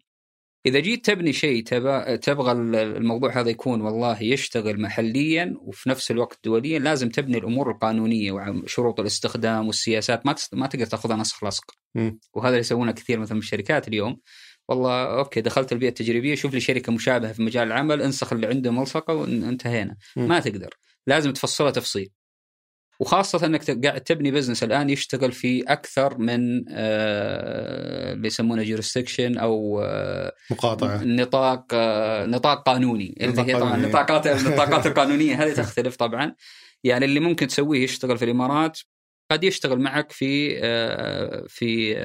إذا 0.66 0.80
جيت 0.80 1.06
تبني 1.06 1.34
شيء 1.34 1.64
تبغى 1.64 2.52
الموضوع 2.52 3.40
هذا 3.40 3.50
يكون 3.50 3.82
والله 3.82 4.24
يشتغل 4.24 4.82
محليا 4.82 5.54
وفي 5.62 5.90
نفس 5.90 6.12
الوقت 6.12 6.40
دوليا 6.44 6.80
لازم 6.80 7.10
تبني 7.10 7.38
الأمور 7.38 7.72
القانونية 7.72 8.32
وشروط 8.32 9.00
الاستخدام 9.00 9.68
والسياسات 9.68 10.26
ما. 10.26 10.36
ما 10.54 10.68
تقدر 10.68 10.86
تاخذها 10.86 11.16
نسخ 11.16 11.44
لصق. 11.44 11.64
وهذا 12.34 12.50
اللي 12.50 12.60
يسوونه 12.60 12.92
كثير 12.92 13.20
مثلا 13.20 13.34
من 13.34 13.40
الشركات 13.40 13.88
اليوم 13.88 14.18
والله 14.68 15.20
okay 15.20 15.42
دخلت 15.42 15.72
البيئة 15.72 15.90
التجريبية 15.90 16.36
شوف 16.36 16.54
لي 16.54 16.60
شركة 16.60 16.92
مشابهة 16.92 17.34
في 17.34 17.42
مجال 17.42 17.68
العمل 17.68 18.02
انسخ 18.02 18.34
اللي 18.34 18.48
عنده 18.48 18.72
والصقه 18.72 19.14
وانتهينا. 19.14 19.96
ما 20.16 20.40
تقدر. 20.40 20.70
لازم 21.08 21.34
تفصلها 21.34 21.72
تفصيل. 21.72 22.10
وخاصة 23.00 23.46
إنك 23.46 23.86
قاعد 23.86 24.02
تبني 24.02 24.32
business 24.32 24.64
الآن 24.64 24.90
يشتغل 24.90 25.32
في 25.32 25.64
أكثر 25.64 26.18
من 26.18 26.66
آه، 26.70 28.14
اللي 28.14 28.28
يسمونه 28.28 28.64
jurisdiction 28.64 29.38
أو 29.38 29.82
آه، 29.82 30.34
مقاطعة. 30.52 31.04
نطاق 31.04 31.66
آه، 31.74 32.26
نطاق 32.26 32.64
قانوني. 32.64 33.18
اللي 33.22 33.42
هي 33.42 33.60
طبعا. 33.60 33.76
النطاقات 33.76 34.28
النطاقات 34.28 34.86
القانونية 34.88 35.44
هذه 35.44 35.54
تختلف 35.54 35.96
طبعا. 35.96 36.36
يعني 36.84 37.06
اللي 37.06 37.20
ممكن 37.20 37.48
تسويه 37.48 37.84
يشتغل 37.84 38.18
في 38.18 38.26
الإمارات 38.26 38.80
قد 39.34 39.44
يشتغل 39.44 39.80
معك 39.80 40.12
في 40.12 40.60
آه، 40.64 41.46
في 41.48 41.98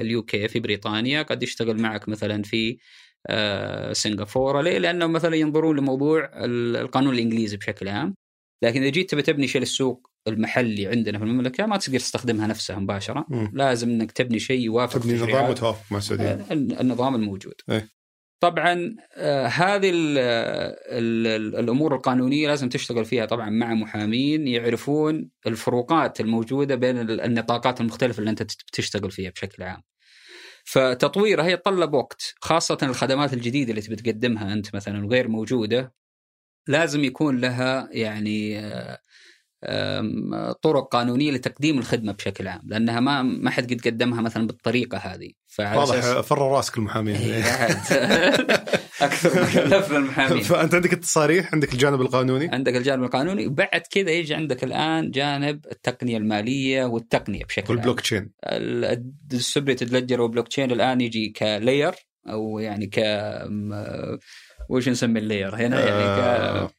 اليو 0.00 0.22
كي 0.22 0.48
في 0.48 0.60
بريطانيا 0.60 1.22
قد 1.22 1.42
يشتغل 1.42 1.80
معك 1.80 2.08
مثلا 2.08 2.42
في 2.42 2.78
آه، 3.26 3.92
سنغافورة 3.92 4.62
ليه؟ 4.62 4.78
لأنه 4.78 5.06
مثلا 5.06 5.36
ينظرون 5.36 5.76
لموضوع 5.76 6.30
ال- 6.44 6.76
القانون 6.76 7.14
الإنجليزي 7.14 7.56
بشكل 7.56 7.88
عام 7.88 8.14
لكن 8.64 8.80
إذا 8.82 8.90
جيت 8.90 9.10
تبي 9.10 9.22
تبني 9.22 9.46
شيء 9.46 9.60
للسوق 9.60 10.10
المحلي 10.28 10.86
عندنا 10.86 11.18
في 11.18 11.24
المملكة 11.24 11.66
ما 11.66 11.76
تقدر 11.76 11.98
تستخدمها 11.98 12.46
نفسها 12.46 12.78
مباشرة 12.78 13.26
مم. 13.28 13.50
لازم 13.54 13.90
إنك 13.90 14.12
تبني 14.12 14.38
شيء 14.38 14.60
يوافق 14.60 15.00
تبني 15.00 15.14
نظام 15.18 15.50
متوافق 15.50 15.92
مع 15.92 15.98
السعودية 15.98 16.24
آه، 16.24 16.52
النظام 16.52 17.14
الموجود 17.14 17.54
إيه. 17.70 17.88
طبعا 18.40 18.96
آه، 19.16 19.46
هذه 19.46 19.90
ال 19.94 21.26
الأمور 21.56 21.94
القانونية 21.94 22.48
لازم 22.48 22.68
تشتغل 22.68 23.04
فيها 23.04 23.26
طبعا 23.26 23.50
مع 23.50 23.74
محامين 23.74 24.48
يعرفون 24.48 25.30
الفروقات 25.46 26.20
الموجودة 26.20 26.74
بين 26.74 26.98
ال- 26.98 27.20
النطاقات 27.20 27.80
المختلفة 27.80 28.18
اللي 28.20 28.30
أنت 28.30 28.42
تشتغل 28.72 29.10
فيها 29.10 29.30
بشكل 29.30 29.62
عام. 29.62 29.82
فتطويرها 30.64 31.48
يتطلب 31.48 31.94
وقت 31.94 32.34
خاصة 32.40 32.78
الخدمات 32.82 33.32
الجديدة 33.32 33.70
اللي 33.70 33.80
تبي 33.82 33.96
تقدمها 33.96 34.52
أنت 34.52 34.74
مثلا 34.74 35.06
وغير 35.06 35.28
موجودة 35.28 35.94
لازم 36.68 37.04
يكون 37.04 37.40
لها 37.40 37.88
يعني 37.92 38.58
آه، 38.58 38.98
طرق 40.62 40.88
قانونية 40.92 41.30
لتقديم 41.32 41.78
الخدمة 41.78 42.12
بشكل 42.12 42.48
عام 42.48 42.60
لأنها 42.64 43.00
ما 43.00 43.22
ما 43.22 43.50
حد 43.50 43.72
قد 43.72 43.80
قدمها 43.80 44.20
مثلا 44.22 44.46
بالطريقة 44.46 44.98
هذه. 44.98 45.30
فعلى 45.46 45.78
واضح 45.78 46.20
فر 46.20 46.38
راسك 46.38 46.78
المحامين. 46.78 47.16
إيه، 47.16 47.42
بعد. 47.58 47.76
أكثر 49.00 49.42
مكلف 49.42 49.90
للمحامين 49.92 50.42
فانت 50.42 50.74
عندك 50.74 50.92
التصاريح 50.92 51.54
عندك 51.54 51.72
الجانب 51.72 52.00
القانوني؟ 52.00 52.48
عندك 52.52 52.76
الجانب 52.76 53.02
القانوني 53.02 53.46
وبعد 53.46 53.80
كذا 53.90 54.10
يجي 54.10 54.34
عندك 54.34 54.64
الآن 54.64 55.10
جانب 55.10 55.66
التقنية 55.72 56.16
المالية 56.16 56.84
والتقنية 56.84 57.44
بشكل 57.44 57.62
عام. 57.68 57.76
وال 57.76 58.00
blockchain 58.00 58.30
ال 58.44 58.56
distributed 58.56 59.92
ledger 59.92 60.13
وال 60.13 60.20
blockchain 60.20 60.70
الآن 60.70 61.00
يجي 61.00 61.28
ك 61.28 61.39
layer 61.39 61.94
أو 62.28 62.58
يعني 62.58 62.86
ك 62.86 62.98
م- 63.46 64.18
وش 64.68 64.88
نسمي 64.88 65.20
ال 65.20 65.26
layer 65.26 65.54
هنا 65.56 65.80
يعني 65.88 66.04
ك 66.68 66.70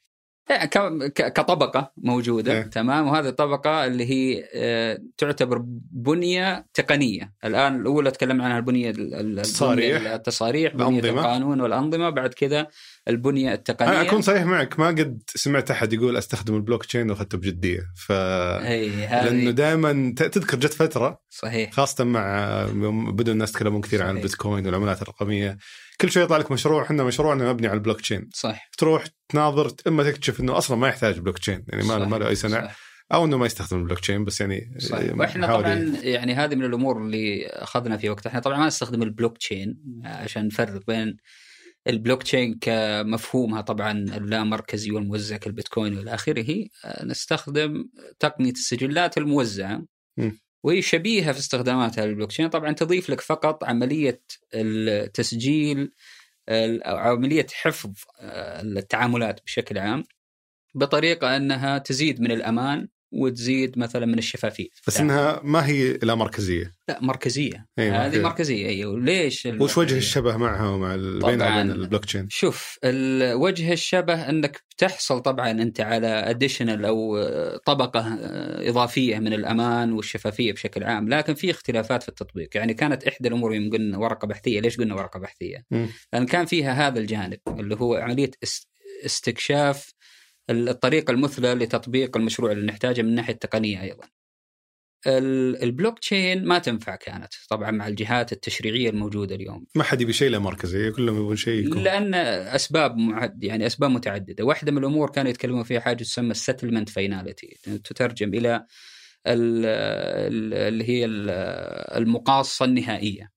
آه. 0.49 0.53
يعني 0.53 0.67
ك- 0.69 1.13
ك- 1.13 1.33
كطبقة 1.33 1.91
موجودة 1.97 2.53
إيه. 2.53 2.61
تمام 2.61 3.07
وهذه 3.07 3.27
الطبقة 3.27 3.85
اللي 3.85 4.05
هي 4.05 4.43
آه، 4.55 4.97
تعتبر 5.17 5.61
بنية 5.91 6.67
تقنية 6.73 7.33
الآن 7.45 7.75
الأولى 7.81 8.11
تكلمنا 8.11 8.43
عنها 8.45 8.57
البنية 8.57 8.89
ال- 8.89 9.13
ال- 9.15 9.39
التصاريح. 9.39 10.01
البنية- 10.01 10.07
التصاريح 10.07 10.73
بنية 10.75 10.99
الأنظمة. 10.99 11.21
القانون 11.21 11.61
والأنظمة 11.61 12.09
بعد 12.09 12.33
كذا 12.33 12.67
البنية 13.07 13.53
التقنية 13.53 13.89
أنا 13.89 14.01
أكون 14.01 14.21
صريح 14.21 14.43
معك 14.43 14.79
ما 14.79 14.87
قد 14.87 15.21
سمعت 15.35 15.71
أحد 15.71 15.93
يقول 15.93 16.17
أستخدم 16.17 16.55
البلوك 16.55 16.85
تشين 16.85 17.09
وأخذته 17.09 17.37
بجدية 17.37 17.79
ف 18.05 18.11
لأنه 18.11 19.05
هذه 19.05 19.49
دائما 19.49 20.13
تذكر 20.17 20.57
جت 20.59 20.73
فترة 20.73 21.19
صحيح 21.29 21.71
خاصة 21.71 22.03
مع 22.03 22.49
يوم 22.75 23.11
بدوا 23.15 23.33
الناس 23.33 23.49
يتكلمون 23.49 23.81
كثير 23.81 24.01
عن 24.01 24.07
صحيح. 24.07 24.17
البيتكوين 24.17 24.65
والعملات 24.65 25.01
الرقمية 25.01 25.57
كل 26.01 26.11
شوي 26.11 26.23
يطلع 26.23 26.37
لك 26.37 26.51
مشروع 26.51 26.83
إحنا 26.83 27.03
مشروعنا 27.03 27.53
مبني 27.53 27.67
على 27.67 27.75
البلوك 27.77 28.01
تشين 28.01 28.29
صح 28.33 28.69
تروح 28.77 29.03
تناظر 29.32 29.73
إما 29.88 30.03
تكتشف 30.03 30.39
إنه 30.39 30.57
أصلا 30.57 30.77
ما 30.77 30.88
يحتاج 30.88 31.19
بلوك 31.19 31.39
تشين 31.39 31.65
يعني 31.67 31.84
ما. 31.84 32.05
ما 32.05 32.15
له 32.15 32.27
أي 32.27 32.36
سنع. 32.36 32.71
أو 33.13 33.25
إنه 33.25 33.38
ما 33.38 33.45
يستخدم 33.45 33.79
البلوك 33.79 33.99
تشين 33.99 34.25
بس 34.25 34.41
يعني 34.41 34.75
صحيح 34.79 35.15
وإحنا 35.15 35.47
طبعا 35.47 35.73
يعني 36.03 36.34
هذه 36.34 36.55
من 36.55 36.65
الأمور 36.65 36.97
اللي 36.97 37.47
أخذنا 37.47 37.97
في 37.97 38.09
وقت 38.09 38.27
إحنا 38.27 38.39
طبعا 38.39 38.57
ما 38.57 38.67
نستخدم 38.67 39.03
البلوك 39.03 39.38
تشين 39.38 39.77
عشان 40.05 40.47
نفرق 40.47 40.86
بين 40.88 41.17
البلوك 41.88 42.23
تشين 42.23 42.57
كمفهومها 42.61 43.61
طبعا 43.61 43.91
اللامركزي 43.91 44.91
والموزع 44.91 45.38
كالبيتكوين 45.38 45.97
والى 45.97 46.13
آخره 46.13 46.65
نستخدم 47.03 47.89
تقنية 48.19 48.51
السجلات 48.51 49.17
الموزعة 49.17 49.86
م. 50.17 50.32
وهي 50.63 50.82
شبيهه 50.82 51.32
في 51.32 51.39
استخداماتها 51.39 52.05
للبلوك 52.05 52.29
تشين 52.29 52.49
طبعا 52.49 52.71
تضيف 52.71 53.09
لك 53.09 53.21
فقط 53.21 53.63
عملية 53.63 54.21
التسجيل 54.53 55.91
عملية 56.85 57.47
حفظ 57.53 57.93
آه، 58.19 58.61
التعاملات 58.61 59.43
بشكل 59.45 59.77
عام 59.77 60.03
بطريقة 60.75 61.37
أنها 61.37 61.77
تزيد 61.77 62.21
من 62.21 62.31
الأمان 62.31 62.87
وتزيد 63.12 63.80
مثلا 63.80 64.05
من 64.05 64.18
الشفافية 64.18 64.68
بس 64.88 64.99
إنها 64.99 65.41
ما 65.43 65.66
هي 65.68 65.93
لا 66.03 66.16
مركزية 66.16 66.72
لا 66.88 66.99
مركزية 67.01 67.66
أي 67.80 67.89
هذه 67.91 68.01
مركزية. 68.03 68.22
مركزيه 68.22 68.68
أيوه 68.68 68.99
ليش 68.99 69.45
وش 69.45 69.78
وجه؟ 69.78 69.97
الشبه 69.97 70.38
معها 70.38 70.70
ومع. 70.70 70.93
وبين 70.95 71.41
البلوك 71.41 72.05
تشين؟ 72.05 72.28
شوف 72.30 72.80
وجه 73.34 73.74
الشبه 73.74 74.30
إنك 74.30 74.64
بتحصل 74.76 75.20
طبعا 75.20 75.51
أنت 75.51 75.82
على 75.82 76.07
additional 76.07 76.86
أو 76.86 77.24
طبقة 77.66 78.18
إضافية 78.70 79.20
من 79.20 79.34
الأمان 79.34 79.91
والشفافية 79.93 80.53
بشكل 80.53 80.84
عام، 80.84 81.09
لكن 81.09 81.34
في 81.34 81.51
اختلافات 81.51 82.03
في 82.03 82.09
التطبيق، 82.09 82.49
يعني 82.55 82.74
كانت 82.74 83.03
إحدى 83.03 83.28
الأمور 83.28 83.53
يوم 83.55 83.70
قلنا 83.70 83.97
ورقة 83.97 84.28
بحثية، 84.28 84.59
ليش 84.59 84.78
قلنا 84.78 84.95
ورقة 84.95 85.20
بحثية؟ 85.20 85.66
مم. 85.72 85.88
لأن 86.14 86.26
كان 86.26 86.45
فيها 86.45 86.88
هذا 86.88 86.99
الجانب 86.99 87.39
اللي 87.47 87.76
هو 87.76 87.95
عملية 87.95 88.32
است- 88.43 88.70
استكشاف 89.05 89.93
الطريقة 90.52 91.12
المثلى 91.12 91.54
لتطبيق 91.54 92.18
المشروع 92.18 92.52
اللي 92.52 92.66
نحتاجه 92.66 93.02
من 93.02 93.16
ناحية 93.16 93.34
تقنية 93.34 93.82
أيضا. 93.82 94.04
ال- 95.08 95.64
البلوك 95.64 95.99
تشين 95.99 96.45
ما 96.45 96.60
تنفع 96.60 96.95
كانت 96.95 97.34
طبعا 97.49 97.72
مع 97.72 97.88
الجهات 97.88 98.32
التشريعية 98.32 98.89
الموجودة 98.89 99.36
اليوم. 99.36 99.66
ما 99.76 99.84
حد 99.84 100.02
يبي 100.02 100.14
شيء 100.14 100.30
لا 100.30 100.39
مركزي 100.39 100.91
كلهم 100.91 101.18
يبون 101.18 101.36
شيء 101.36 101.68
يكون. 101.68 101.84
لأن 101.84 102.14
أسباب 102.16 102.97
معد 102.97 103.43
يعني 103.43 103.66
أسباب 103.66 103.89
متعددة، 103.91 104.43
واحدة 104.43 104.72
من 104.72 104.78
الأمور 104.78 105.10
كانوا 105.10 105.32
يتكلمون 105.32 105.64
فيها 105.64 105.80
حاجة 105.80 106.04
تسمى 106.04 106.32
ال 106.32 106.37
settlement 106.37 106.89
finality 106.89 107.57
تترجم 107.84 108.34
إلى 108.34 108.56
ال- 109.28 109.66
ال- 109.66 110.54
اللي 110.54 110.89
هي 110.89 111.06
ال- 111.06 111.30
المقاصة 111.97 112.66
النهائية. 112.66 113.32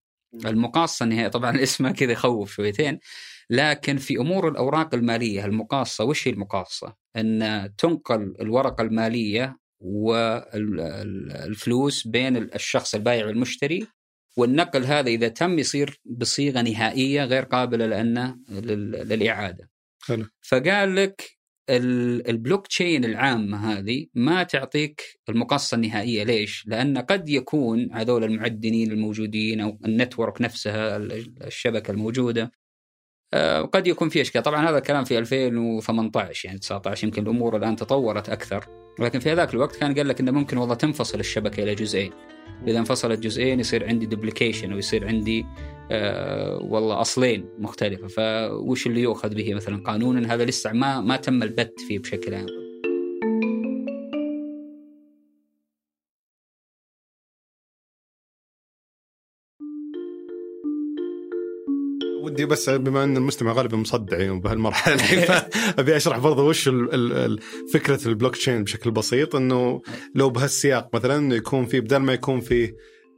المقاصة 0.47 1.05
النهائية 1.05 1.29
طبعا 1.29 1.51
اسمها 1.63 1.93
كذا 1.93 2.13
يخوف 2.13 2.53
شويتين. 2.53 2.99
لكن 3.51 3.97
في 3.97 4.17
أمور 4.19 4.49
الأوراق 4.49 4.95
المالية 4.95 5.45
المقاصة 5.45 6.05
وش 6.05 6.29
هي 6.29 6.33
المقاصة؟ 6.33 6.95
أن 7.17 7.71
تنقل 7.79 8.35
الورقة 8.41 8.83
المالية 8.83 9.57
والفلوس 10.55 12.07
بين 12.07 12.37
الشخص 12.37 12.95
البائع 12.95 13.27
والمشتري 13.27 13.87
والنقل 14.37 14.85
هذا 14.85 15.09
إذا 15.11 15.29
تم 15.29 15.59
يصير 15.59 16.01
بصيغة 16.05 16.63
نهائية 16.63 17.25
غير 17.25 17.43
قابلة 17.45 17.87
لأنه 17.87 18.37
لل- 18.51 18.91
للإعادة. 19.09 19.71
حلو. 20.07 20.27
فقال 20.43 20.97
لك 20.97 21.31
ال- 21.71 22.29
البلوك 22.29 22.67
تشين 22.67 23.05
العامة 23.05 23.73
هذه 23.73 24.07
ما 24.15 24.43
تعطيك 24.43 25.03
المقاصة 25.29 25.75
النهائية 25.75 26.25
ليش؟ 26.25 26.65
لأن 26.67 26.99
قد 26.99 27.29
يكون 27.29 27.93
هذول 27.93 28.25
المعدنين 28.25 28.93
الموجودين 28.93 29.61
أو 29.61 29.79
ال 29.85 29.92
network 29.92 30.41
نفسها 30.43 30.97
ال- 30.97 31.43
الشبكة 31.45 31.91
الموجودة 31.91 32.53
قد 33.73 33.87
يكون 33.87 34.09
في 34.09 34.21
أشكال. 34.21 34.43
طبعا 34.43 34.71
هذا 34.71 34.79
الكلام 34.79 35.05
في 35.05 35.19
2018 35.19 36.47
يعني 36.47 36.59
19 36.59 37.07
يمكن 37.07 37.23
الأمور 37.23 37.57
الآن 37.57 37.77
تطورت 37.77 38.29
أكثر. 38.29 38.65
لكن 38.99 39.19
في 39.19 39.33
هذاك 39.33 39.55
الوقت 39.55 39.77
كان 39.77 39.95
قال 39.95 40.09
لك 40.09 40.21
إنه 40.21 40.33
ممكن 40.33 40.57
والله 40.57 40.75
تنفصل 40.75 41.21
الشبكة 41.21 41.63
إلى 41.63 41.75
جزئين. 41.75 42.13
إذا 42.67 42.79
انفصلت 42.79 43.19
جزئين 43.19 43.61
يصير 43.61 43.89
عندي 43.89 44.07
دوبليكيشن 44.07 44.73
ويصير 44.73 45.07
عندي 45.09 45.47
آه 45.91 46.59
والله 46.63 47.01
أصلين 47.01 47.49
مختلفة. 47.59 48.07
فوش 48.07 48.87
اللي 48.87 49.01
يؤخذ 49.01 49.35
به 49.35 49.55
مثلا؟ 49.55 49.83
قانونا 49.83 50.35
هذا 50.35 50.45
لسه 50.45 50.73
ما 50.73 51.01
ما 51.01 51.17
تم 51.17 51.43
البت 51.43 51.81
فيه 51.89 51.99
بشكل 51.99 52.35
عام. 52.35 52.64
ودي 62.35 62.47
بس 62.47 62.71
بما 62.71 63.05
إن 63.05 63.17
المستمع 63.17 63.53
غالبا 63.53 63.77
مصدع 63.77 64.19
يعني 64.19 64.41
بهالمرحلة 64.41 64.97
أبي 65.79 65.97
أشرح 65.97 66.19
برضه 66.19 66.43
وش 66.45 66.71
فكرة 67.73 68.09
البلوك 68.09 68.37
تشين 68.37 68.65
بشكل 68.65 68.91
بسيط 68.91 69.37
إنه 69.37 69.83
لو 70.15 70.31
بهالسياق 70.31 70.95
مثلا 70.97 71.35
يكون 71.37 71.67
في 71.67 71.81
بدل 71.81 71.97
ما 71.97 72.13
يكون 72.13 72.41
في 72.41 72.73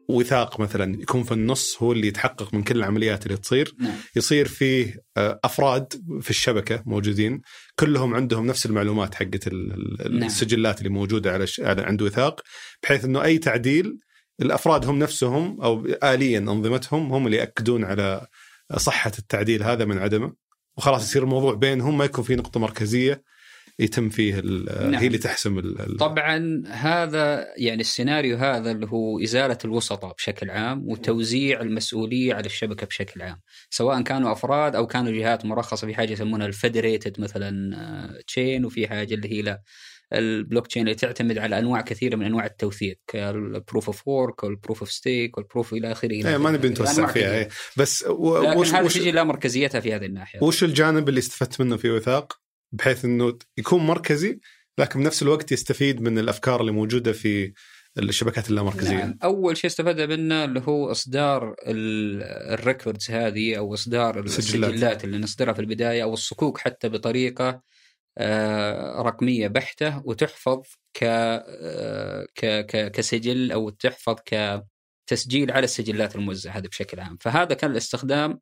وثاق 0.09 0.61
مثلا 0.61 1.03
يكون 1.03 1.23
في 1.23 1.33
النص 1.33 1.77
هو 1.83 1.93
اللي 1.93 2.07
يتحقق 2.09 2.55
من 2.55 2.62
كل 2.62 2.77
العمليات 2.77 3.27
اللي 3.27 3.37
تصير 3.37 3.75
نعم. 3.81 3.93
يصير 4.17 4.49
فيه 4.49 4.95
آه، 5.17 5.41
أفراد 5.45 5.93
في 6.21 6.31
الشبكة 6.31 6.83
موجودين 6.87 7.41
كلهم 7.79 8.14
عندهم 8.14 8.47
نفس 8.47 8.67
المعلومات 8.67 9.14
حقت 9.14 9.49
نعم. 9.49 10.23
السجلات 10.25 10.79
اللي 10.79 10.89
موجودة 10.91 11.33
على 11.33 11.47
ش- 11.47 11.61
على- 11.61 11.64
عند 11.81 12.03
وثاق 12.03 12.41
بحيث 12.83 13.05
إنه 13.05 13.23
أي 13.25 13.39
تعديل 13.39 13.99
الأفراد 14.43 14.87
هم 14.87 14.99
نفسهم 14.99 15.61
أو 15.61 15.87
اليا 16.05 16.39
أنظمتهم 16.39 17.12
هم 17.12 17.27
اللي 17.27 17.37
يأكدون 17.37 17.85
على 17.85 18.27
صحة 18.77 19.12
التعديل 19.19 19.62
هذا 19.62 19.85
من 19.85 19.99
عدمه 19.99 20.33
وخلاص 20.77 21.03
يصير 21.03 21.23
الموضوع 21.23 21.55
بينهم 21.55 21.99
ما 21.99 22.05
يكون 22.05 22.25
في 22.25 22.37
نقطة 22.37 22.61
مركزية 22.61 23.23
يتم 23.79 24.09
فيه 24.09 24.41
نعم. 24.41 24.95
هي 24.95 25.07
اللي 25.07 25.19
تحسم 25.19 25.59
ال- 25.59 25.97
طبعا 25.97 26.62
هذا 26.67 27.47
يعني 27.57 27.81
السيناريو 27.81 28.37
هذا 28.37 28.71
اللي 28.71 28.87
هو 28.87 29.21
إزالة 29.23 29.59
الوسطاء 29.64 30.14
بشكل 30.14 30.51
عام 30.51 30.89
وتوزيع 30.89 31.61
المسؤولية 31.61 32.35
على 32.35 32.47
الشبكة 32.47 32.87
بشكل 32.87 33.23
عام، 33.23 33.41
سواء 33.71 34.03
كانوا 34.03 34.33
أفراد 34.33 34.77
أو 34.77 34.87
كانوا 34.87 35.12
جهات 35.12 35.45
مرخصة 35.45 35.87
في 35.87 35.95
حاجة 35.95 36.12
يسمونها 36.12 36.47
ال 36.47 36.54
federated 36.54 37.21
مثلا 37.21 38.23
chain 38.27 38.64
وفي 38.64 38.89
حاجة 38.89 39.14
اللي 39.14 39.33
هي 39.33 39.43
لا 39.43 39.62
البلوك 40.13 40.67
تشين 40.67 40.83
اللي 40.83 40.95
تعتمد 40.95 41.39
على 41.39 41.59
أنواع 41.59 41.81
كثيرة 41.81 42.17
من 42.17 42.27
أنواع 42.27 42.47
التوثيق 42.47 42.99
كال 43.07 43.29
proof 43.29 43.87
of 43.87 44.09
work 44.09 44.45
وال 44.45 44.55
proof 44.55 44.81
of 44.81 44.93
stake 44.93 45.39
وال 45.39 45.48
proof 45.48 45.73
إلى 45.73 45.93
آخره 45.93 46.11
إيه، 46.13 46.37
ما. 46.37 46.51
نبي 46.51 46.69
نتوسع 46.69 46.93
أنواع 46.93 47.13
فيها. 47.13 47.35
إيه. 47.39 47.49
بس 47.77 48.05
و- 48.09 48.39
لكن 48.43 48.59
وش 48.59 48.75
هذا 48.75 48.89
تجي 48.89 49.11
لا 49.11 49.25
مركزيتها 49.25 49.81
في 49.81 49.95
هذه 49.95 50.05
الناحية 50.07 50.39
وش 50.43 50.65
الجانب 50.65 51.09
اللي 51.09 51.19
استفدت 51.19 51.61
منه 51.61 51.77
في 51.77 51.91
وثاق 51.91 52.41
بحيث 52.73 53.05
إنه 53.05 53.39
يكون 53.59 53.87
مركزي 53.87 54.39
لكن 54.79 55.01
بنفس 55.01 55.23
الوقت 55.23 55.53
يستفيد 55.53 56.01
من 56.01 56.19
الأفكار 56.19 56.61
اللي 56.61 56.73
موجودة 56.73 57.13
في 57.13 57.53
الشبكات 57.99 58.51
اللامركزية 58.51 58.97
نعم. 58.97 59.19
أول 59.25 59.57
شيء 59.57 59.71
استفاد 59.71 60.01
منه 60.01 60.45
اللي 60.45 60.63
هو 60.67 60.91
إصدار 60.91 61.55
ال- 61.67 62.23
الريكوردز 62.55 63.11
هذه 63.11 63.55
أو 63.59 63.75
إصدار 63.75 64.21
السجلات. 64.21 64.71
السجلات 64.71 65.05
اللي 65.05 65.19
نصدرها 65.19 65.53
في 65.53 65.61
البداية 65.61 66.03
أو 66.03 66.13
الصكوك 66.15 66.59
حتى 66.59 66.89
بطريقة 66.89 67.63
رقمية 69.03 69.49
بحتة 69.49 70.03
وتحفظ 70.05 70.62
آه، 71.03 72.27
ك- 72.35 72.91
كسجل 72.93 73.53
أو 73.53 73.71
تحفظ 73.71 74.17
كتسجيل 74.25 75.51
على 75.51 75.64
السجلات 75.64 76.17
الموزعة 76.17 76.53
هذه 76.59 76.67
بشكل 76.67 77.01
عام 77.01 77.17
فهذا 77.21 77.55
كان 77.55 77.71
الاستخدام 77.71 78.41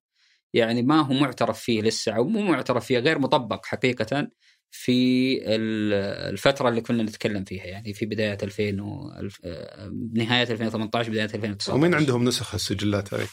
يعني 0.55 0.83
ما 0.83 1.01
هو 1.01 1.15
معترف 1.15 1.61
فيه 1.61 1.83
لسه 1.83 2.13
أو 2.13 2.25
مو 2.25 2.43
معترف 2.43 2.87
فيه 2.87 2.99
غير 2.99 3.19
مطبق 3.19 3.67
حقيقة 3.67 4.29
في 4.71 5.39
ال- 5.55 5.93
الفترة 6.33 6.69
اللي 6.69 6.81
كنا 6.81 7.03
نتكلم 7.03 7.45
فيها 7.45 7.65
يعني 7.65 7.95
في 7.95 8.07
بداية 8.07 8.39
2000 8.43 8.81
و 8.81 9.11
آه، 9.45 9.93
نهاية 10.15 10.43
2018 10.43 11.11
بداية 11.11 11.25
2019 11.25 11.75
ومين 11.75 11.95
عندهم 11.95 12.25
نسخ 12.25 12.55
السجلات 12.55 13.15
هذه؟ 13.15 13.29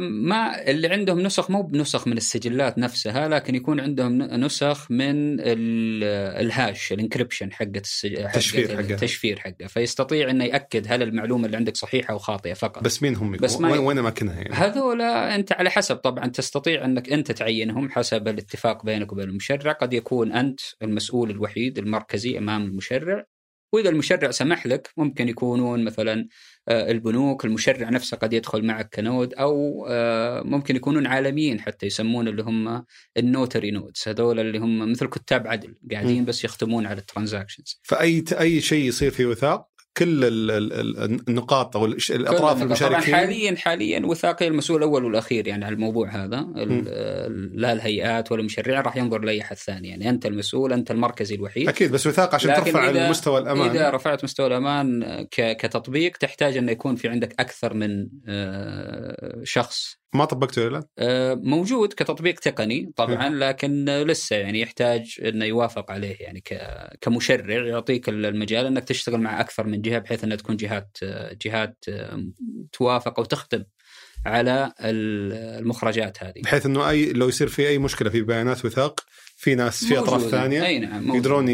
ما 0.00 0.62
اللي 0.70 0.88
عندهم 0.88 1.20
نسخ 1.20 1.50
مو 1.50 1.62
بنسخ 1.62 2.06
من 2.08 2.16
السجلات 2.16 2.78
نفسها 2.78 3.28
لكن 3.28 3.54
يكون 3.54 3.80
عندهم 3.80 4.22
نسخ 4.22 4.90
من 4.90 5.40
ال- 5.40 6.04
ال 6.44 6.54
hash 6.54 6.92
ال 6.92 6.97
encryption 6.97 7.52
حقت 7.52 7.84
السج... 7.84 8.20
حقت 8.22 8.34
تشفير 8.36 8.68
حقها. 8.68 8.80
التشفير 8.80 9.38
حقه 9.40 9.66
فيستطيع 9.66 10.30
إنه 10.30 10.44
يأكد 10.44 10.86
هل 10.88 11.02
المعلومة 11.02 11.46
اللي 11.46 11.56
عندك 11.56 11.76
صحيحة 11.76 12.12
أو 12.12 12.18
خاطئة 12.18 12.52
فقط 12.54 12.82
بس 12.84 13.02
مين 13.02 13.16
هم؟ 13.16 13.36
بس 13.36 13.60
ما- 13.60 13.70
وين 13.72 13.78
وين 13.80 13.98
أماكنها 13.98 14.34
يعني؟ 14.34 14.54
هذولا 14.54 15.34
أنت 15.34 15.52
على 15.52 15.70
حسب 15.70 15.96
طبعا 15.96 16.26
تستطيع 16.26 16.84
إنك 16.84 17.12
أنت 17.12 17.32
تعينهم 17.32 17.90
حسب 17.90 18.28
الاتفاق 18.28 18.84
بينك 18.84 19.12
وبين 19.12 19.28
المشرع 19.28 19.72
قد 19.72 19.92
يكون 19.92 20.32
أنت 20.32 20.60
المسؤول 20.82 21.30
الوحيد 21.30 21.78
المركزي 21.78 22.38
أمام 22.38 22.62
المشرع 22.64 23.24
وإذا 23.74 23.88
المشرع 23.88 24.30
سمح 24.30 24.66
لك 24.66 24.90
ممكن 24.96 25.28
يكونون 25.28 25.84
مثلا 25.84 26.28
آه، 26.68 26.90
البنوك 26.90 27.44
المشرع 27.44 27.90
نفسه 27.90 28.16
قد 28.16 28.32
يدخل 28.32 28.64
معك 28.64 28.94
ك 28.94 29.02
node 29.02 29.34
أو 29.34 29.86
آه، 29.90 30.42
ممكن 30.42 30.76
يكونون 30.76 31.06
عالميين 31.06 31.60
حتى 31.60 31.86
يسمون 31.86 32.28
اللي 32.28 32.42
هم 32.42 32.84
ال 33.16 33.24
notary 33.24 33.70
nodes 33.70 34.04
هذول 34.06 34.40
اللي 34.40 34.58
هم 34.58 34.92
مثل 34.92 35.06
كتاب 35.06 35.46
عدل 35.46 35.74
قاعدين. 35.92 36.24
بس 36.24 36.44
يختمون 36.44 36.86
على 36.86 36.98
ال 36.98 37.04
transactions 37.04 37.80
فأي 37.82 38.24
أي 38.40 38.60
شيء 38.60 38.88
يصير 38.88 39.10
في 39.10 39.26
وثاق 39.26 39.73
كل 39.96 40.24
ال- 40.24 40.50
ال- 40.50 40.72
ال- 40.72 41.20
النقاط 41.28 41.76
أو 41.76 41.84
الأطراف 41.84 42.08
كلنا. 42.12 42.38
طبعا 42.38 42.62
المشاركين. 42.62 43.14
حاليا 43.14 43.56
حاليا 43.56 44.06
وثاقي 44.06 44.46
المسؤول 44.48 44.78
الأول 44.78 45.04
والأخير 45.04 45.48
يعني 45.48 45.64
على 45.64 45.74
الموضوع 45.74 46.08
هذا. 46.08 46.40
لا 47.54 47.72
الهيئات 47.72 48.32
ولا 48.32 48.40
المشرعين 48.40 48.80
راح 48.80 48.96
ينظر 48.96 49.20
لأي 49.20 49.40
أحد 49.42 49.56
ثاني. 49.56 49.88
يعني 49.88 50.10
أنت 50.10 50.26
المسؤول 50.26 50.72
أنت 50.72 50.90
المركزي 50.90 51.34
الوحيد. 51.34 51.68
أكيد 51.68 51.92
بس 51.92 52.06
وثاق 52.06 52.34
عشان 52.34 52.54
ترفع 52.54 52.92
إذا- 52.92 52.96
المستوى 52.96 53.38
الأمان. 53.38 53.70
إذا 53.70 53.90
رفعت 53.90 54.24
مستوى 54.24 54.46
الأمان 54.46 55.04
كتطبيق 55.30 56.16
تحتاج 56.16 56.56
انه 56.56 56.72
يكون 56.72 56.96
في 56.96 57.08
عندك 57.08 57.34
أكثر 57.40 57.74
من 57.74 58.08
آه، 58.28 59.40
شخص. 59.44 59.96
ما 60.14 60.24
طبقته 60.24 60.66
الان؟ 60.66 60.82
آه، 60.98 61.34
موجود 61.34 61.92
كتطبيق 61.92 62.40
تقني 62.40 62.92
طبعا 62.96 63.28
لكن 63.28 63.84
لسه 63.84 64.36
يعني 64.36 64.60
يحتاج 64.60 65.20
إنه 65.24 65.44
يوافق 65.44 65.90
عليه 65.90 66.16
يعني 66.20 66.42
كمشرع 67.00 67.66
يعطيك 67.66 68.08
المجال 68.08 68.66
إنك 68.66 68.84
تشتغل 68.84 69.20
مع 69.20 69.40
أكثر 69.40 69.66
من 69.66 69.82
جهة 69.82 69.98
بحيث 69.98 70.24
انها 70.24 70.36
تكون 70.36 70.56
جهات 70.56 70.98
جهات 71.44 71.84
توافق 72.72 73.18
أو 73.18 73.24
تخدم 73.24 73.64
على 74.26 74.72
ال- 74.80 75.32
المخرجات 75.62 76.24
هذه 76.24 76.40
بحيث 76.44 76.66
إنه 76.66 76.88
أي 76.90 77.12
لو 77.12 77.28
يصير 77.28 77.48
في 77.48 77.68
أي 77.68 77.78
مشكلة 77.78 78.10
في 78.10 78.22
بيانات 78.22 78.64
وثاق 78.64 79.00
في 79.44 79.54
ناس 79.54 79.84
في 79.84 79.98
أطراف. 79.98 80.30
ثانية 80.30 80.66
أي 80.66 80.78
نعم 80.78 81.00
موجودة. 81.02 81.16
يقدرون 81.16 81.48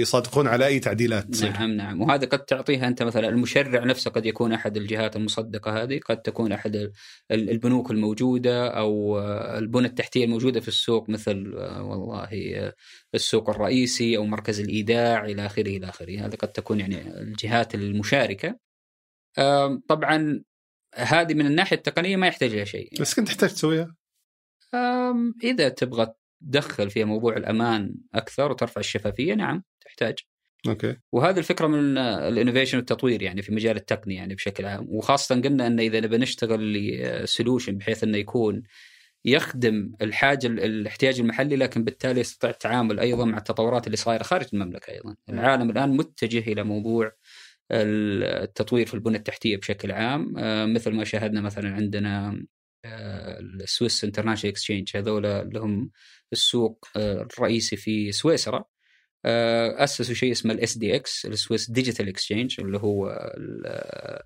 يصادقون 0.00 0.46
على 0.46 0.66
أي 0.66 0.78
تعديلات 0.78 1.24
تصير. 1.24 1.50
نعم 1.50 1.70
نعم. 1.70 2.02
وهذا 2.02 2.26
قد 2.26 2.44
تعطيها 2.44 2.88
أنت 2.88 3.02
مثلا 3.02 3.28
المشرع 3.28 3.84
نفسه 3.84 4.10
قد 4.10 4.26
يكون 4.26 4.52
أحد 4.52 4.76
الجهات 4.76 5.16
المصدقة 5.16 5.82
هذه 5.82 6.00
قد 6.06 6.22
تكون 6.22 6.52
أحد 6.52 6.76
ال- 6.76 6.92
البنوك 7.30 7.90
الموجودة 7.90 8.68
أو 8.68 9.20
البنى 9.58 9.86
التحتية 9.86 10.24
الموجودة 10.24 10.60
في 10.60 10.68
السوق 10.68 11.10
مثل 11.10 11.54
آه، 11.58 11.82
والله 11.82 12.28
آه، 12.56 12.74
السوق 13.14 13.50
الرئيسي 13.50 14.16
أو 14.16 14.26
مركز 14.26 14.60
الإيداع 14.60 15.24
إلى 15.24 15.46
آخره 15.46 15.76
إلى 15.76 15.88
آخره. 15.88 16.26
هذه 16.26 16.34
قد 16.34 16.52
تكون 16.52 16.80
يعني 16.80 17.20
الجهات 17.20 17.74
المشاركة. 17.74 18.58
طبعا 19.88 20.42
هذه 20.94 21.34
من 21.34 21.46
الناحية 21.46 21.76
التقنية 21.76 22.16
ما 22.16 22.26
يحتاج 22.26 22.54
لها 22.54 22.64
شيء. 22.64 22.90
بس 23.00 23.14
كنت 23.14 23.28
تحتاج 23.28 23.50
تسويها؟ 23.50 23.96
إذا 25.44 25.68
تبغى 25.68 26.14
تدخل 26.40 26.90
في 26.90 27.04
موضوع 27.04 27.36
الأمان 27.36 27.94
أكثر 28.14 28.50
وترفع 28.50 28.80
الشفافية 28.80 29.34
نعم 29.34 29.62
تحتاج. 29.80 30.14
أوكي. 30.68 30.96
وهذه 31.12 31.38
الفكرة 31.38 31.66
من 31.66 31.98
ال 31.98 32.05
innovation 32.05 32.78
والتطوير 32.78 33.22
يعني 33.22 33.42
في 33.42 33.54
مجال 33.54 33.76
التقنية 33.76 34.16
يعني 34.16 34.34
بشكل 34.34 34.66
عام. 34.66 34.86
وخاصة 34.88 35.34
قلنا 35.34 35.66
إن 35.66 35.80
إذا 35.80 36.00
نبي 36.00 36.18
نشتغل 36.18 36.72
ل 36.72 36.84
solution 36.84 37.78
بحيث 37.78 38.04
إنه 38.04 38.18
يكون 38.18 38.62
يخدم 39.24 39.92
الحاجة 40.02 40.46
الاحتياج 40.46 41.20
المحلي 41.20 41.56
لكن 41.56 41.84
بالتالي 41.84 42.20
يستطيع 42.20 42.50
التعامل 42.50 43.00
أيضا 43.00 43.24
مع 43.24 43.38
التطورات 43.38 43.86
اللي 43.86 43.96
صايرة 43.96 44.22
خارج 44.22 44.46
المملكة 44.52 44.92
أيضا. 44.92 45.16
العالم 45.28 45.70
الآن 45.70 45.96
متجه 45.96 46.52
إلى 46.52 46.62
موضوع 46.62 47.12
التطوير 47.70 48.86
في 48.86 48.94
البنى 48.94 49.16
التحتية 49.16 49.56
بشكل 49.56 49.92
عام. 49.92 50.34
آه، 50.38 50.66
مثل 50.66 50.92
ما 50.92 51.04
شاهدنا 51.04 51.40
مثلا 51.40 51.74
عندنا 51.74 52.42
ال 53.40 53.51
Swiss 53.51 54.04
International 54.04 54.52
Exchange 54.52 54.96
هذول 54.96 55.26
اللي 55.26 55.60
هم 55.60 55.90
السوق 56.32 56.88
آه، 56.96 57.22
الرئيسي 57.22 57.76
في 57.76 58.12
سويسرا. 58.12 58.64
آه، 59.24 59.84
أسسوا 59.84 60.14
شيء 60.14 60.32
اسمه 60.32 60.54
ال 60.54 60.78
SDX 60.78 60.96
ال 60.96 61.26
Swiss 61.26 61.70
Digital 61.70 62.08
Exchange 62.08 62.60
اللي 62.60 62.78
هو 62.78 63.08
ال- 63.36 64.20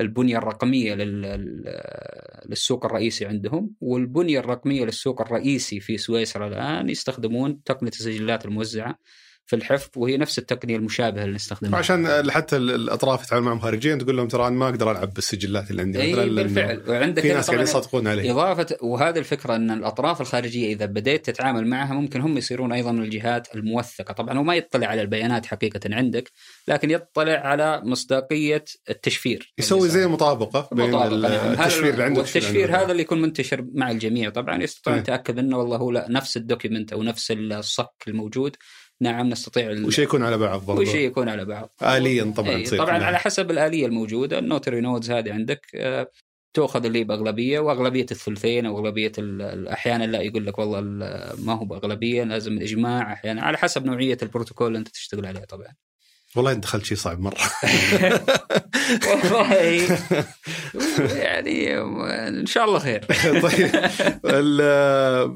البنية 0.00 0.38
الرقمية 0.38 0.94
لل- 0.94 1.22
لل- 1.22 2.44
للسوق 2.48 2.84
الرئيسي 2.84 3.26
عندهم. 3.26 3.74
والبنية 3.80 4.38
الرقمية 4.38 4.84
للسوق 4.84 5.20
الرئيسي 5.20 5.80
في 5.80 5.98
سويسرا 5.98 6.48
الآن 6.48 6.90
يستخدمون 6.90 7.62
تقنية 7.62 7.90
السجلات 7.90 8.44
الموزعة. 8.44 8.98
في 9.46 9.56
الحفظ 9.56 9.90
وهي 9.96 10.16
نفس 10.16 10.38
التقنية 10.38 10.76
المشابهة 10.76 11.24
اللي 11.24 11.34
نستخدمها. 11.34 11.78
عشان 11.78 12.30
حتى 12.30 12.56
الأطراف 12.56 13.24
يتعامل 13.24 13.44
معهم 13.44 13.60
خارجيا 13.60 13.94
تقول 13.94 14.16
لهم 14.16 14.28
ترى 14.28 14.46
أنا 14.46 14.56
ما 14.56 14.68
أقدر 14.68 14.90
ألعب 14.90 15.14
بالسجلات 15.14 15.70
اللي 15.70 15.82
عندي. 15.82 16.12
مثلا 16.12 16.24
بالفعل. 16.24 16.82
وعندك 16.88 17.22
في 17.22 17.28
ناس 17.28 17.46
قاعدين 17.46 17.62
يصدقون 17.62 18.06
عليه 18.06 18.32
إضافة 18.32 18.76
وهذه 18.82 19.18
الفكرة 19.18 19.56
أن 19.56 19.70
الأطراف 19.70 20.20
الخارجية 20.20 20.72
إذا 20.72 20.86
بديت 20.86 21.26
تتعامل 21.26 21.66
معها 21.66 21.94
ممكن 21.94 22.20
هم 22.20 22.38
يصيرون 22.38 22.72
أيضا 22.72 22.92
من 22.92 23.02
الجهات 23.02 23.54
الموثقة. 23.54 24.14
طبعا 24.14 24.38
هو 24.38 24.42
ما 24.42 24.54
يطلع 24.54 24.86
على 24.86 25.02
البيانات 25.02 25.46
حقيقة 25.46 25.80
عندك 25.94 26.30
لكن 26.68 26.90
يطلع 26.90 27.32
على 27.32 27.80
مصداقية 27.84 28.64
التشفير. 28.90 29.52
يسوي 29.58 29.88
زي 29.88 30.06
مطابقة 30.06 30.68
بين 30.72 30.90
مطابقة، 30.90 31.16
نعم. 31.16 31.52
التشفير 31.52 31.92
اللي 31.92 32.04
عندك 32.04 32.18
والتشفير 32.18 32.76
هذا 32.76 32.92
اللي 32.92 33.02
يكون 33.02 33.22
منتشر 33.22 33.64
مع 33.74 33.90
الجميع. 33.90 34.30
طبعا 34.30 34.62
يستطيع 34.62 34.94
إيه. 34.94 35.00
يتأكد 35.00 35.38
إنه 35.38 35.58
والله 35.58 35.76
هو 35.76 35.90
لا 35.90 36.06
نفس 36.08 36.36
ال 36.36 36.42
document 36.42 36.92
أو 36.92 37.02
نفس 37.02 37.30
الصك 37.30 38.04
الموجود. 38.08 38.56
نعم 39.02 39.28
نستطيع 39.28 39.70
ال- 39.70 39.84
وشيء 39.84 40.04
يكون 40.04 40.22
على 40.22 40.38
بعض 40.38 40.66
برضه 40.66 40.80
وشيء 40.80 41.06
يكون 41.06 41.28
على 41.28 41.44
بعض. 41.44 41.70
آليا 41.82 42.32
طبعا 42.36 42.50
إيه، 42.50 42.64
طبعا 42.70 42.84
كلها. 42.98 43.06
على 43.06 43.18
حسب 43.18 43.50
الآلية 43.50 43.86
الموجودة. 43.86 44.38
ال 44.38 44.44
notary 44.44 44.80
nodes 44.80 45.10
هذه 45.10 45.32
عندك 45.32 45.66
آه، 45.74 46.10
تؤخذ 46.54 46.84
اللي 46.84 47.04
بأغلبية 47.04 47.58
وأغلبية 47.60 48.06
الثلثين 48.10 48.66
أو 48.66 48.78
اغلبيه 48.78 49.12
ال- 49.18 49.42
ال- 49.42 49.68
أحيانا 49.68 50.04
لا 50.04 50.20
يقول 50.20 50.46
لك 50.46 50.58
والله 50.58 50.78
ال- 50.78 51.44
ما 51.46 51.52
هو 51.52 51.64
بأغلبية 51.64 52.22
لازم 52.24 52.52
الإجماع 52.52 53.12
أحيانا 53.12 53.42
على 53.42 53.58
حسب 53.58 53.86
نوعية 53.86 54.18
البروتوكول 54.22 54.66
اللي 54.66 54.78
أنت 54.78 54.88
تشتغل 54.88 55.26
عليه 55.26 55.40
طبعا. 55.44 55.74
والله 56.36 56.52
دخلت 56.52 56.84
شيء 56.84 56.96
صعب 56.98 57.20
مرة. 57.20 57.36
والله. 59.08 59.54
يعني 61.24 61.78
إن 62.28 62.46
شاء 62.46 62.64
الله 62.64 62.78
خير. 62.78 63.04
طيب. 63.46 63.70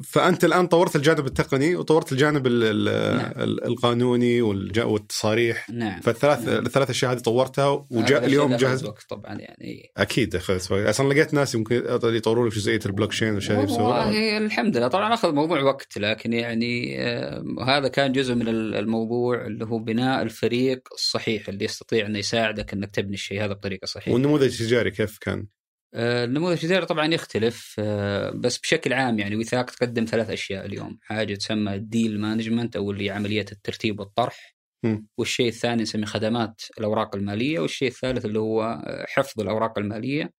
فأنت 0.04 0.44
الآن 0.44 0.66
طورت 0.66 0.96
الجانب 0.96 1.26
التقني 1.26 1.76
وطورت 1.76 2.12
الجانب 2.12 2.46
ال- 2.46 2.64
ال- 2.88 3.16
نعم. 3.18 3.32
ال- 3.36 3.64
القانوني 3.64 4.42
والتصاريح. 4.42 5.70
نعم. 5.70 6.00
فالثلاث 6.00 6.48
الثلاث 6.48 6.90
أشياء 6.90 7.12
هذه 7.12 7.18
طورتها 7.18 7.86
وجاء 7.90 8.24
اليوم 8.24 8.56
جاهز؟ 8.56 8.84
وقت 8.84 9.02
طبعا 9.08 9.34
يعني. 9.34 9.92
أكيد 9.96 10.36
اخذت 10.36 10.72
وقت. 10.72 10.86
أصلا 10.86 11.08
لقيت 11.12 11.34
ناس 11.34 11.54
يمكن 11.54 11.82
يطوروا 12.04 12.48
لك 12.48 12.54
جزئية 12.54 12.80
البلوك 12.86 13.10
تشين 13.10 13.28
والاشياء 13.28 13.58
والله 13.58 14.38
الحمد 14.38 14.76
لله. 14.76 14.88
طبعا 14.88 15.14
أخذ 15.14 15.32
موضوع 15.32 15.62
وقت 15.62 15.98
لكن 15.98 16.32
يعني 16.32 17.02
آه، 17.02 17.44
هذا 17.66 17.88
كان 17.88 18.12
جزء 18.12 18.34
من 18.34 18.48
ال- 18.48 18.74
الموضوع 18.74 19.46
اللي 19.46 19.64
هو 19.64 19.78
بناء 19.78 20.22
الفريق 20.22 20.87
الصحيح 20.94 21.48
اللي 21.48 21.64
يستطيع 21.64 22.06
إنه 22.06 22.18
يساعدك 22.18 22.72
إنك 22.72 22.90
تبني 22.90 23.14
الشيء 23.14 23.44
هذا 23.44 23.52
بطريقة 23.52 23.86
صحيحة. 23.86 24.12
والنموذج 24.12 24.62
التجاري 24.62 24.90
كيف 24.90 25.18
كان؟ 25.18 25.46
آه، 25.94 26.24
النموذج 26.24 26.52
التجاري 26.52 26.86
طبعا 26.86 27.06
يختلف 27.06 27.76
آه، 27.78 28.30
بس 28.30 28.58
بشكل 28.58 28.92
عام 28.92 29.18
يعني 29.18 29.36
وثاق 29.36 29.70
تقدم 29.70 30.04
ثلاث 30.04 30.30
أشياء 30.30 30.66
اليوم، 30.66 30.98
حاجة 31.02 31.34
تسمى 31.34 31.74
ال 31.74 31.83
deal 31.83 32.20
management 32.20 32.76
أو 32.76 32.90
اللي 32.90 33.10
عملية 33.10 33.46
الترتيب 33.52 34.00
والطرح. 34.00 34.56
والشيء 35.18 35.48
الثاني 35.48 35.82
نسميه 35.82 36.04
خدمات 36.04 36.62
الأوراق 36.78 37.16
المالية، 37.16 37.60
والشيء 37.60 37.88
الثالث 37.88 38.24
اللي 38.24 38.38
هو 38.38 38.82
حفظ 39.08 39.40
الأوراق 39.40 39.78
المالية. 39.78 40.32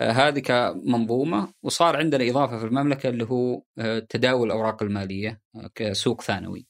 آه، 0.00 0.10
هذه 0.10 0.38
كمنظومة 0.38 1.52
وصار 1.62 1.96
عندنا 1.96 2.30
إضافة 2.30 2.58
في 2.58 2.64
المملكة 2.64 3.08
اللي 3.08 3.24
هو 3.24 3.62
تداول 4.08 4.46
الأوراق 4.46 4.82
المالية 4.82 5.40
كسوق 5.74 6.22
ثانوي. 6.22 6.66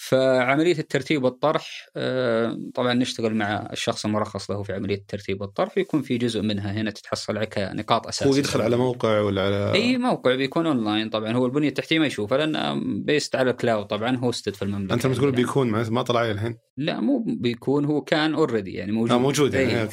فعملية 0.00 0.78
الترتيب 0.78 1.24
والطرح 1.24 1.86
آه، 1.96 2.58
طبعا 2.74 2.94
نشتغل 2.94 3.34
مع 3.34 3.68
الشخص 3.72 4.04
المرخص 4.04 4.50
له 4.50 4.62
في 4.62 4.72
عملية 4.72 4.94
الترتيب 4.94 5.40
والطرح 5.40 5.78
يكون 5.78 6.02
في 6.02 6.18
جزء 6.18 6.42
منها 6.42 6.72
هنا 6.72 6.90
تتحصل 6.90 7.36
على 7.36 7.46
كنقاط 7.46 8.06
أساسية. 8.06 8.30
هو 8.30 8.36
يدخل 8.36 8.60
على 8.62 8.76
موقع 8.76 9.20
ولا 9.20 9.42
على 9.46 9.72
إي 9.74 9.96
موقع 9.98 10.34
بيكون 10.34 10.66
اونلاين 10.66 11.10
طبعا. 11.10 11.32
هو 11.32 11.46
البنية 11.46 11.68
التحتية 11.68 11.98
ما 11.98 12.06
يشوفها 12.06 12.38
لأن 12.38 12.82
based 13.04 13.36
على 13.36 13.50
ال 13.50 13.56
cloud 13.56 13.86
طبعا 13.86 14.16
hosted 14.16 14.54
في 14.54 14.62
المملكة. 14.62 14.94
أنت 14.94 15.06
لما 15.06 15.14
تقول 15.14 15.28
يعني. 15.28 15.36
بيكون 15.42 15.68
معناته 15.70 15.92
ما 15.92 16.02
طلع 16.02 16.30
الحين. 16.30 16.56
لا 16.76 17.00
مو 17.00 17.24
بيكون 17.28 17.84
هو 17.84 18.00
كان 18.00 18.34
already 18.34 18.72
يعني 18.72 18.92
موجود. 18.92 19.10
آه 19.12 19.18
موجود 19.18 19.54
يعني 19.54 19.88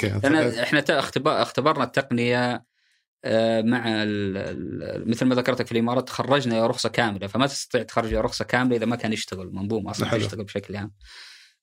إحنا 0.63 0.79
تا- 0.79 0.99
اختبا- 0.99 1.41
اختبرنا 1.41 1.83
التقنية 1.83 2.53
آه، 2.55 2.65
مع 3.65 4.03
ال- 4.03 4.37
ال- 4.37 5.09
مثل 5.09 5.25
ما 5.25 5.35
ذكرتك 5.35 5.65
في 5.65 5.71
الإمارات 5.71 6.09
خرجنا 6.09 6.67
رخصة 6.67 6.89
كاملة 6.89 7.27
فما 7.27 7.47
تستطيع 7.47 7.83
تخرج 7.83 8.13
رخصة 8.13 8.45
كاملة 8.45 8.75
إذا 8.75 8.85
ما 8.85 8.95
كان 8.95 9.13
يشتغل 9.13 9.49
منظومة 9.53 9.91
أصلا 9.91 10.07
حلو. 10.09 10.19
يشتغل 10.19 10.43
بشكل 10.43 10.75
عام. 10.75 10.91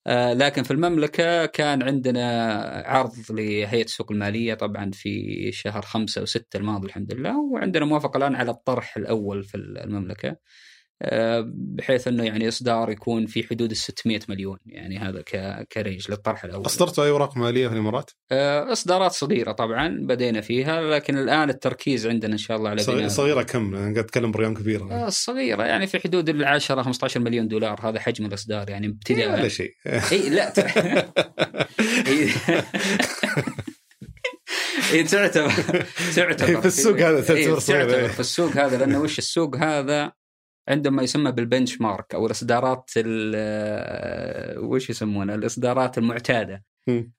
آه، 0.06 0.32
لكن 0.32 0.62
في 0.62 0.70
المملكة 0.70 1.46
كان 1.46 1.82
عندنا 1.82 2.52
عرض 2.86 3.12
لهيئة 3.30 3.84
السوق 3.84 4.12
المالية 4.12 4.54
طبعا 4.54 4.90
في 4.94 5.52
شهر 5.52 5.82
خمسة 5.82 6.22
وستة 6.22 6.56
الماضي 6.56 6.86
الحمد 6.86 7.14
لله 7.14 7.40
وعندنا 7.52 7.84
موافقة 7.84 8.16
الآن 8.16 8.34
على 8.34 8.50
الطرح 8.50 8.96
الأول 8.96 9.44
في 9.44 9.56
المملكة 9.56 10.28
آه، 10.28 10.36
بحيث 11.54 12.08
إنه 12.08 12.24
يعني 12.24 12.48
إصدار 12.48 12.90
يكون 12.90 13.26
في 13.26 13.42
حدود 13.42 13.70
ال 13.70 13.76
600 13.76 14.20
مليون 14.28 14.58
يعني 14.66 14.98
هذا 14.98 15.22
ك- 15.22 15.66
كريج 15.72 16.10
للطرح 16.10 16.44
الأول. 16.44 16.66
اصدرتوا 16.66 17.04
أي 17.04 17.10
اوراق 17.10 17.36
مالية 17.36 17.68
في 17.68 17.74
الامارات؟ 17.74 18.10
آه، 18.32 18.72
إصدارات 18.72 19.12
صغيرة 19.12 19.52
طبعا 19.52 19.98
بدينا 20.02 20.40
فيها 20.40 20.80
لكن 20.80 21.18
الآن 21.18 21.50
التركيز 21.50 22.06
عندنا 22.06 22.32
إن 22.32 22.38
شاء 22.38 22.56
الله 22.56 22.70
على 22.70 22.82
صغيرة, 22.82 22.98
بناء 22.98 23.08
صغيرة 23.10 23.42
كم؟ 23.42 23.74
أنا 23.74 23.82
قاعد 23.82 23.98
أتكلم 23.98 24.30
برقم 24.30 24.54
كبيرة 24.54 24.92
آه، 24.92 25.06
الصغيره 25.06 25.62
يعني 25.62 25.86
في 25.86 25.98
حدود 26.00 26.28
ال 26.28 26.44
10 26.44 26.82
15 26.82 27.20
مليون 27.20 27.48
دولار 27.48 27.88
هذا 27.88 28.00
حجم 28.00 28.26
الإصدار 28.26 28.70
يعني 28.70 28.86
ولا 28.86 28.96
ابتداء 28.96 29.48
شيء 29.48 29.72
اي 30.12 30.30
لا. 30.30 30.52
اي 34.92 35.02
تعتبر 35.02 35.52
تعتبر 36.14 36.60
في 36.60 36.66
السوق 36.66 36.98
هذا 37.00 37.20
تعتبر 37.20 37.54
إي، 37.54 37.60
صغيرة، 37.60 37.84
تعتبر 37.84 38.00
إيه. 38.00 38.08
في 38.08 38.20
السوق 38.20 38.50
هذا 38.52 38.76
لأنه 38.76 39.00
وش 39.00 39.18
السوق 39.18 39.56
هذا 39.56 40.12
عندما 40.68 41.02
يسمى 41.02 41.32
بالبنش 41.32 41.80
مارك 41.80 42.14
أو 42.14 42.26
الإصدارات 42.26 42.90
ال- 42.96 44.58
وش 44.58 44.90
يسمونها 44.90 45.34
الإصدارات 45.34 45.98
المعتادة. 45.98 46.64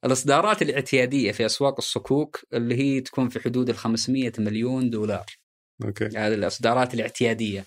الإصدارات 0.05 0.61
الاعتيادية 0.61 1.31
في 1.31 1.45
أسواق 1.45 1.75
الصكوك 1.77 2.45
اللي 2.53 2.75
هي 2.75 3.01
تكون 3.01 3.29
في 3.29 3.39
حدود 3.39 3.69
ال 3.69 3.75
500 3.75 4.31
مليون 4.39 4.89
دولار. 4.89 5.25
أوكي. 5.85 6.05
هذه 6.05 6.33
الإصدارات 6.33 6.93
الاعتيادية. 6.93 7.65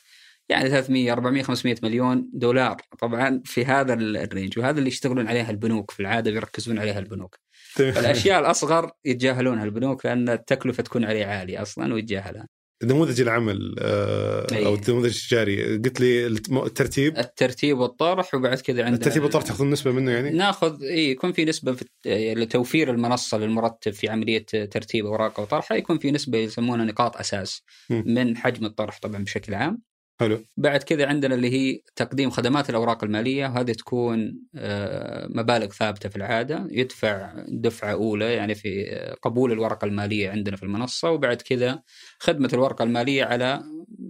يعني 0.49 0.71
300 0.71 1.13
400 1.13 1.43
500 1.43 1.77
مليون 1.83 2.31
دولار. 2.33 2.77
طبعا 3.01 3.43
في 3.45 3.65
هذا 3.65 3.95
ال- 3.95 4.17
ال 4.17 4.23
range. 4.23 4.59
وهذا 4.59 4.79
اللي 4.79 4.89
يشتغلون 4.89 5.29
عليها 5.29 5.51
البنوك 5.51 5.91
في 5.91 6.01
العادة 6.01 6.31
بيركزون 6.31 6.79
عليها 6.79 6.99
البنوك. 6.99 7.39
الأشياء 7.81 8.41
الأصغر 8.41 8.91
يتجاهلونها 9.05 9.65
البنوك 9.65 10.07
لأن 10.07 10.29
التكلفة 10.29 10.83
تكون 10.83 11.05
عليه 11.05 11.27
عالية 11.27 11.63
أصلا 11.63 11.95
ويتجاهلها. 11.95 12.49
نموذج 12.85 13.21
العمل 13.21 13.75
آه،. 13.79 14.47
أو 14.53 14.75
النموذج 14.75 15.17
التجاري 15.17 15.77
قلت 15.77 16.01
لي 16.01 16.27
الت- 16.27 16.51
الترتيب 16.53 17.19
الترتيب 17.19 17.79
والطرح 17.79 18.35
وبعد 18.35 18.59
كذا 18.61 18.85
عندنا 18.85 18.97
الترتيب 18.97 19.23
والطرح 19.23 19.43
تاخذون 19.43 19.71
نسبة 19.71 19.93
منه 19.93 20.11
يعني؟ 20.11 20.31
ناخذ 20.31 20.83
اي 20.83 21.11
يكون 21.11 21.33
في 21.33 21.45
نسبة 21.45 21.73
في 21.73 21.83
الت- 21.83 22.39
لتوفير 22.39 22.91
المنصة 22.91 23.39
للمرتب 23.39 23.93
في 23.93 24.09
عملية 24.09 24.47
ترتيب 24.47 25.07
اوراقه 25.07 25.43
وطرحها 25.43 25.77
يكون 25.77 25.99
في 25.99 26.11
نسبة 26.11 26.39
يسمونها 26.39 26.85
نقاط 26.85 27.17
أساس 27.17 27.63
مم. 27.91 28.05
من 28.07 28.37
حجم 28.37 28.67
الطرح 28.67 28.99
طبعا 29.03 29.25
بشكل 29.25 29.55
عام 29.55 29.83
حلو. 30.21 30.45
بعد 30.57 30.83
كذا 30.83 31.07
عندنا 31.07 31.35
اللي 31.35 31.51
هي 31.51 31.81
تقديم 31.97 32.31
خدمات 32.31 32.71
الأوراق 32.71 33.05
المالية. 33.05 33.47
وهذه 33.47 33.73
تكون 33.73 34.39
آه، 34.57 35.29
مبالغ 35.31 35.67
ثابتة 35.67 36.09
في 36.09 36.17
العادة. 36.17 36.67
يدفع 36.71 37.33
دفعة 37.49 37.93
أولى 37.93 38.33
يعني 38.33 38.55
في 38.55 38.91
آه، 38.91 39.15
قبول 39.23 39.53
الورقة 39.53 39.85
المالية 39.85 40.31
عندنا 40.31 40.57
في 40.57 40.63
المنصة. 40.63 41.11
وبعد 41.11 41.43
كذا 41.43 41.83
خدمة 42.19 42.51
الورقة 42.53 42.83
المالية 42.83 43.25
على 43.25 43.63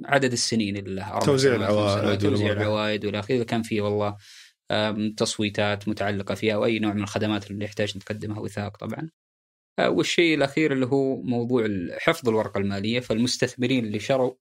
عدد 0.05 0.33
السنين 0.33 0.77
اللي 0.77 0.95
لها. 0.95 1.21
توزيع 1.21 1.55
العوائد 1.55 2.19
توزيع. 2.19 2.53
العوائد 2.53 3.05
والى 3.05 3.19
آخره. 3.19 3.35
إذا 3.37 3.45
كان 3.45 3.63
في 3.63 3.81
والله 3.81 4.17
تصويتات 5.17 5.89
متعلقة 5.89 6.35
فيها 6.35 6.55
أو 6.55 6.65
أي 6.65 6.79
نوع 6.79 6.93
من 6.93 7.03
الخدمات 7.03 7.51
اللي 7.51 7.65
يحتاج 7.65 7.97
نقدمها 7.97 8.41
وثاق 8.41 8.77
طبعا. 8.77 9.11
آه، 9.79 9.91
والشيء 9.91 10.35
الأخير 10.37 10.73
اللي 10.73 10.87
هو 10.87 11.23
موضوع 11.23 11.69
حفظ 11.99 12.29
الورقة 12.29 12.59
المالية. 12.59 13.01
فالمستثمرين 13.01 13.85
اللي 13.85 13.99
شروا 13.99 14.35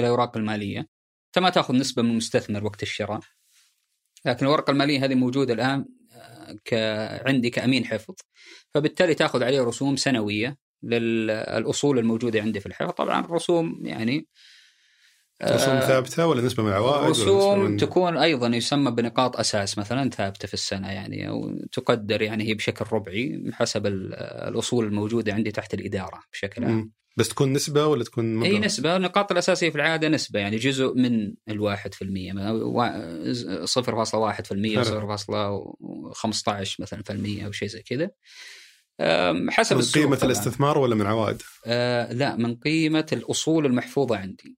الاوراق 0.00 0.36
المالية 0.36 0.78
انت 1.26 1.38
ما 1.38 1.50
تأخذ 1.50 1.74
نسبة 1.74 2.02
من 2.02 2.10
المستثمر 2.10 2.64
وقت 2.64 2.82
الشراء. 2.82 3.20
لكن 4.24 4.46
الورقه 4.46 4.70
المالية 4.70 5.04
هذه 5.04 5.14
موجودة 5.14 5.54
الآن 5.54 5.84
آه، 6.12 6.56
ك... 6.64 6.74
عندي 7.26 7.50
كأمين 7.50 7.84
حفظ 7.84 8.14
فبالتالي 8.74 9.14
تأخذ 9.14 9.42
عليه 9.42 9.62
رسوم 9.62 9.96
سنوية 9.96 10.58
للأصول 10.82 11.98
الموجودة 11.98 12.40
عندي 12.40 12.60
في 12.60 12.66
الحفظ. 12.66 12.90
طبعا 12.90 13.24
الرسوم 13.24 13.80
يعني 13.84 14.26
رسوم 15.44 15.74
آه، 15.74 15.80
ثابتة 15.80 16.26
ولا 16.26 16.42
نسبة 16.42 16.62
من 16.62 16.68
العوائد 16.68 17.10
رسوم 17.10 17.58
من... 17.58 17.76
تكون 17.76 18.16
أيضا 18.16 18.46
يسمى 18.46 18.90
بنقاط 18.90 19.36
أساس 19.36 19.78
مثلا 19.78 20.10
ثابتة 20.10 20.48
في 20.48 20.54
السنة 20.54 20.88
يعني 20.92 21.28
أو 21.28 21.58
تقدر 21.72 22.22
يعني 22.22 22.44
هي 22.44 22.54
بشكل 22.54 22.84
ربعي 22.92 23.50
حسب 23.52 23.86
ال- 23.86 24.14
الأصول 24.48 24.84
الموجودة 24.84 25.32
عندي 25.34 25.50
تحت 25.50 25.74
الإدارة 25.74 26.22
بشكل 26.32 26.64
عام. 26.64 26.92
بس 27.16 27.28
تكون 27.28 27.52
نسبة 27.52 27.86
ولا 27.86 28.04
تكون 28.04 28.34
مبلغ؟ 28.34 28.50
اي 28.50 28.58
نسبة 28.58 28.96
النقاط 28.96 29.32
الأساسية 29.32 29.70
في 29.70 29.76
العادة 29.76 30.08
نسبة 30.08 30.40
يعني 30.40 30.56
جزء 30.56 30.94
من 30.94 31.34
الواحد 31.48 31.94
في 31.94 32.02
المية 32.02 32.32
صفر 33.64 33.96
فاصلة 33.96 34.20
واحد 34.20 34.46
في 34.46 34.52
المية 34.52 34.74
حلو. 34.74 34.84
صفر 34.84 35.06
فاصلة 35.06 35.74
خمسة 36.12 36.52
عشر 36.52 36.82
مثلا 36.82 37.02
في 37.02 37.12
المية 37.12 37.46
أو 37.46 37.52
شيء 37.52 37.68
زي 37.68 37.82
كذا 37.82 38.10
حسب 39.50 39.76
من 39.76 39.82
قيمة 39.82 40.16
طبعاً. 40.16 40.32
الاستثمار 40.32 40.78
ولا 40.78 40.94
من 40.94 41.06
عوائد؟ 41.06 41.42
آه 41.66 42.12
لا 42.12 42.36
من 42.36 42.56
قيمة 42.56 43.06
الأصول 43.12 43.66
المحفوظة 43.66 44.16
عندي 44.16 44.56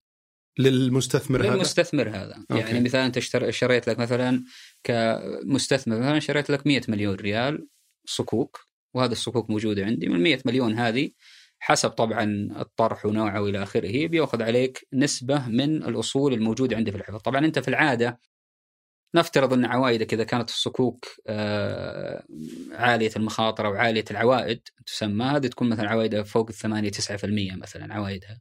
للمستثمر 0.59 1.43
هذا 1.43 1.51
للمستثمر 1.51 2.09
هذا 2.09 2.45
أوكي. 2.51 2.63
يعني 2.63 2.81
مثلا 2.81 3.07
أنت 3.07 3.19
شريت 3.51 3.89
لك 3.89 3.99
مثلا 3.99 4.45
كمستثمر 4.85 5.99
مثلا 5.99 6.19
شريت 6.19 6.51
لك 6.51 6.67
100 6.67 6.81
مليون 6.89 7.15
ريال 7.15 7.69
صكوك 8.05 8.69
وهذه 8.95 9.13
الصكوك 9.13 9.51
موجوده 9.51 9.85
عندي 9.85 10.09
من 10.09 10.23
100 10.23 10.39
مليون 10.45 10.79
هذه 10.79 11.11
حسب 11.59 11.91
طبعا 11.91 12.49
الطرح 12.61 13.07
ونوعه 13.07 13.41
وإلى 13.43 13.63
آخره 13.63 14.07
بياخذ 14.07 14.43
عليك 14.43 14.89
نسبة 14.93 15.49
من 15.49 15.83
الأصول 15.83 16.33
الموجودة 16.33 16.77
عندي 16.77 16.93
في 16.93 16.99
الحفظ. 16.99 17.19
طبعا 17.19 17.45
أنت 17.45 17.59
في 17.59 17.69
العادة 17.69 18.21
نفترض 19.15 19.53
أن 19.53 19.65
عوائدك 19.65 20.15
إذا 20.15 20.25
كانت 20.25 20.49
الصكوك 20.49 21.07
آه، 21.27 22.25
عالية 22.73 23.11
المخاطر 23.17 23.67
أو 23.67 23.75
عاليه 23.75 24.05
العوائد 24.11 24.61
تسمى 24.87 25.25
هذه 25.25 25.47
تكون 25.47 25.69
مثلا 25.69 25.91
عوائدها 25.91 26.23
فوق 26.23 26.49
الثمانية 26.49 26.91
9% 26.91 27.57
مثلا 27.57 27.95
عوائدها. 27.95 28.41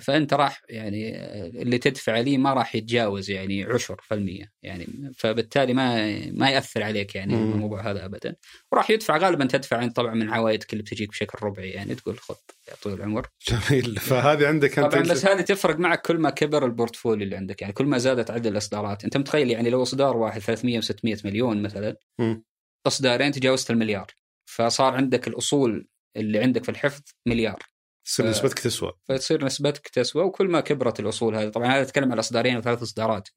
فأنت 0.00 0.34
راح 0.34 0.62
يعني 0.68 1.16
آه، 1.16 1.46
اللي 1.46 1.78
تدفع 1.78 2.18
لي 2.18 2.38
ما 2.38 2.52
راح 2.52 2.74
يتجاوز 2.74 3.30
يعني 3.30 3.64
عشر 3.64 4.00
في 4.02 4.14
المية 4.14 4.52
يعني 4.62 5.12
فبالتالي 5.16 5.74
ما 5.74 6.20
ما 6.30 6.50
يأثر 6.50 6.82
عليك 6.82 7.14
يعني 7.14 7.36
مم. 7.36 7.52
الموضوع 7.52 7.90
هذا 7.90 8.04
ابدا. 8.04 8.36
وراح 8.72 8.90
يدفع 8.90 9.16
غالبا 9.16 9.44
تدفع 9.44 9.82
انت 9.82 9.96
طبعا 9.96 10.14
من 10.14 10.30
عوائدك 10.30 10.72
اللي 10.72 10.82
بتجيك 10.82 11.08
بشكل 11.10 11.46
ربعي 11.46 11.70
يعني 11.70 11.94
تقول 11.94 12.18
خذ 12.18 12.34
يا 12.68 12.74
طويل 12.82 12.96
العمر. 12.96 13.26
جميل. 13.48 13.96
فهذه 13.96 14.46
عندك 14.46 14.78
أنت 14.78 14.92
طبعا 14.92 15.02
بس 15.02 15.26
هذه 15.26 15.40
تفرق 15.40 15.78
معك 15.78 16.06
كل 16.06 16.18
ما 16.18 16.30
كبر 16.30 16.64
البورتفوليو 16.66 17.24
اللي 17.24 17.36
عندك 17.36 17.62
يعني 17.62 17.72
كل 17.74 17.86
ما 17.86 17.98
زادت 17.98 18.30
عدد 18.30 18.46
الإصدارات. 18.46 19.04
أنت 19.04 19.16
متخيل 19.16 19.50
يعني 19.50 19.70
لو 19.70 19.82
إصدار 19.82 20.16
واحد 20.16 20.40
300 20.40 20.80
و600 20.80 21.24
مليون 21.24 21.62
مثلا 21.62 21.96
مم. 22.18 22.44
إصدارين 22.86 23.32
تجاوزت 23.32 23.70
المليار. 23.70 24.06
فصار 24.46 24.94
عندك 24.94 25.28
الأصول 25.28 25.88
اللي 26.16 26.38
عندك 26.38 26.64
في 26.64 26.68
الحفظ 26.68 27.02
مليار. 27.26 27.58
تصير 28.04 28.26
نسبتك 28.30 28.58
تسوى. 28.58 28.92
فتصير 29.08 29.44
نسبتك 29.44 29.88
تسوى 29.88 30.22
وكل 30.24 30.48
ما 30.48 30.60
كبرت 30.60 31.00
الأصول 31.00 31.36
هذه 31.36 31.48
طبعا 31.48 31.66
هذا 31.68 31.82
أتكلم 31.82 32.12
على 32.12 32.20
إصدارين 32.20 32.54
أو 32.56 32.62
ثلاث 32.62 32.82
إصدارات. 32.82 33.28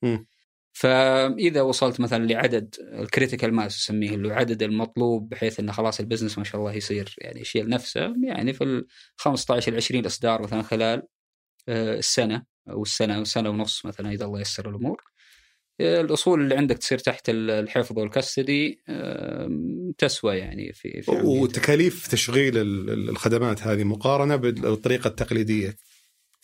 فإذا 0.74 1.62
وصلت 1.62 2.00
مثلا 2.00 2.26
لعدد 2.26 2.76
ال 2.82 2.90
critical 2.90 3.54
mass 3.54 3.76
نسميه 3.76 4.16
اللي 4.16 4.28
هو 4.28 4.32
عدد 4.32 4.64
المطلوب 4.64 5.30
بحيث 5.30 5.60
إنه 5.60 5.72
خلاص 5.72 6.00
ال 6.00 6.04
business 6.04 6.38
ما 6.38 6.44
شاء 6.44 6.62
الله 6.62 6.74
يصير 6.74 7.16
يعني 7.18 7.42
يشيل 7.42 7.70
نفسه 7.70 8.14
يعني 8.24 8.54
في 8.54 8.64
ال 8.64 8.88
15 9.18 9.72
ل 9.72 9.76
20 9.76 10.06
إصدار 10.06 10.42
مثلا 10.42 10.62
خلال 10.62 11.04
آه، 11.68 11.98
السنة 11.98 12.44
أو 12.70 12.82
السنة 12.82 13.18
أو 13.18 13.24
سنة 13.24 13.50
ونص 13.50 13.86
مثلا 13.86 14.12
إذا 14.12 14.26
الله 14.26 14.42
يسر 14.42 14.70
الأمور. 14.70 15.04
الأصول 15.82 16.42
اللي 16.42 16.56
عندك 16.56 16.78
تصير 16.78 16.98
تحت 16.98 17.30
ال- 17.30 17.52
الحفظ 17.52 18.00
وال 18.00 18.18
custody 18.18 18.80
تسوى 19.98 20.38
يعني 20.38 20.74
في 20.74 21.02
في 21.02 21.12
وتكاليف 21.12 22.08
تشغيل 22.08 22.58
ال- 22.58 22.90
ال- 22.90 23.10
الخدمات 23.10 23.62
هذه 23.62 23.84
مقارنة 23.84 24.36
بالطريقة 24.36 25.08
التقليدية؟ 25.08 25.76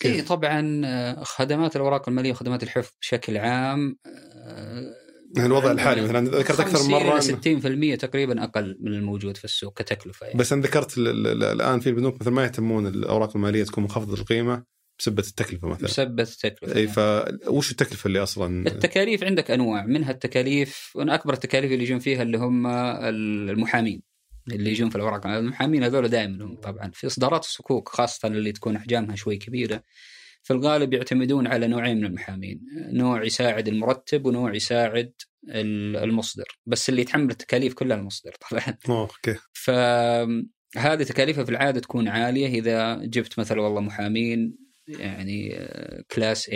إي 0.06 0.22
طبعا 0.22 0.82
آه، 0.86 1.24
خدمات 1.24 1.76
الأوراق 1.76 2.10
المالية 2.10 2.32
وخدمات 2.32 2.64
الحفظ 2.64 2.92
بشكل 3.02 3.38
عام 3.38 3.98
آه، 4.06 4.94
يعني 5.36 5.48
الوضع 5.48 5.72
الحالي 5.72 6.02
مثلا 6.02 6.30
ذكرت 6.30 6.60
أكثر 6.60 6.84
من 6.84 6.90
مرة 6.92 7.20
50 7.20 7.36
إنه- 7.36 7.48
إلى 7.48 7.96
60% 7.96 8.00
تقريبا 8.00 8.44
أقل 8.44 8.78
من 8.82 8.94
الموجود 8.94 9.38
في 9.38 9.46
السوق 9.46 9.82
كتكلفة 9.82 10.26
يعني. 10.28 10.40
بس 10.40 10.54
أنا 10.54 10.62
ذكرت 10.62 10.98
ال- 10.98 11.08
ال- 11.08 11.28
ال- 11.28 11.44
الآن 11.44 11.80
في 11.80 11.90
البنوك 11.90 12.22
مثلا 12.22 12.34
ما 12.34 12.44
يهتمون 12.44 12.88
الأوراق 12.88 13.36
المالية 13.36 13.64
تكون 13.64 13.84
منخفضه 13.84 14.14
القيمة 14.14 14.64
بسبة 15.00 15.24
التكلفة 15.24 15.68
مثلا. 15.68 15.84
مسبة 15.84 16.24
التكلفة. 16.24 16.76
أي. 16.76 16.88
فوش 16.88 17.72
التكلفة 17.72 18.08
اللي 18.08 18.24
أصلا؟ 18.24 18.68
التكاليف 18.68 19.24
عندك 19.24 19.52
أنواع 19.52 19.86
منها 19.86 20.12
التكاليف 20.12 20.92
وأنا 20.96 21.16
أكبر 21.16 21.34
التكاليف 21.34 21.72
اللي 21.72 21.84
يجون 21.84 22.00
فيها 22.00 22.22
اللي 22.22 22.38
هم 22.38 22.68
المحامين 22.68 24.02
اللي 24.52 24.70
يجون 24.70 24.90
في 24.90 24.96
الأوراق. 24.96 25.28
المحامين 25.28 25.84
هذول 25.84 26.08
دائما 26.08 26.46
هم 26.46 26.56
طبعا 26.56 26.92
في 26.94 27.08
إصدارات 27.08 27.44
الصكوك 27.44 27.90
خاصة 27.90 28.28
اللي 28.28 28.52
تكون 28.52 28.76
أحجامها 28.76 29.16
شوي 29.16 29.38
كبيرة. 29.38 29.84
في 30.44 30.54
الغالب 30.54 30.94
يعتمدون 30.94 31.48
على 31.48 31.68
نوعين 31.68 31.98
من 31.98 32.06
المحامين 32.06 32.62
نوع 32.76 33.24
يساعد 33.24 33.68
المرتب 33.68 34.26
ونوع 34.26 34.56
يساعد 34.56 35.14
ال- 35.50 35.98
المصدر. 35.98 36.60
بس 36.66 36.90
اللي 36.90 37.02
يتحمل 37.02 37.32
التكاليف 37.32 37.74
كلها 37.74 37.98
المصدر 37.98 38.32
طبعا. 38.52 38.78
أوكي. 38.90 39.36
فهذه 39.54 41.04
تكاليفها 41.04 41.44
في 41.44 41.52
العادة 41.52 41.80
تكون 41.80 42.08
عالية. 42.08 42.48
إذا 42.60 42.96
جبت 42.96 43.40
مثلا 43.40 43.62
والله 43.62 43.82
محامين 43.82 44.69
يعني 44.90 45.58
آه، 45.58 46.04
class 46.12 46.50
A 46.50 46.56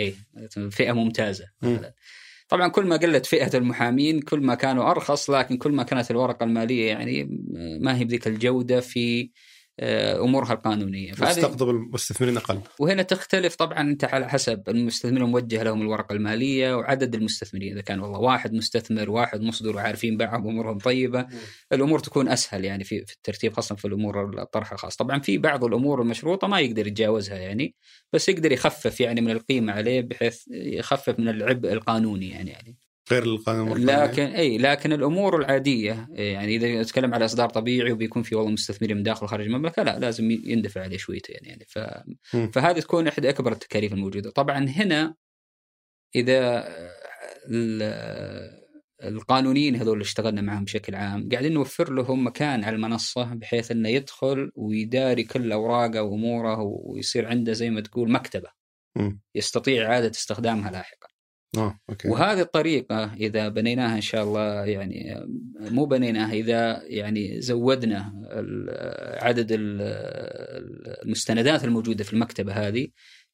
فئة 0.70 0.92
ممتازة 0.92 1.44
مثلا. 1.62 1.94
طبعا 2.48 2.68
كل 2.68 2.86
ما 2.86 2.96
قلت 2.96 3.26
فئة 3.26 3.56
المحامين 3.58 4.20
كل 4.20 4.40
ما 4.40 4.54
كانوا 4.54 4.90
أرخص 4.90 5.30
لكن 5.30 5.56
كل 5.56 5.72
ما 5.72 5.82
كانت 5.82 6.10
الورقة 6.10 6.44
المالية 6.44 6.88
يعني 6.88 7.28
ما 7.80 7.98
هي 7.98 8.04
بذيك 8.04 8.26
الجودة 8.26 8.80
في 8.80 9.20
آه، 9.22 9.28
أمورها 9.80 10.52
القانونية. 10.52 11.12
فهذه 11.12 11.32
تستقطب 11.32 11.70
المستثمرين 11.70 12.36
أقل. 12.36 12.60
وهنا 12.78 13.02
تختلف 13.02 13.54
طبعا 13.54 13.80
أنت 13.80 14.04
على 14.04 14.28
حسب. 14.28 14.62
المستثمرين 14.68 15.22
الموجه 15.22 15.62
لهم 15.62 15.82
الورقة 15.82 16.12
المالية 16.12 16.76
وعدد 16.76 17.14
المستثمرين 17.14 17.72
إذا 17.72 17.80
كان 17.80 18.00
والله 18.00 18.18
واحد 18.18 18.52
مستثمر 18.52 19.10
واحد 19.10 19.40
مصدر 19.40 19.76
وعارفين 19.76 20.16
بعض 20.16 20.46
أمورهم 20.46 20.78
طيبة 20.78 21.26
الأمور 21.72 21.98
تكون 21.98 22.28
أسهل 22.28 22.64
يعني 22.64 22.84
في 22.84 23.04
في 23.06 23.12
الترتيب 23.12 23.52
خاصة 23.52 23.74
في 23.74 23.84
الأمور 23.84 24.42
الطرح 24.42 24.72
الخاص 24.72 24.96
طبعا 24.96 25.20
في 25.20 25.38
بعض 25.38 25.64
الأمور 25.64 26.02
المشروطة 26.02 26.46
ما 26.46 26.60
يقدر 26.60 26.86
يتجاوزها 26.86 27.36
يعني 27.36 27.74
بس 28.12 28.28
يقدر 28.28 28.52
يخفف 28.52 29.00
يعني 29.00 29.20
من 29.20 29.30
القيمة 29.30 29.72
عليه 29.72 30.00
بحيث 30.00 30.42
يخفف 30.50 31.18
من 31.18 31.28
العبء 31.28 31.72
القانوني 31.72 32.30
يعني, 32.30 32.50
يعني. 32.50 32.76
غير 33.10 33.22
القانون. 33.22 33.84
لكن 33.86 34.22
إي 34.22 34.58
لكن 34.58 34.92
الأمور 34.92 35.38
العادية 35.38 36.08
يعني 36.10 36.56
إذا 36.56 36.82
نتكلم 36.82 37.14
على 37.14 37.24
إصدار 37.24 37.48
طبيعي 37.48 37.92
وبيكون 37.92 38.22
في 38.22 38.34
والله 38.34 38.50
مستثمرين 38.50 38.96
من 38.96 39.02
داخل 39.02 39.24
وخارج 39.24 39.44
المملكة 39.46 39.82
لا 39.82 39.98
لازم 39.98 40.30
يندفع 40.30 40.82
عليه 40.82 40.96
شويتين 40.96 41.38
يعني 41.42 41.64
ف... 41.68 41.78
مم. 42.34 42.50
فهذه 42.50 42.80
تكون 42.80 43.08
إحدى 43.08 43.28
أكبر 43.30 43.52
التكاليف 43.52 43.92
الموجودة 43.92 44.30
طبعا 44.30 44.64
هنا 44.64 45.14
إذا 46.16 46.68
ال- 47.48 48.64
القانونيين 49.02 49.76
هذول 49.76 49.92
اللي 49.92 50.02
اشتغلنا 50.02 50.40
معهم 50.40 50.64
بشكل 50.64 50.94
عام 50.94 51.28
قاعدين 51.28 51.52
نوفر 51.52 51.92
لهم 51.92 52.26
مكان 52.26 52.64
على 52.64 52.76
المنصة 52.76 53.34
بحيث 53.34 53.70
إنه 53.70 53.88
يدخل 53.88 54.50
ويداري 54.54 55.24
كل 55.24 55.52
أوراقه 55.52 56.02
وأموره 56.02 56.58
ويصير 56.62 57.26
عنده 57.26 57.52
زي 57.52 57.70
ما 57.70 57.80
تقول 57.80 58.10
مكتبة 58.10 58.48
مم. 58.96 59.20
يستطيع 59.34 59.86
اعاده 59.86 60.10
استخدامها 60.10 60.70
لاحقا 60.70 61.08
آه 61.58 61.78
أوكي. 61.90 62.08
وهذه 62.08 62.40
الطريقة 62.40 63.14
إذا 63.14 63.48
بنيناها 63.48 63.96
إن 63.96 64.00
شاء 64.00 64.24
الله 64.24 64.64
يعني 64.64 65.26
مو 65.60 65.84
بنيناها 65.84 66.32
إذا 66.32 66.82
يعني 66.84 67.40
زودنا 67.40 68.12
عدد 69.22 69.52
ال- 69.52 69.80
المستندات 71.04 71.64
الموجودة 71.64 72.04
في 72.04 72.12
المكتبة 72.12 72.52
هذه 72.52 72.88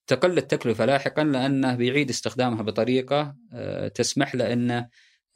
تقل 0.07 0.39
التكلفة 0.39 0.85
لاحقا 0.85 1.25
لأنه 1.25 1.75
بيعيد 1.75 2.11
استخدامها 2.11 2.63
بطريقة 2.63 3.37
آه، 3.53 3.89
تسمح 3.89 4.35
له 4.35 4.53
أن 4.53 4.87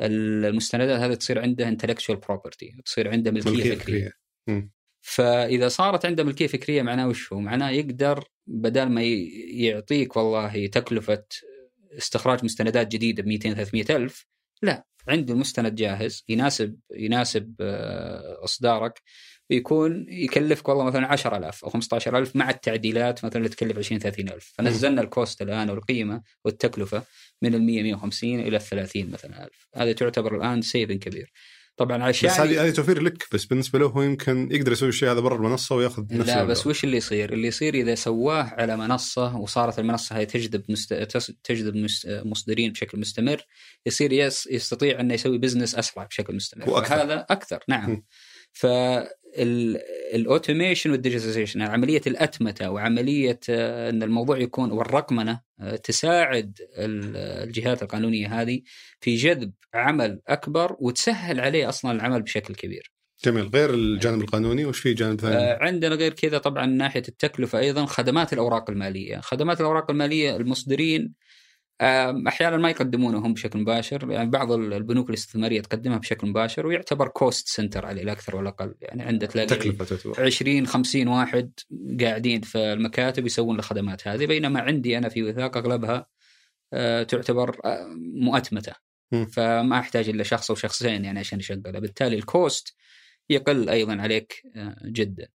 المستندات 0.01 1.01
هذه 1.01 1.15
تصير 1.15 1.41
عنده 1.43 1.71
intellectual 1.71 2.17
property 2.17 2.83
تصير 2.85 3.11
عنده 3.11 3.31
ملكية, 3.31 3.51
ملكية 3.51 3.75
فكرية. 3.75 4.13
فكرية. 4.47 4.69
فإذا 5.07 5.69
صارت 5.69 6.07
عنده 6.07 6.25
ملكية 6.25 6.47
فكرية 6.47 6.83
معناه 6.83 7.09
وش 7.09 7.33
هو؟ 7.33 7.41
معناه 7.41 7.71
يقدر 7.71 8.25
بدل 8.47 8.87
ما 8.87 9.03
يعطيك 9.55 10.17
والله 10.17 10.67
تكلفة 10.67 11.25
استخراج 11.99 12.45
مستندات 12.45 12.89
جديدة 12.89 13.23
ب 13.23 13.27
200 13.27 13.55
300 13.55 13.85
ألف 13.91 14.27
لا. 14.63 14.85
عنده 15.09 15.35
مستند 15.35 15.75
جاهز 15.75 16.25
يناسب 16.29 16.79
يناسب 16.97 17.55
آه، 17.61 18.45
إصدارك 18.45 19.03
ويكون 19.51 20.07
يكلفك 20.09 20.69
والله 20.69 20.85
مثلا 20.85 21.07
10000 21.07 21.65
أو 21.65 21.71
15000 21.71 22.37
مع 22.37 22.51
التعديلات 22.51 23.25
مثلا 23.25 23.37
اللي 23.37 23.49
تكلف 23.49 23.79
20 23.79 24.01
30000 24.01 24.53
فنزلنا 24.59 25.03
ال 25.03 25.11
cost 25.11 25.43
الآن 25.43 25.71
والقيمة 25.71 26.23
والتكلفة 26.45 27.03
من 27.43 27.55
ال 27.55 27.63
100 27.63 27.83
150 27.83 28.41
إلى 28.41 28.57
ال 28.57 28.63
30 28.63 29.11
مثلا 29.11 29.45
ألف. 29.45 29.69
هذه 29.75 29.93
تعتبر 29.93 30.37
الآن 30.37 30.63
saving 30.63 30.99
كبير. 30.99 31.33
طبعا 31.77 32.03
عشان 32.03 32.29
بس 32.31 32.41
هذه 32.41 32.65
هذه 32.65 32.71
توفير 32.71 33.03
لك 33.03 33.25
بس 33.33 33.45
بالنسبة 33.45 33.79
له 33.79 33.87
هو 33.87 34.03
يمكن 34.03 34.49
يقدر 34.53 34.73
يسوي 34.73 34.89
الشيء 34.89 35.11
هذا 35.11 35.21
برا 35.21 35.37
المنصة 35.37 35.77
وياخذ 35.77 36.03
نفس 36.11 36.29
لا. 36.29 36.45
بس 36.45 36.67
وش 36.67 36.85
اللي 36.85 36.97
يصير؟ 36.97 37.33
اللي 37.33 37.49
يصير 37.49 37.75
إذا 37.75 37.95
سواه 37.95 38.43
على 38.43 38.77
منصة 38.77 39.37
وصارت 39.37 39.79
المنصة 39.79 40.17
هي 40.17 40.27
تجذب 40.27 40.63
مست... 40.69 40.95
تجذب 41.45 41.77
مس- 41.77 42.07
مصدرين 42.11 42.73
بشكل 42.73 43.01
مستمر 43.01 43.43
يصير 43.87 44.13
يس... 44.13 44.47
يستطيع 44.47 45.01
إنه 45.01 45.15
يسوي 45.15 45.39
business 45.39 45.75
أسرع 45.75 46.05
بشكل 46.05 46.37
مستمر 46.37 46.71
وأكثر. 46.71 46.95
هذا 47.03 47.27
أكثر 47.31 47.65
نعم 47.69 47.91
م. 47.91 48.03
فال 49.35 49.61
automation 49.61 50.91
وال 50.91 51.00
digitalization 51.00 51.63
عملية 51.63 52.01
الأتمتة 52.07 52.71
وعملية 52.71 53.41
آه، 53.49 53.91
إن 53.91 54.03
الموضوع 54.03 54.39
يكون 54.39 54.73
والرقمنة 54.73 55.41
تساعد 55.85 56.59
ال- 56.79 57.17
الجهات 57.17 57.83
القانونية 57.83 58.43
هذه 58.43 58.63
في 59.01 59.15
جذب 59.15 59.53
عمل 59.75 60.21
أكبر 60.29 60.77
وتسهل 60.79 61.41
عليه 61.41 61.69
أصلا 61.69 61.93
العمل 61.93 62.23
بشكل 62.23 62.55
كبير. 62.55 62.93
جميل 63.25 63.49
غير 63.49 63.75
الجانب 63.75 64.23
القانوني 64.23 64.65
وش 64.65 64.81
في 64.81 64.95
جانب 64.95 65.21
ثاني؟ 65.21 65.37
آه، 65.37 65.59
عندنا 65.61 65.95
غير 65.95 66.13
كذا 66.13 66.39
طبعا 66.39 66.67
من 66.67 66.77
ناحية 66.77 67.03
التكلفة 67.09 67.59
أيضا 67.59 67.87
خدمات 67.87 68.33
الأوراق 68.33 68.71
المالية، 68.71 69.17
خدمات 69.17 69.61
الأوراق 69.61 69.91
المالية 69.91 70.37
المصدرين 70.37 71.13
أحيانا 71.81 72.57
ما 72.57 72.71
يقدمونه 72.71 73.19
هم 73.19 73.35
بشكل 73.35 73.59
مباشر. 73.59 74.11
يعني 74.11 74.31
بعض 74.31 74.53
البنوك 74.53 75.09
الاستثماريه 75.09 75.61
تقدمها 75.61 75.99
بشكل 75.99 76.27
مباشر 76.27 76.67
ويعتبر 76.67 77.09
cost 77.09 77.49
center 77.49 77.87
عليه 77.87 78.03
لا 78.03 78.13
أكثر 78.13 78.37
ولا 78.37 78.49
أقل. 78.49 78.75
يعني 78.81 79.03
عنده 79.03 79.27
تلاقي 79.27 79.47
تكلفة 79.47 79.85
تعتبر. 79.85 80.25
20 80.25 80.67
50 80.67 81.09
واحد 81.09 81.53
قاعدين 82.01 82.41
في 82.41 82.59
المكاتب 82.59 83.27
يسوون 83.27 83.59
الخدمات 83.59 84.09
هذه. 84.09 84.27
بينما 84.27 84.61
عندي 84.61 84.99
أنا 84.99 85.09
في 85.09 85.23
وثاق 85.23 85.57
أغلبها 85.57 86.07
آه، 86.73 87.03
تعتبر 87.03 87.57
آه، 87.65 87.87
مؤتمتة. 88.15 88.73
فما 89.33 89.79
أحتاج 89.79 90.09
إلا 90.09 90.23
شخص 90.23 90.51
أو 90.51 90.57
شخصين 90.57 91.05
يعني 91.05 91.19
عشان 91.19 91.39
يشغلها. 91.39 91.81
بالتالي 91.81 92.17
الكوست 92.17 92.75
يقل 93.31 93.69
أيضا 93.69 94.03
عليك 94.03 94.43
آه، 94.57 94.77
جدا. 94.85 95.29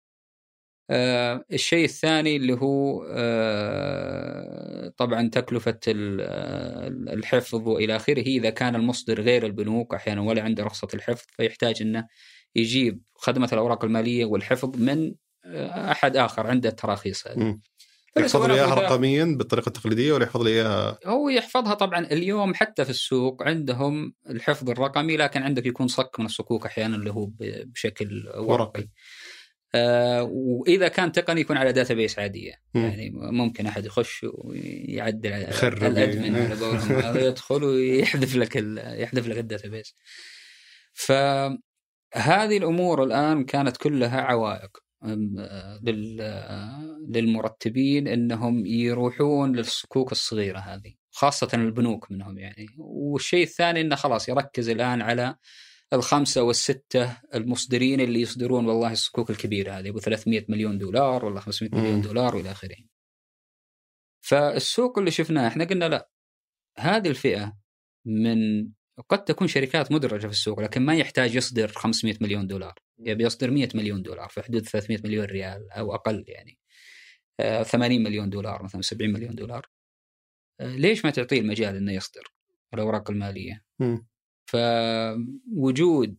آه، 0.89 1.45
الشيء 1.53 1.85
الثاني 1.85 2.35
اللي 2.35 2.53
هو 2.53 3.05
آه، 3.11 4.93
طبعا 4.97 5.29
تكلفة 5.29 5.79
آه، 5.87 6.87
الحفظ 6.87 7.67
وإلى 7.67 7.95
آخره. 7.95 8.21
إذا 8.21 8.49
كان 8.49 8.75
المصدر 8.75 9.21
غير 9.21 9.45
البنوك 9.45 9.93
أحيانا 9.93 10.21
ولا 10.21 10.41
عنده 10.43 10.63
رخصة 10.63 10.87
الحفظ 10.93 11.25
فيحتاج 11.37 11.81
أنه 11.81 12.07
يجيب 12.55 13.01
خدمة 13.15 13.49
الأوراق 13.53 13.85
المالية 13.85 14.25
والحفظ 14.25 14.77
من 14.77 15.13
آه، 15.45 15.91
أحد 15.91 16.17
آخر 16.17 16.47
عنده 16.47 16.69
التراخيص 16.69 17.27
هذه 17.27 17.59
يحفظ 18.17 18.45
لي 18.45 18.53
إياها 18.53 18.75
رقميا 18.75 19.35
بالطريقة 19.37 19.67
التقليدية 19.67 20.13
ولا 20.13 20.23
يحفظ 20.23 20.41
لي 20.41 20.49
إياها؟ 20.49 20.99
هو 21.05 21.29
يحفظها 21.29 21.73
طبعا 21.73 21.99
اليوم 21.99 22.53
حتى 22.53 22.83
في 22.83 22.89
السوق 22.89 23.43
عندهم 23.43 24.13
الحفظ 24.29 24.69
الرقمي 24.69 25.17
لكن 25.17 25.43
عندك 25.43 25.65
يكون 25.65 25.87
صك 25.87 26.19
من 26.19 26.25
الصكوك 26.25 26.65
أحيانا 26.65 26.95
اللي 26.95 27.11
هو 27.11 27.29
بشكل 27.39 28.27
ورقي. 28.27 28.45
ورقي. 28.45 28.87
آه 29.75 30.23
وإذا 30.23 30.87
كان 30.87 31.11
تقني 31.11 31.41
يكون 31.41 31.57
على 31.57 31.73
database 31.73 32.19
عادية 32.19 32.53
مم. 32.73 32.83
يعني 32.83 33.09
ممكن 33.13 33.67
أحد 33.67 33.85
يخش 33.85 34.25
ويعدل 34.33 35.33
على. 35.33 35.49
ال 35.63 35.75
admin 35.75 36.35
على 36.35 36.55
قولهم 36.55 37.17
يدخل 37.27 37.63
ويحذف 37.63 38.35
لك 38.35 38.55
يحذف 38.99 39.27
لك 39.27 39.37
ال 39.37 39.67
database 39.67 39.95
فهذه 40.93 42.57
الأمور 42.57 43.03
الآن 43.03 43.45
كانت 43.45 43.77
كلها 43.77 44.21
عوائق 44.21 44.77
للمرتبين 47.07 48.07
إنهم 48.07 48.65
يروحون 48.65 49.55
للصكوك 49.55 50.11
الصغيرة 50.11 50.59
هذه 50.59 50.93
خاصة 51.11 51.49
البنوك 51.53 52.11
منهم 52.11 52.37
يعني 52.37 52.67
والشيء 52.77 53.43
الثاني 53.43 53.81
إنه 53.81 53.95
خلاص 53.95 54.29
يركز 54.29 54.69
الآن 54.69 55.01
على 55.01 55.35
الخمسة 55.93 56.43
والستة 56.43 57.17
المصدرين 57.35 58.01
اللي 58.01 58.21
يصدرون 58.21 58.65
والله 58.65 58.91
الصكوك 58.91 59.29
الكبيرة 59.29 59.71
هذه 59.71 59.89
أبو 59.89 59.99
300 59.99 60.45
مليون 60.49 60.77
دولار 60.77 61.25
ولا 61.25 61.39
500 61.39 61.75
مليون. 61.75 62.01
دولار 62.01 62.35
وإلى 62.35 62.51
آخره. 62.51 62.75
فالسوق 64.21 64.99
اللي 64.99 65.11
شفناه 65.11 65.47
إحنا 65.47 65.63
قلنا 65.65 65.85
لا 65.85 66.09
هذه 66.77 67.07
الفئة 67.07 67.57
من 68.05 68.69
قد 69.09 69.23
تكون 69.23 69.47
شركات 69.47 69.91
مدرجة 69.91 70.27
في 70.27 70.33
السوق 70.33 70.59
لكن 70.59 70.81
ما 70.81 70.95
يحتاج 70.95 71.35
يصدر 71.35 71.67
500 71.67 72.15
مليون 72.21 72.47
دولار 72.47 72.79
يبي 72.99 73.23
يصدر 73.23 73.51
100 73.51 73.69
مليون 73.75 74.01
دولار 74.01 74.29
في 74.29 74.41
حدود 74.41 74.67
300 74.67 74.99
مليون 75.03 75.25
ريال 75.25 75.71
أو 75.71 75.95
أقل 75.95 76.25
يعني 76.27 76.57
آه، 77.39 77.63
80 77.63 78.03
مليون 78.03 78.29
دولار 78.29 78.63
مثلا 78.63 78.81
70 78.81 79.13
مليون 79.13 79.35
دولار 79.35 79.65
آه، 80.59 80.75
ليش 80.75 81.05
ما 81.05 81.11
تعطيه 81.11 81.39
المجال 81.39 81.75
إنه 81.75 81.91
يصدر 81.91 82.33
الأوراق 82.73 83.11
المالية 83.11 83.63
مم. 83.79 84.07
فوجود 84.49 86.15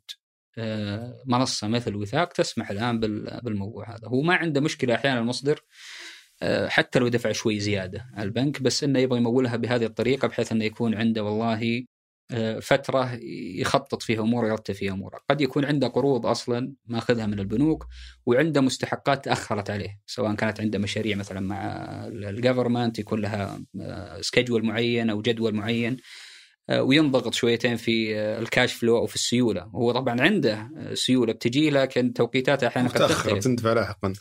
آه، 0.59 1.23
منصة 1.27 1.69
مثل 1.69 1.95
وثاق 1.97 2.29
تسمح 2.33 2.71
الآن 2.71 3.01
بال- 3.01 3.41
بالموضوع 3.43 3.91
هذا. 3.97 4.09
هو 4.09 4.23
ما 4.23 4.35
عنده 4.35 4.61
مشكلة 4.61 4.95
أحيانا 4.95 5.21
المصدر 5.21 5.61
آه، 6.43 6.69
حتى 6.69 6.99
لو 6.99 7.09
دفع 7.09 7.33
شوي 7.33 7.61
زيادة 7.61 8.07
على 8.15 8.25
البنك 8.27 8.63
بس 8.63 8.85
إنه 8.85 8.99
يبغى 8.99 9.19
يمولها 9.19 9.57
بهذه 9.57 9.85
الطريقة 9.85 10.29
بحيث 10.29 10.53
إنه 10.53 10.65
يكون 10.65 10.95
عنده 10.95 11.25
والله 11.25 11.85
آه، 12.33 12.59
فترة 12.59 13.19
يخطط 13.61 14.03
فيها 14.03 14.21
امور 14.21 14.45
ويرتب 14.45 14.75
فيها 14.75 14.93
أموره، 14.93 15.21
قد 15.31 15.41
يكون 15.41 15.65
عنده 15.65 15.89
قروض 15.89 16.27
أصلا 16.27 16.73
ماخذها 16.87 17.27
من 17.27 17.39
البنوك 17.39 17.87
وعنده 18.27 18.61
مستحقات 18.61 19.25
تاخرت 19.25 19.71
عليه، 19.71 20.01
سواء 20.07 20.35
كانت 20.35 20.61
عنده 20.61 20.79
مشاريع 20.79 21.17
مثلا 21.17 21.41
مع 21.41 21.67
ال 22.07 22.15
government 22.15 22.99
يكون 22.99 23.21
لها 23.21 23.63
schedule 24.21 24.65
معين 24.67 25.11
أو 25.11 25.23
جدول 25.23 25.55
معين. 25.55 25.97
وينضغط 26.79 27.35
شويتين 27.35 27.77
في 27.77 28.17
آه، 28.19 28.39
ال 28.39 28.46
cash 28.46 28.73
flow 28.73 28.97
أو 28.99 29.07
في 29.07 29.15
السيولة، 29.15 29.63
هو 29.63 29.93
طبعا 29.93 30.21
عنده 30.21 30.71
آه، 30.77 30.95
سيولة 30.95 31.33
بتجي 31.33 31.71
لكن 31.71 32.13
توقيتاتها 32.13 32.67
أحيانا 32.67 32.89
قد 32.89 33.09
تختلف. 33.09 33.45
تندفع 33.45 33.73
لاحقا 33.73 34.13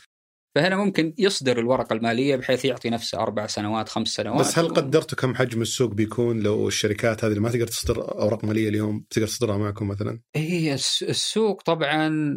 فهنا 0.56 0.76
ممكن 0.76 1.14
يصدر 1.18 1.58
الورقة 1.58 1.92
المالية 1.94 2.36
بحيث 2.36 2.64
يعطي 2.64 2.90
نفسه 2.90 3.18
أربع 3.18 3.46
سنوات 3.46 3.88
خمس 3.88 4.08
سنوات 4.08 4.40
بس 4.40 4.58
هل 4.58 4.68
قدرتوا 4.68 5.18
كم 5.18 5.34
حجم 5.34 5.62
السوق 5.62 5.90
بيكون 5.94 6.40
لو 6.40 6.68
الشركات 6.68 7.24
هذه 7.24 7.30
اللي 7.30 7.40
ما 7.40 7.50
تقدر 7.50 7.66
تصدر 7.66 8.12
أوراق 8.20 8.44
مالية 8.44 8.68
اليوم 8.68 9.04
تقدر 9.10 9.26
تصدرها 9.26 9.56
معكم 9.58 9.88
مثلا؟ 9.88 10.20
هي 10.36 10.74
الس- 10.74 11.02
السوق 11.02 11.62
طبعا. 11.62 12.34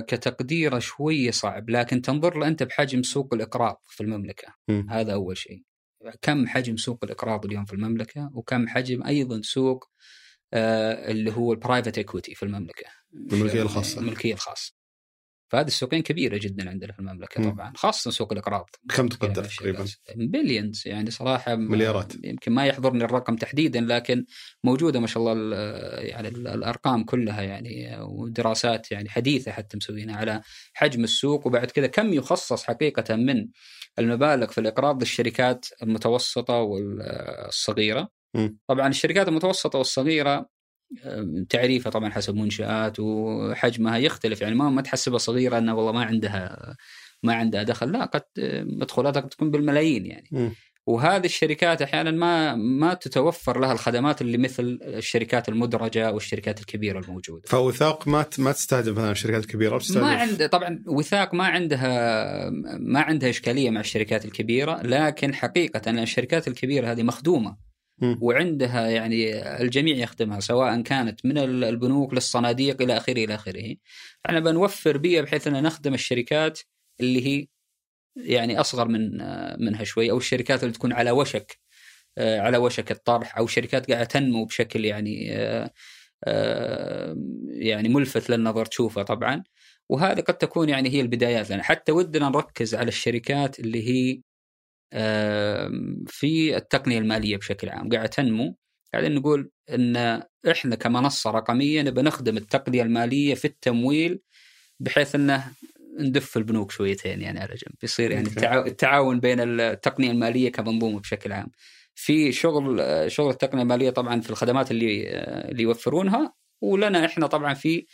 كتقديره 0.00 0.78
شوية 0.78 1.30
صعب 1.30 1.70
لكن 1.70 2.02
تنظر 2.02 2.38
له 2.38 2.46
أنت 2.48 2.62
بحجم 2.62 3.02
سوق 3.02 3.34
الإقراض 3.34 3.76
في 3.88 4.00
المملكة 4.02 4.48
مم. 4.68 4.86
هذا 4.90 5.12
أول 5.12 5.36
شيء 5.36 5.62
كم 6.22 6.46
حجم 6.46 6.76
سوق 6.76 6.98
الإقراض 7.04 7.44
اليوم 7.44 7.64
في 7.64 7.72
المملكة؟ 7.72 8.30
وكم 8.34 8.68
حجم 8.68 9.02
أيضا 9.04 9.40
سوق 9.44 9.84
آه 10.52 11.10
اللي 11.10 11.32
هو 11.32 11.52
ال 11.52 11.58
private 11.58 11.98
equity 11.98 12.34
في 12.34 12.42
المملكة؟ 12.42 12.86
الملكية 13.32 13.62
الخاصة. 13.62 14.00
الملكية 14.00 14.34
الخاصة. 14.34 14.72
فهذه 15.52 15.66
السوقين 15.66 16.02
كبيرة 16.02 16.38
جدا 16.42 16.70
عندنا 16.70 16.92
في 16.92 16.98
المملكة 16.98 17.40
مم. 17.42 17.50
طبعا 17.50 17.72
خاصة 17.76 18.10
سوق 18.10 18.32
الاقراض 18.32 18.70
كم 18.96 19.08
تقدر 19.08 19.42
فيها 19.44 19.56
تقريبا؟ 19.58 19.84
بليونز 20.16 20.82
يعني 20.86 21.10
صراحة 21.10 21.54
مليارات. 21.54 22.12
يمكن 22.24 22.52
ما 22.52 22.66
يحضرني 22.66 23.04
الرقم 23.04 23.36
تحديدا 23.36 23.80
لكن 23.80 24.24
موجودة 24.64 25.00
ما 25.00 25.06
شاء 25.06 25.22
الله 25.22 25.32
ال- 25.32 26.08
يعني 26.08 26.28
ال- 26.28 26.48
الأرقام 26.48 27.04
كلها 27.04 27.42
يعني 27.42 27.96
ودراسات 28.00 28.92
يعني 28.92 29.08
حديثة 29.08 29.52
حتى 29.52 29.76
مسوينها 29.76 30.16
على 30.16 30.40
حجم 30.74 31.04
السوق 31.04 31.46
وبعد 31.46 31.70
كذا 31.70 31.86
كم 31.86 32.12
يخصص 32.12 32.62
حقيقة 32.64 33.16
من 33.16 33.48
المبالغ 33.98 34.46
في 34.46 34.58
الاقراض 34.58 35.00
للشركات 35.00 35.66
المتوسطة 35.82 36.54
والصغيرة. 36.54 38.08
مم. 38.34 38.58
طبعا 38.66 38.88
الشركات 38.88 39.28
المتوسطة 39.28 39.78
والصغيرة 39.78 40.46
تعريفها 41.48 41.90
طبعا 41.90 42.10
حسب 42.10 42.34
منشآت 42.34 43.00
وحجمها 43.00 43.96
يختلف 43.96 44.40
يعني 44.40 44.54
ما 44.54 44.70
ما 44.70 44.82
تحسبها 44.82 45.18
صغيرة 45.18 45.58
انها 45.58 45.74
والله 45.74 45.92
ما 45.92 46.04
عندها 46.04 46.76
ما 47.22 47.34
عندها 47.34 47.62
دخل 47.62 47.92
لا 47.92 48.04
قد 48.04 48.22
مدخولاتها 48.66 49.20
قد 49.20 49.28
تكون 49.28 49.50
بالملايين 49.50 50.06
يعني 50.06 50.28
مم. 50.32 50.52
وهذه 50.86 51.24
الشركات 51.24 51.82
أحيانا 51.82 52.10
ما 52.10 52.54
ما 52.54 52.94
تتوفر 52.94 53.60
لها 53.60 53.72
الخدمات 53.72 54.20
اللي 54.20 54.38
مثل 54.38 54.78
الشركات 54.82 55.48
المدرجة 55.48 56.08
أو 56.08 56.16
الشركات 56.16 56.60
الكبيرة 56.60 56.98
الموجودة. 56.98 57.42
فوثاق 57.46 58.08
ما 58.08 58.26
ما 58.38 58.52
تستهدف 58.52 58.92
مثلا 58.92 59.10
الشركات 59.10 59.42
الكبيرة 59.42 59.78
تستهدف 59.78 60.02
ما 60.02 60.14
عند 60.14 60.48
طبعا 60.48 60.82
وثاق 60.86 61.34
ما 61.34 61.44
عندها 61.44 62.50
ما 62.80 63.00
عندها 63.00 63.30
إشكالية 63.30 63.70
مع 63.70 63.80
الشركات 63.80 64.24
الكبيرة 64.24 64.82
لكن 64.82 65.34
حقيقة 65.34 65.90
الشركات 65.90 66.48
الكبيرة 66.48 66.92
هذه 66.92 67.02
مخدومة. 67.02 67.71
وعندها 68.20 68.88
يعني 68.88 69.42
الجميع 69.62 69.96
يخدمها 69.96 70.40
سواء 70.40 70.80
كانت 70.82 71.26
من 71.26 71.38
البنوك 71.38 72.14
للصناديق 72.14 72.82
إلى 72.82 72.96
آخره 72.96 73.24
إلى 73.24 73.34
آخره. 73.34 73.74
إحنا 74.26 74.40
بنوفر 74.40 74.96
بيئه 74.96 75.20
بحيث 75.20 75.46
أن 75.46 75.62
نخدم 75.62 75.94
الشركات 75.94 76.60
اللي 77.00 77.26
هي 77.26 77.46
يعني 78.16 78.60
أصغر 78.60 78.88
من 78.88 79.10
منها 79.64 79.84
شوي 79.84 80.10
أو 80.10 80.18
الشركات 80.18 80.62
اللي 80.62 80.74
تكون 80.74 80.92
على 80.92 81.10
وشك 81.10 81.58
آه، 82.18 82.40
على 82.40 82.58
وشك 82.58 82.90
الطرح 82.92 83.38
أو 83.38 83.46
شركات 83.46 83.90
قاعدة 83.90 84.04
تنمو 84.04 84.44
بشكل 84.44 84.84
يعني 84.84 85.32
آه، 85.36 85.70
آه، 86.24 87.16
يعني 87.48 87.88
ملفت 87.88 88.30
للنظر 88.30 88.66
تشوفه 88.66 89.02
طبعا. 89.02 89.44
وهذه 89.88 90.20
قد 90.20 90.38
تكون 90.38 90.68
يعني 90.68 90.90
هي 90.90 91.00
البدايات 91.00 91.50
لنا. 91.50 91.62
حتى 91.62 91.92
ودنا 91.92 92.28
نركز 92.28 92.74
على 92.74 92.88
الشركات 92.88 93.60
اللي 93.60 93.88
هي 93.88 94.22
في 96.06 96.56
التقنية 96.56 96.98
المالية 96.98 97.36
بشكل 97.36 97.68
عام. 97.68 97.88
قاعدة 97.88 98.06
تنمو. 98.06 98.56
قاعدين 98.92 99.14
نقول 99.14 99.50
إن 99.70 100.22
إحنا 100.50 100.76
كمنصة 100.76 101.30
رقمية 101.30 101.82
نبي 101.82 102.02
نخدم 102.02 102.36
التقنية 102.36 102.82
المالية 102.82 103.34
في 103.34 103.44
التمويل 103.44 104.20
بحيث 104.80 105.14
إنه 105.14 105.44
ندف 105.98 106.36
البنوك 106.36 106.70
شويتين 106.70 107.22
يعني 107.22 107.40
على 107.40 107.54
جنب. 107.54 107.74
يصير 107.82 108.10
يعني 108.10 108.28
التعاون 108.66 109.20
بين 109.20 109.40
التقنية 109.40 110.10
المالية 110.10 110.52
كمنظومة 110.52 111.00
بشكل 111.00 111.32
عام. 111.32 111.50
في 111.94 112.32
شغل 112.32 112.82
شغل 113.12 113.30
التقنية 113.30 113.62
المالية 113.62 113.90
طبعا 113.90 114.20
في 114.20 114.30
الخدمات 114.30 114.70
اللي 114.70 115.08
اللي 115.50 115.62
يوفرونها 115.62 116.34
ولنا 116.62 117.04
إحنا 117.04 117.26
طبعا 117.26 117.54
في 117.54 117.86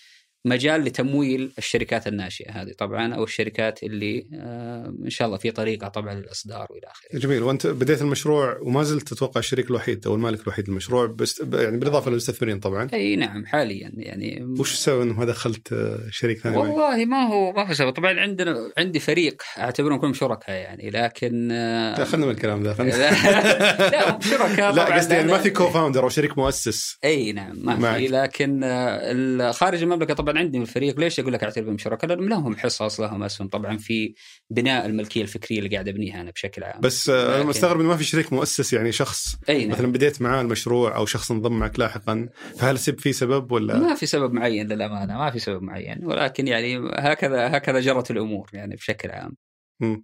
مجال 0.45 0.84
لتمويل 0.84 1.53
الشركات 1.59 2.07
الناشئة 2.07 2.51
هذه 2.51 2.72
طبعا 2.78 3.14
أو 3.14 3.24
الشركات 3.24 3.82
اللي 3.82 4.26
آه، 4.34 4.95
إن 5.05 5.11
شاء 5.11 5.26
الله 5.26 5.39
في 5.39 5.51
طريقة 5.51 5.89
طبعا 5.89 6.14
للإصدار 6.14 6.66
وإلى 6.70 6.86
آخره. 6.86 7.18
جميل 7.18 7.43
وأنت 7.43 7.66
بديت 7.66 8.03
المشروع 8.03 8.59
وما 8.62 8.82
زلت 8.82 9.09
تتوقع 9.09 9.39
الشريك 9.39 9.70
الوحيد 9.70 10.07
أو 10.07 10.14
المالك 10.14 10.43
الوحيد 10.43 10.68
للمشروع 10.68 11.07
بس 11.07 11.41
يعني 11.53 11.76
بالإضافة 11.76 12.11
للمستثمرين 12.11 12.61
طبعا. 12.61 12.89
أي 12.93 13.16
نعم 13.16 13.47
حاليا 13.47 13.93
يعني 13.97 14.45
وش 14.59 14.72
السبب 14.72 15.01
إنه 15.01 15.12
ما 15.12 15.24
دخلت 15.24 15.72
آه، 15.72 15.99
شريك 16.11 16.39
ثاني؟ 16.39 16.57
والله 16.57 17.05
ما 17.05 17.26
هو 17.26 17.53
ما 17.53 17.68
هو 17.68 17.74
سبب 17.74 17.91
طبعا 17.91 18.20
عندنا 18.20 18.72
عندي 18.78 19.01
فريق 19.01 19.43
أعتبرهم 19.59 19.99
كلهم 19.99 20.14
شركاء 20.14 20.57
يعني 20.57 20.91
لكن 20.91 21.49
لا 21.99 22.05
خلنا 22.05 22.26
من 22.26 22.32
الكلام 22.32 22.62
ذا 22.62 22.76
لا 22.82 24.20
شركاء 24.20 24.74
لا 24.74 24.97
قصدي 24.97 25.14
يعني 25.14 25.32
ما 25.32 25.39
في 25.39 25.51
co-founder 25.50 26.02
أو 26.03 26.09
شريك 26.09 26.39
مؤسس 26.39 26.99
أي 27.05 27.32
نعم 27.32 27.53
ما 27.64 27.95
في 27.95 28.09
لكن 28.09 28.61
خارج 29.53 29.82
المملكة 29.82 30.14
طبعا 30.14 30.27
عندي 30.36 30.58
من 30.58 30.64
الفريق 30.64 31.00
ليش 31.00 31.20
أقول 31.20 31.32
لك 31.32 31.44
اعتبرهم 31.44 31.78
شركاء؟ 31.78 32.10
لأنهم 32.10 32.28
لهم 32.28 32.56
حصص 32.56 33.00
لهم 33.00 33.22
أسهم 33.22 33.48
طبعا 33.48 33.76
في 33.76 34.14
بناء 34.50 34.86
الملكية 34.86 35.22
الفكرية 35.22 35.58
اللي 35.58 35.70
قاعد 35.70 35.88
أبنيها 35.88 36.20
أنا 36.20 36.30
بشكل 36.30 36.64
عام. 36.64 36.80
بس 36.80 37.08
آه، 37.10 37.36
أنا 37.36 37.44
مستغرب 37.44 37.80
إنه 37.80 37.88
ما 37.88 37.96
في 37.96 38.04
شريك 38.04 38.32
مؤسس 38.32 38.72
يعني 38.72 38.92
شخص 38.92 39.36
أي 39.48 39.66
نعم. 39.66 39.76
مثلا 39.76 39.92
بديت 39.92 40.22
معاه 40.22 40.40
المشروع 40.40 40.96
أو 40.96 41.06
شخص 41.06 41.30
انضم 41.30 41.58
معك 41.58 41.78
لاحقا 41.78 42.28
فهل 42.58 42.78
سب 42.78 43.00
في 43.00 43.12
سبب 43.12 43.52
ولا؟ 43.52 43.78
ما 43.78 43.94
في 43.94 44.06
سبب 44.06 44.32
معين 44.32 44.66
للأمانة 44.66 45.18
ما 45.18 45.30
في 45.30 45.38
سبب 45.38 45.62
معين 45.62 46.04
ولكن 46.04 46.46
يعني 46.46 46.78
هكذا 46.94 47.56
هكذا 47.56 47.80
جرت 47.80 48.10
الأمور 48.10 48.50
يعني 48.52 48.76
بشكل 48.76 49.10
عام. 49.10 49.36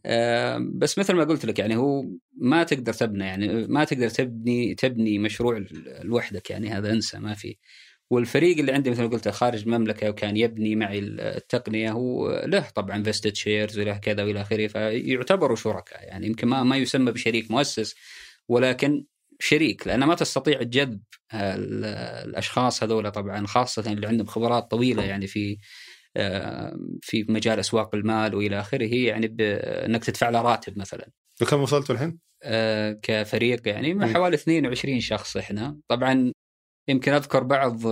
آه 0.07 0.59
بس 0.75 0.99
مثل 0.99 1.15
ما 1.15 1.25
قلت 1.25 1.45
لك 1.45 1.59
يعني 1.59 1.77
هو 1.77 2.05
ما 2.41 2.63
تقدر 2.63 2.93
تبنى 2.93 3.25
يعني 3.25 3.67
ما 3.67 3.85
تقدر 3.85 4.09
تبني 4.09 4.75
تبني 4.75 5.19
مشروع 5.19 5.65
لوحدك 6.03 6.51
يعني 6.51 6.69
هذا 6.71 6.93
انسى 6.93 7.19
ما 7.19 7.35
في 7.35 7.57
والفريق 8.11 8.59
اللي 8.59 8.73
عندي 8.73 8.91
مثل 8.91 9.03
ما 9.03 9.09
قلت 9.09 9.29
خارج 9.29 9.63
المملكة 9.63 10.11
وكان 10.11 10.37
يبني 10.37 10.77
معي 10.77 10.99
التقنية 10.99 11.93
هو 11.93 12.45
له 12.47 12.69
طبعا 12.75 13.03
vested 13.03 13.35
shares 13.35 13.79
وله 13.79 13.97
كذا 13.99 14.23
وإلى 14.23 14.41
آخره 14.41 14.67
فيعتبروا 14.67 15.57
شركاء 15.57 16.05
يعني 16.05 16.27
يمكن 16.27 16.49
ما 16.49 16.63
ما 16.63 16.77
يسمى 16.77 17.13
بشريك 17.13 17.51
مؤسس 17.51 17.95
ولكن 18.49 19.05
شريك 19.41 19.87
لأن 19.87 20.05
ما 20.05 20.15
تستطيع 20.15 20.63
جذب 20.63 21.01
الأشخاص 21.35 22.83
هذول 22.83 23.11
طبعا 23.11 23.47
خاصة 23.47 23.93
اللي 23.93 24.07
عندهم 24.07 24.27
خبرات 24.27 24.71
طويلة 24.71 25.05
يعني 25.05 25.27
في 25.27 25.59
في 27.03 27.27
مجال 27.29 27.59
أسواق 27.59 27.95
المال 27.95 28.35
وإلى 28.35 28.61
آخره 28.61 28.95
يعني 28.95 29.37
إنك 29.87 30.05
تدفع 30.05 30.29
له 30.29 30.43
راتب 30.43 30.79
مثلا. 30.79 31.09
وكم 31.43 31.61
وصلتوا 31.61 31.95
الحين؟ 31.95 32.19
آه 32.43 32.99
كفريق 33.03 33.69
يعني 33.69 34.15
حوالي 34.15 34.35
22 34.35 35.01
شخص 35.01 35.37
إحنا، 35.37 35.79
طبعا 35.89 36.33
يمكن 36.89 37.13
أذكر 37.13 37.43
بعض 37.43 37.87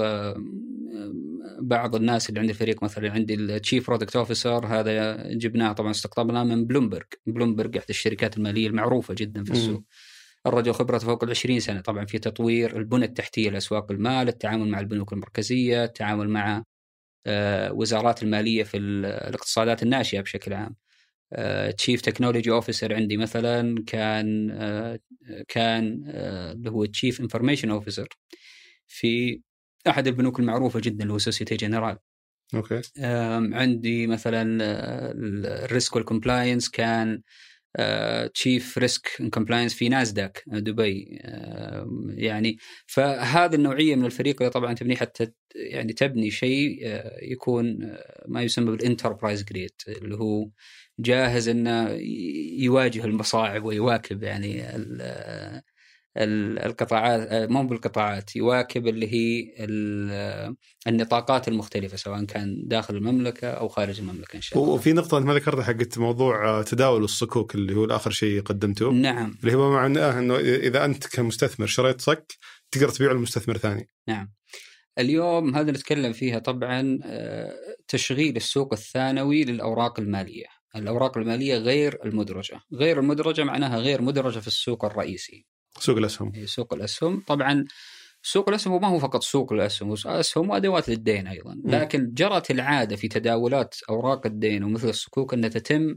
بعض 1.61 1.95
الناس 1.97 2.28
اللي 2.28 2.40
عندي 2.40 2.53
الفريق 2.53 2.82
مثلا 2.82 3.12
عندي 3.12 3.34
ال 3.34 3.43
chief 3.43 3.86
product 3.86 4.16
officer 4.16 4.66
هذا 4.66 5.22
جبناه 5.32 5.72
طبعا 5.72 5.90
استقطبناه 5.90 6.45
من 6.45 6.66
بلومبرج 6.66 7.07
بلومبرج 7.26 7.76
احد 7.76 7.86
الشركات 7.90 8.36
المالية 8.36 8.66
المعروفة 8.66 9.14
جدا 9.14 9.45
في 9.45 9.51
السوق. 9.51 9.82
الرجل 10.47 10.72
خبرته 10.72 11.07
فوق 11.07 11.24
ال 11.24 11.30
20 11.30 11.61
سنة 11.61 11.80
طبعا 11.80 12.05
في 12.05 12.18
تطوير 12.18 12.76
البنى 12.76 13.05
التحتية 13.05 13.51
لأسواق 13.51 13.90
المال 13.90 14.28
التعامل 14.28 14.68
مع 14.68 14.80
البنوك 14.80 15.12
المركزية 15.12 15.84
التعامل 15.84 16.28
مع 16.28 16.64
آه، 17.26 17.72
وزارات 17.72 18.22
المالية 18.22 18.62
في 18.62 18.76
الاقتصادات 18.76 19.82
الناشئة 19.82 20.20
بشكل 20.20 20.53
عام. 20.53 20.76
chief 21.78 22.00
technology 22.00 22.50
officer 22.50 22.94
عندي 22.95 23.16
مثلا 23.16 23.84
كان 23.86 24.51
آه، 24.51 25.01
كان 25.49 26.05
آه، 26.07 26.53
اللي 26.53 26.70
هو 26.70 26.84
chief 26.84 27.20
information 27.20 27.70
officer 27.70 28.08
في 28.86 29.40
أحد 29.88 30.06
البنوك 30.06 30.40
المعروفة 30.40 30.80
جدا 30.80 31.02
اللي 31.02 31.12
هو 31.12 31.18
سوسيتي 31.18 31.56
جنرال 31.56 31.98
okay. 32.54 32.82
عندي 33.54 34.06
مثلا 34.06 34.58
ال 35.64 35.71
risk 35.71 35.96
وال 35.96 36.08
compliance 36.08 36.68
كان 36.68 37.22
chief 38.34 38.78
risk 38.78 39.28
compliance 39.34 39.74
في 39.74 39.88
ناسداك 39.88 40.42
دبي. 40.46 41.20
يعني 42.08 42.58
فهذه 42.86 43.54
النوعية 43.54 43.94
من 43.94 44.04
الفريق 44.04 44.42
اللي 44.42 44.50
طبعا 44.50 44.72
تبني 44.72 44.96
حتى 44.96 45.32
يعني 45.54 45.92
تبني 45.92 46.30
شيء 46.30 46.78
يكون 47.22 47.96
ما 48.28 48.42
يسمى 48.42 48.70
بال 48.70 48.83
enterprise 48.83 49.44
grade 49.44 49.70
اللي 49.88 50.16
هو 50.16 50.48
جاهز 50.98 51.48
إنه 51.48 51.88
يواجه 52.58 53.04
المصاعب 53.04 53.64
ويواكب 53.64 54.22
يعني 54.22 54.62
القطاعات 56.16 57.50
مو 57.50 57.66
بالقطاعات 57.66 58.36
يواكب 58.36 58.86
اللي 58.86 59.12
هي 59.12 59.52
النطاقات 60.86 61.48
المختلفة 61.48 61.96
سواء 61.96 62.24
كان 62.24 62.62
داخل 62.66 62.96
المملكة 62.96 63.48
أو 63.48 63.68
خارج 63.68 64.00
المملكة 64.00 64.36
إن 64.36 64.40
شاء 64.40 64.58
الله. 64.58 64.72
وفي 64.72 64.92
نقطة 64.92 65.20
ما 65.20 65.34
ذكرتها 65.34 65.62
حقت 65.62 65.98
موضوع 65.98 66.62
تداول 66.62 67.04
الصكوك 67.04 67.54
اللي 67.54 67.76
هو 67.76 67.84
اخر 67.84 68.10
شيء 68.10 68.40
قدمته. 68.40 68.92
نعم. 68.92 69.38
اللي 69.44 69.54
هو 69.54 69.70
معناه 69.70 70.18
إنه 70.18 70.36
إذا 70.38 70.84
أنت 70.84 71.06
كمستثمر 71.06 71.66
شريت 71.66 72.00
صك 72.00 72.32
تقدر 72.70 72.88
تبيعه 72.88 73.12
لمستثمر 73.12 73.58
ثاني. 73.58 73.88
نعم. 74.08 74.32
اليوم 74.98 75.56
هذا 75.56 75.70
نتكلم 75.70 76.12
فيها 76.12 76.38
طبعا 76.38 76.98
آه، 77.04 77.52
تشغيل 77.88 78.36
السوق 78.36 78.72
الثانوي 78.72 79.44
للأوراق 79.44 80.00
المالية. 80.00 80.46
الأوراق 80.76 81.18
المالية 81.18 81.56
غير 81.56 81.98
المدرجة، 82.04 82.60
غير 82.74 83.00
المدرجة 83.00 83.44
معناها 83.44 83.78
غير 83.78 84.02
مدرجة 84.02 84.38
في 84.38 84.46
السوق 84.46 84.84
الرئيسي. 84.84 85.46
سوق 85.78 85.98
الأسهم. 85.98 86.32
إيه، 86.34 86.46
سوق 86.46 86.74
الأسهم. 86.74 87.22
طبعا 87.26 87.64
سوق 88.22 88.48
الأسهم 88.48 88.80
ما 88.80 88.88
هو 88.88 88.98
فقط 88.98 89.22
سوق 89.22 89.52
الأسهم 89.52 89.94
أسهم 90.06 90.50
وأدوات 90.50 90.88
للدين 90.88 91.26
أيضا. 91.26 91.56
لكن 91.64 92.10
جرت 92.14 92.50
العادة 92.50 92.96
في 92.96 93.08
تداولات 93.08 93.74
أوراق 93.90 94.26
الدين 94.26 94.64
ومثل 94.64 94.88
الصكوك 94.88 95.34
انها 95.34 95.48
تتم 95.48 95.96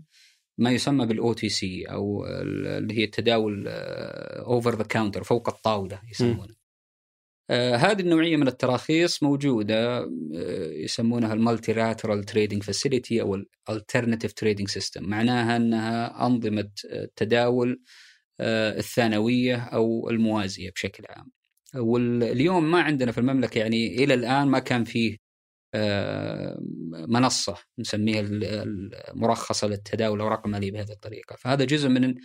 ما 0.57 0.71
يسمى 0.71 1.05
بال 1.05 1.33
OTC 1.33 1.85
أو 1.85 2.25
اللي 2.25 2.97
هي 2.97 3.03
التداول 3.03 3.67
over 3.67 4.75
the 4.75 4.83
counter 4.83 5.23
فوق 5.23 5.49
الطاولة 5.49 6.01
يسمونه. 6.11 6.55
آه 7.49 7.75
هذه 7.75 8.01
النوعية 8.01 8.37
من 8.37 8.47
التراخيص 8.47 9.23
موجودة 9.23 9.97
آه 9.97 10.71
يسمونها 10.71 11.33
ال 11.33 11.73
multilateral 11.73 12.23
trading 12.23 12.63
facility 12.63 13.21
أو 13.21 13.43
ال 13.69 13.74
alternative 13.74 14.33
trading 14.33 14.67
system 14.67 15.03
معناها 15.09 15.55
أنها 15.57 16.25
أنظمة 16.27 16.69
تداول 17.15 17.71
آه، 17.71 18.04
الثانوية 18.41 19.55
أو 19.55 20.09
الموازية 20.09 20.71
بشكل 20.71 21.03
عام. 21.09 21.31
واليوم 21.75 22.71
ما 22.71 22.81
عندنا 22.81 23.11
في 23.11 23.17
المملكة 23.17 23.59
يعني 23.59 24.03
إلى 24.03 24.13
الآن 24.13 24.47
ما 24.47 24.59
كان 24.59 24.83
فيه 24.83 25.17
آه، 25.75 26.57
منصة 26.91 27.57
نسميها 27.79 28.21
المرخصة 28.21 29.67
للتداول 29.67 30.17
الاوراق 30.17 30.45
الماليه 30.45 30.71
بهذه 30.71 30.91
الطريقة، 30.91 31.35
فهذا 31.35 31.65
جزء 31.65 31.89
من 31.89 32.15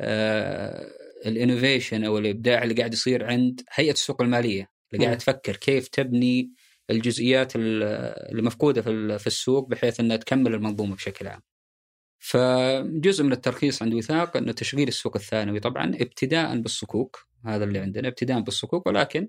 آه، 0.00 0.90
الإنوفيشن 1.26 2.04
أو 2.04 2.18
الإبداع 2.18 2.62
اللي 2.62 2.74
قاعد 2.74 2.92
يصير 2.94 3.24
عند 3.24 3.62
هيئة 3.72 3.92
السوق 3.92 4.22
المالية 4.22 4.70
اللي 4.94 5.04
قاعد 5.06 5.18
تفكر 5.18 5.56
كيف 5.56 5.88
تبني 5.88 6.52
الجزئيات 6.90 7.52
اللي 7.56 8.42
مفقوده 8.42 8.82
في 9.18 9.26
السوق 9.26 9.68
بحيث 9.68 10.00
إنها 10.00 10.16
تكمل 10.16 10.54
المنظومة 10.54 10.94
بشكل 10.94 11.26
عام. 11.26 11.40
فجزء 12.18 13.24
من 13.24 13.32
الترخيص 13.32 13.82
عند 13.82 13.94
وثاق 13.94 14.36
إنه 14.36 14.52
تشغيل 14.52 14.88
السوق 14.88 15.16
الثانوي 15.16 15.60
طبعا 15.60 15.92
ابتداء 16.00 16.58
بالصكوك 16.60 17.26
هذا 17.46 17.64
اللي 17.64 17.78
عندنا 17.78 18.08
ابتداء 18.08 18.40
بالصكوك 18.40 18.86
ولكن 18.86 19.28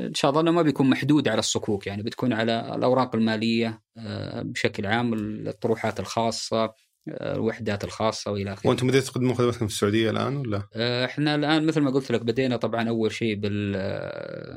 إن 0.00 0.14
شاء 0.14 0.30
الله 0.30 0.40
إنه 0.40 0.50
ما 0.50 0.62
بيكون 0.62 0.90
محدود 0.90 1.28
على 1.28 1.38
الصكوك 1.38 1.86
يعني 1.86 2.02
بتكون 2.02 2.32
على 2.32 2.74
الأوراق 2.74 3.14
المالية 3.14 3.82
آه، 3.98 4.42
بشكل 4.42 4.86
عام 4.86 5.14
الطروحات 5.48 6.00
الخاصة 6.00 6.64
آه، 7.08 7.34
الوحدات 7.34 7.84
الخاصة 7.84 8.30
وإلى 8.30 8.52
آخره. 8.52 8.68
وأنتم 8.68 8.86
بديتوا 8.86 9.12
تقدمون 9.12 9.34
خدماتكم 9.34 9.66
في 9.66 9.72
السعودية 9.72 10.10
الآن 10.10 10.36
ولا؟ 10.36 10.62
آه، 10.74 11.04
إحنا 11.04 11.34
الآن 11.34 11.66
مثل 11.66 11.80
ما 11.80 11.90
قلت 11.90 12.12
لك 12.12 12.20
بدينا 12.20 12.56
طبعا 12.56 12.88
أول 12.88 13.12
شيء 13.12 13.34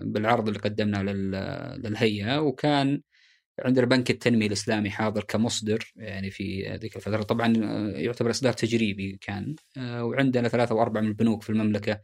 بالعرض 0.04 0.48
اللي 0.48 0.60
قدمناه 0.60 1.02
للهيئة 1.78 2.40
وكان 2.40 3.02
عندنا 3.60 3.86
بنك 3.86 4.12
التنمية 4.12 4.48
الإسلامي 4.48 4.90
حاضر 4.90 5.24
كمصدر 5.24 5.94
يعني 5.96 6.32
في 6.32 6.78
ذيك 6.82 6.96
الفترة 6.96 7.24
طبعا 7.24 7.54
آه، 7.64 7.98
يعتبر 7.98 8.30
إصدار 8.30 8.54
تجريبي 8.54 9.18
كان 9.22 9.56
آه، 9.78 10.04
وعندنا 10.04 10.48
ثلاثة 10.48 10.76
واربعه 10.76 11.02
من 11.02 11.08
البنوك 11.08 11.44
في 11.44 11.50
المملكة 11.50 12.02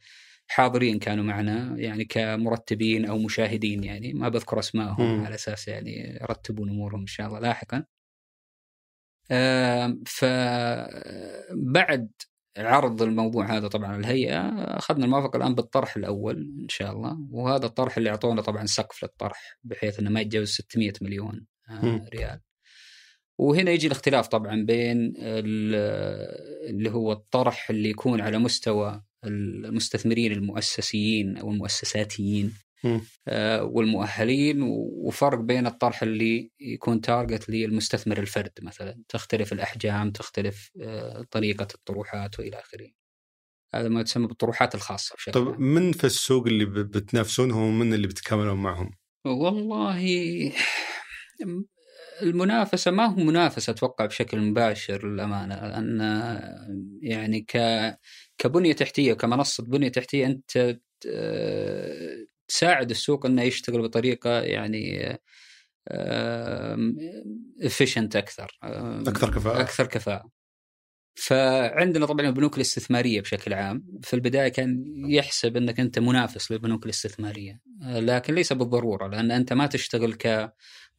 حاضرين 0.48 1.00
كانوا 1.00 1.24
معنا 1.24 1.76
يعني 1.78 2.06
كمرتبين 2.06 3.06
أو 3.06 3.18
مشاهدين 3.18 3.84
يعني 3.84 4.14
ما 4.14 4.30
بذكر 4.30 4.60
أسمائهم 4.60 5.26
على 5.26 5.36
أساس 5.36 5.68
يعني 5.68 6.20
يرتبون 6.22 6.70
أمورهم 6.70 7.00
إن 7.00 7.08
شاء 7.08 7.28
الله 7.28 7.40
لاحقا. 7.40 7.86
فبعد 10.06 12.10
عرض 12.58 13.02
الموضوع 13.02 13.58
هذا 13.58 13.68
طبعا 13.68 13.96
الهيئه 13.96 14.40
أخذنا 14.78 15.06
الموافقة 15.06 15.38
الآن 15.38 15.56
بالطرح 15.56 15.96
الأول 15.98 16.36
إن 16.62 16.70
شاء 16.70 16.92
الله 16.92 17.18
وهذا 17.32 17.66
الطرح 17.66 17.98
اللي 17.98 18.10
أعطونا 18.10 18.42
طبعا 18.42 18.66
سقف 18.66 19.04
للطرح 19.04 19.60
بحيث 19.64 20.00
إنه 20.00 20.10
ما 20.10 20.22
يتجاوز 20.22 20.50
600 20.50 20.94
مليون 21.02 21.46
آه، 21.70 22.06
ريال. 22.14 22.40
وهنا 23.38 23.72
يجي 23.72 23.88
الاختلاف 23.88 24.28
طبعا 24.28 24.66
بين 24.66 25.14
اللي 25.18 26.90
هو 26.90 27.12
الطرح 27.12 27.70
اللي 27.70 27.90
يكون 27.90 28.22
على 28.22 28.38
مستوى 28.38 29.04
المستثمرين 29.24 30.32
المؤسسيين 30.32 31.38
أو 31.38 31.52
المؤسساتيين 31.52 32.54
والمؤهلين 33.62 34.62
وفرق 34.62 35.40
بين 35.40 35.68
الطرح 35.68 36.04
اللي 36.04 36.52
يكون 36.60 37.02
تارجت 37.02 37.50
للمستثمر 37.50 38.18
الفرد 38.18 38.52
مثلا 38.62 39.04
تختلف 39.10 39.54
الأحجام 39.54 40.12
تختلف 40.12 40.72
آه، 40.82 41.26
طريقة 41.32 41.68
الطروحات 41.76 42.40
وإلى 42.40 42.60
آخره 42.60 42.88
هذا 43.76 43.90
ما 43.90 44.04
تسمى 44.04 44.28
بالطروحات 44.28 44.76
الخاصة 44.76 45.16
بشكل 45.16 45.32
طيب. 45.32 45.60
من 45.60 45.92
في 45.92 46.04
السوق 46.04 46.48
اللي 46.48 46.66
بتنافسونهم 46.66 47.64
ومن 47.64 47.94
اللي 47.94 48.08
بتكملون 48.08 48.58
معهم؟ 48.58 48.92
والله 49.26 50.52
المنافسة 52.22 52.92
ما 52.92 53.06
هو 53.06 53.16
منافسة 53.16 53.72
أتوقع 53.72 54.06
بشكل 54.06 54.40
مباشر 54.40 55.08
للأمانة 55.08 55.56
لأن 55.56 56.02
يعني 57.02 57.42
ك 57.42 57.58
كبنية 58.38 58.74
تحتية 58.74 59.14
وكمنصة 59.14 59.64
بنية 59.64 59.90
تحتية 59.90 60.26
أنت 60.26 60.78
آه، 61.08 62.26
تساعد 62.52 62.90
السوق 62.90 63.26
أنه 63.26 63.42
يشتغل 63.42 63.82
بطريقة 63.82 64.42
يعني 64.42 65.20
افيشنت 67.64 68.16
أكثر 68.16 68.60
آم، 68.64 69.04
أكثر 69.08 69.30
كفاءة. 69.30 69.62
أكثر 69.62 69.88
كفاءة. 69.88 70.32
فعندنا 71.16 72.06
طبعا 72.06 72.28
البنوك 72.28 72.56
الاستثمارية 72.56 73.22
بشكل 73.22 73.54
عام 73.54 73.86
في 74.04 74.14
البداية 74.14 74.48
كان 74.48 74.84
يحسب 75.10 75.58
إنك 75.58 75.80
أنت 75.80 76.00
منافس 76.00 76.52
للبنوك 76.52 76.86
الاستثمارية 76.86 77.60
آه، 77.84 78.00
لكن 78.00 78.36
ليس 78.36 78.54
بالضرورة 78.54 79.08
لأن 79.08 79.32
أنت 79.32 79.54
ما 79.54 79.68
تشتغل 79.68 80.14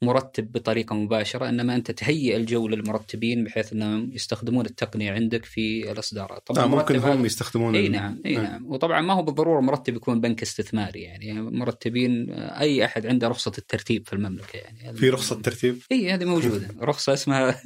كمرتب 0.06 0.52
بطريقة 0.52 0.94
مباشرة 0.94 1.48
إنما 1.48 1.74
أنت 1.74 1.90
تهيئ 1.90 2.36
الجو 2.36 2.68
للمرتبين 2.68 3.44
بحيث 3.44 3.72
إنهم 3.72 4.12
يستخدمون 4.12 4.66
التقنية 4.66 5.12
عندك 5.12 5.44
في 5.44 5.92
الاصدارات 5.92 6.50
آه 6.58 6.66
ممكن 6.66 6.96
هم 6.96 7.26
يستخدمون 7.26 7.76
ال- 7.76 7.92
نعم 7.92 8.22
إي 8.26 8.38
آه. 8.38 8.40
نعم. 8.42 8.66
وطبعا 8.66 9.00
ما 9.00 9.14
هو 9.14 9.22
بالضرورة 9.22 9.60
مرتب 9.60 9.94
يكون 9.96 10.20
بنك 10.20 10.42
استثماري 10.42 11.02
يعني 11.02 11.32
مرتبين 11.42 12.30
أي 12.32 12.84
أحد 12.84 13.06
عنده 13.06 13.28
رخصة 13.28 13.52
الترتيب 13.58 14.06
في 14.06 14.12
المملكة 14.12 14.56
يعني 14.56 14.94
في 14.96 15.10
رخصة 15.10 15.40
ترتيب 15.42 15.78
إي 15.92 16.10
هذه 16.12 16.24
موجودة. 16.24 16.68
رخصة 16.90 17.12
اسمها 17.12 17.62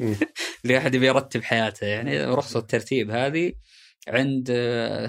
يبي 0.65 1.07
يرتب 1.07 1.43
حياته 1.43 1.87
يعني 1.87 2.25
رخصة 2.25 2.61
الترتيب 2.61 3.11
هذه 3.11 3.53
عند 4.09 4.51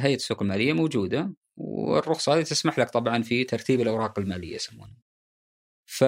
هيئة 0.01 0.15
السوق 0.15 0.41
المالية 0.41 0.73
موجودة 0.73 1.33
والرخصة 1.57 2.33
هذه 2.35 2.41
تسمح 2.41 2.79
لك 2.79 2.89
طبعا 2.89 3.21
في 3.23 3.43
ترتيب 3.43 3.81
الأوراق 3.81 4.19
المالية 4.19 4.55
يسمونها. 4.55 4.97
ف 5.89 6.03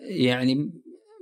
يعني 0.00 0.70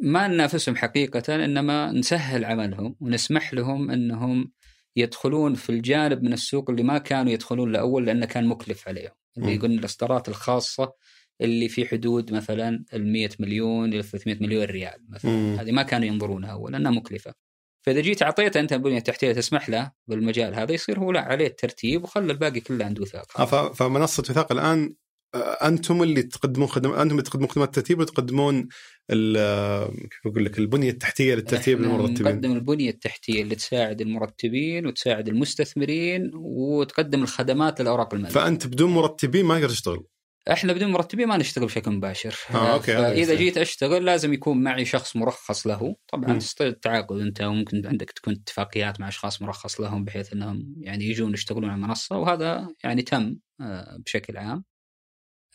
ما 0.02 0.28
ننافسهم 0.28 0.76
حقيقة 0.76 1.44
إنما 1.44 1.92
نسهل 1.92 2.44
عملهم 2.44 2.96
ونسمح 3.00 3.54
لهم 3.54 3.90
إنهم 3.90 4.52
يدخلون 4.96 5.54
في 5.54 5.70
الجانب 5.70 6.22
من 6.22 6.32
السوق 6.32 6.70
اللي 6.70 6.82
ما 6.82 6.98
كانوا 6.98 7.32
يدخلون 7.32 7.72
لأول 7.72 8.06
لأنه 8.06 8.26
كان 8.26 8.46
مكلف 8.46 8.88
عليهم 8.88 9.12
اللي. 9.38 9.48
يقولون 9.48 9.78
الإصدارات 9.78 10.28
الخاصة 10.28 10.92
اللي 11.40 11.68
في 11.68 11.86
حدود 11.86 12.32
مثلا 12.32 12.84
ال 12.94 13.12
100 13.12 13.28
مليون 13.40 13.92
إلى 13.92 14.02
300 14.02 14.36
مليون 14.40 14.64
ريال 14.64 15.04
مثلا 15.08 15.30
مم. 15.30 15.56
هذه 15.60 15.72
ما 15.72 15.82
كانوا 15.82 16.06
ينظرونها 16.06 16.52
أول 16.52 16.72
لأنها 16.72 16.90
مكلفة 16.90 17.34
فإذا 17.82 18.00
جيت 18.00 18.22
اعطيته 18.22 18.60
أنت 18.60 18.72
البنيه 18.72 18.98
التحتية 18.98 19.32
تسمح 19.32 19.68
له 19.68 19.92
بالمجال 20.06 20.54
هذا 20.54 20.72
يصير 20.72 20.98
هو 20.98 21.12
لا 21.12 21.20
عليه 21.20 21.46
الترتيب 21.46 22.04
وخلى 22.04 22.32
الباقي 22.32 22.60
كله 22.60 22.84
عنده 22.84 23.02
وثاقه 23.02 23.42
آه، 23.42 23.72
فمنصة 23.72 24.20
وثاق 24.20 24.52
الآن 24.52 24.94
أنتم 25.42 26.02
اللي 26.02 26.22
تقدمون 26.22 26.68
خدم 26.68 26.92
أنتم 26.92 27.10
اللي 27.10 27.22
تقدمون 27.22 27.48
خدمات 27.48 27.68
الترتيب 27.68 28.00
وتقدمون 28.00 28.68
آه، 29.10 29.86
كيف 29.86 30.26
أقول 30.26 30.44
لك 30.44 30.58
البنية 30.58 30.90
التحتية 30.90 31.34
للترتيب 31.34 31.80
للمرتبين. 31.80 32.32
نقدم 32.32 32.52
البنية 32.52 32.90
التحتية 32.90 33.42
اللي 33.42 33.54
تساعد 33.54 34.00
المرتبين 34.00 34.86
وتساعد 34.86 35.28
المستثمرين 35.28 36.30
وتقدم 36.34 37.22
الخدمات 37.22 37.80
للأوراق 37.80 38.14
المالية. 38.14 38.34
فأنت 38.34 38.66
بدون 38.66 38.90
مرتبين 38.90 39.44
ما 39.44 39.54
تقدر 39.54 39.68
تشتغل 39.68 40.04
إحنا 40.52 40.72
بدون 40.72 40.92
مرتبين 40.92 41.28
ما 41.28 41.36
نشتغل 41.36 41.66
بشكل 41.66 41.90
مباشر. 41.90 42.36
آه، 42.54 42.74
أوكي، 42.74 42.92
يصير. 42.92 43.36
جيت 43.36 43.58
أشتغل 43.58 44.04
لازم 44.04 44.32
يكون 44.32 44.62
معي 44.62 44.84
شخص 44.84 45.16
مرخص 45.16 45.66
له. 45.66 45.96
طبعا. 46.08 46.38
تستطيع 46.38 46.66
التعاقد 46.66 47.16
أنت 47.16 47.42
وممكن 47.42 47.86
عندك 47.86 48.10
تكون 48.10 48.34
اتفاقيات 48.34 49.00
مع 49.00 49.08
أشخاص 49.08 49.42
مرخص 49.42 49.80
لهم 49.80 50.04
بحيث 50.04 50.32
إنهم 50.32 50.74
يعني 50.78 51.04
يجون 51.04 51.34
يشتغلون 51.34 51.70
على 51.70 51.74
المنصة 51.74 52.18
وهذا 52.18 52.68
يعني 52.84 53.02
تم 53.02 53.36
آه، 53.60 53.96
بشكل 54.06 54.36
عام. 54.36 54.56
آه، 54.58 54.75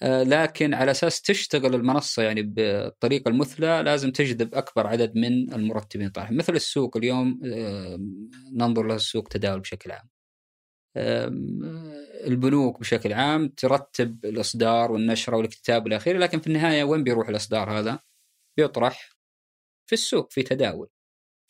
لكن 0.03 0.73
على 0.73 0.91
أساس 0.91 1.21
تشتغل 1.21 1.75
المنصة 1.75 2.23
يعني 2.23 2.41
بالطريقة 2.41 3.29
المثلى 3.29 3.81
لازم 3.85 4.11
تجذب 4.11 4.55
أكبر 4.55 4.87
عدد 4.87 5.15
من 5.15 5.53
المرتبين 5.53 6.09
طبعا 6.09 6.31
مثل 6.31 6.55
السوق 6.55 6.97
اليوم 6.97 7.39
آه، 7.45 7.99
ننظر 8.53 8.83
له 8.87 8.95
السوق 8.95 9.27
تداول 9.27 9.59
بشكل 9.59 9.91
عام 9.91 10.09
آم، 10.97 11.61
البنوك 12.27 12.79
بشكل 12.79 13.13
عام 13.13 13.47
ترتب 13.49 14.25
الإصدار 14.25 14.91
والنشرة 14.91 15.37
والاكتتاب 15.37 15.83
والى 15.83 15.95
اخره 15.95 16.17
لكن 16.17 16.39
في 16.39 16.47
النهاية 16.47 16.83
وين 16.83 17.03
بيروح 17.03 17.29
الإصدار 17.29 17.79
هذا؟ 17.79 17.99
بيطرح 18.57 19.09
في 19.89 19.93
السوق 19.93 20.31
في 20.31 20.43
تداول. 20.43 20.89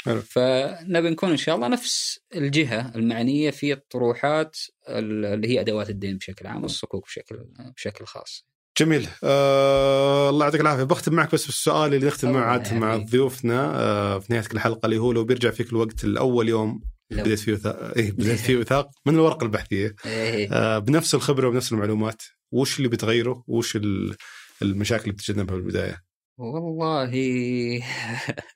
حلو. 0.05 0.21
فنبي 0.21 1.09
نكون 1.09 1.29
إن 1.31 1.37
شاء 1.37 1.55
الله 1.55 1.67
نفس 1.67 2.19
الجهة 2.35 2.91
المعنية 2.95 3.49
في 3.51 3.73
الطروحات 3.73 4.57
اللي 4.89 5.47
هي 5.49 5.59
أدوات 5.59 5.89
الدين 5.89 6.17
بشكل 6.17 6.47
عام 6.47 6.61
والصكوك 6.63 7.05
بشكل 7.05 7.37
بشكل 7.77 8.05
خاص. 8.05 8.45
جميل 8.79 9.07
آه 9.23 10.29
الله 10.29 10.45
يعطيك 10.45 10.61
العافية 10.61 10.83
بختم 10.83 11.13
معك 11.13 11.33
بس 11.33 11.45
بالسؤال 11.45 11.93
اللي 11.93 12.07
نختم 12.07 12.31
معه 12.31 12.43
عاده 12.45 12.73
مع. 12.73 12.97
ضيوفنا 12.97 13.71
آه 13.75 14.19
في 14.19 14.33
نهاية 14.33 14.45
كل 14.45 14.59
حلقه 14.59 14.85
اللي 14.85 14.97
هو 14.97 15.11
لو 15.11 15.23
بيرجع 15.23 15.51
فيك 15.51 15.69
الوقت 15.69 16.03
الأول 16.03 16.49
يوم 16.49 16.81
لو- 17.11 17.23
بديت 17.23 17.39
فيه 17.39 17.53
وثاق 17.53 17.93
إيه 17.97 18.11
بديت 18.11 18.39
فيه 18.39 18.57
وثاق 18.57 18.89
من 19.05 19.13
الورقة 19.13 19.43
البحثية 19.43 19.95
إيه. 20.05 20.49
آه 20.53 20.77
بنفس 20.79 21.15
الخبرة 21.15 21.47
وبنفس 21.47 21.71
المعلومات 21.71 22.21
وش 22.51 22.77
اللي 22.77 22.89
بتغيره 22.89 23.43
وش 23.47 23.75
ال- 23.75 24.15
المشاكل 24.61 25.03
اللي 25.03 25.13
بتتجنبها 25.13 25.55
في 25.55 25.61
البدايه 25.61 26.01
والله 26.41 27.11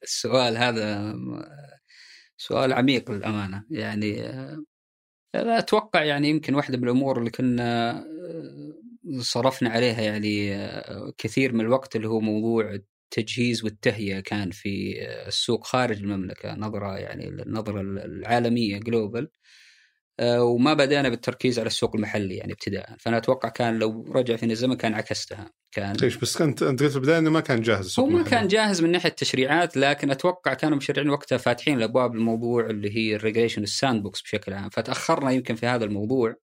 السؤال 0.04 0.58
هذا 0.58 1.16
سؤال 2.38 2.74
عميق 2.74 3.12
للأمانة. 3.12 3.64
يعني 3.70 4.22
آه، 4.24 4.64
أنا 5.36 5.60
أتوقع 5.60 6.04
يعني 6.04 6.30
يمكن 6.30 6.56
واحدة 6.56 6.78
من 6.78 6.84
الأمور 6.84 7.20
اللي 7.20 7.30
كنا 7.32 7.92
آه، 8.00 8.74
صرفنا 9.22 9.70
عليها 9.70 10.02
يعني 10.02 10.56
آه، 10.56 11.14
كثير 11.18 11.54
من 11.54 11.62
الوقت 11.62 11.96
اللي 11.96 12.08
هو 12.08 12.20
موضوع 12.20 12.74
التجهيز 12.74 13.64
والتهيئة 13.64 14.20
كان 14.20 14.52
في 14.52 14.96
السوق 15.28 15.66
خارج 15.68 15.98
المملكة 16.04 16.56
نظرة 16.56 16.98
يعني 16.98 17.28
النظرة 17.28 17.82
العالمية 17.82 18.80
global 18.80 19.30
وما 20.22 20.74
بدأنا 20.74 21.10
بالتركيز 21.10 21.60
على 21.60 21.68
السوق 21.68 21.96
المحلي 21.96 22.36
يعني 22.36 22.54
ابتداء 22.54 22.96
فأنا 23.00 23.18
أتوقع 23.18 23.50
كان 23.50 23.80
لو 23.80 24.06
رجع 24.12 24.36
فينا 24.36 24.52
الزمن 24.52 24.76
كان 24.76 24.94
عكستها 24.94 25.52
كان 25.72 25.96
ليش 25.96 26.16
بس 26.16 26.38
كنت 26.38 26.64
أنت 26.64 26.84
قلت 26.84 26.92
في 26.92 26.98
البداية 26.98 27.18
إنه 27.18 27.30
ما 27.30 27.40
كان 27.40 27.62
جاهز 27.62 27.86
السوق 27.86 28.06
هو 28.06 28.12
ما. 28.12 28.24
كان 28.24 28.48
جاهز 28.48 28.82
من 28.82 28.92
ناحية 28.92 29.10
التشريعات 29.10 29.78
لكن 29.78 30.12
أتوقع 30.12 30.54
كانوا 30.54 30.74
المشرعين 30.74 31.10
وقتها 31.10 31.38
فاتحين 31.38 31.78
الأبواب 31.78 32.16
الموضوع 32.16 32.66
اللي 32.66 32.98
هي 32.98 33.16
ال 33.16 33.20
regulation 33.20 33.60
ال 33.60 33.64
sandbox 33.64 34.22
بشكل 34.22 34.54
عام 34.54 34.70
فتاخرنا 34.70 35.32
يمكن 35.32 35.56
في 35.56 35.66
هذا 35.66 35.86
الموضوع 35.86 36.36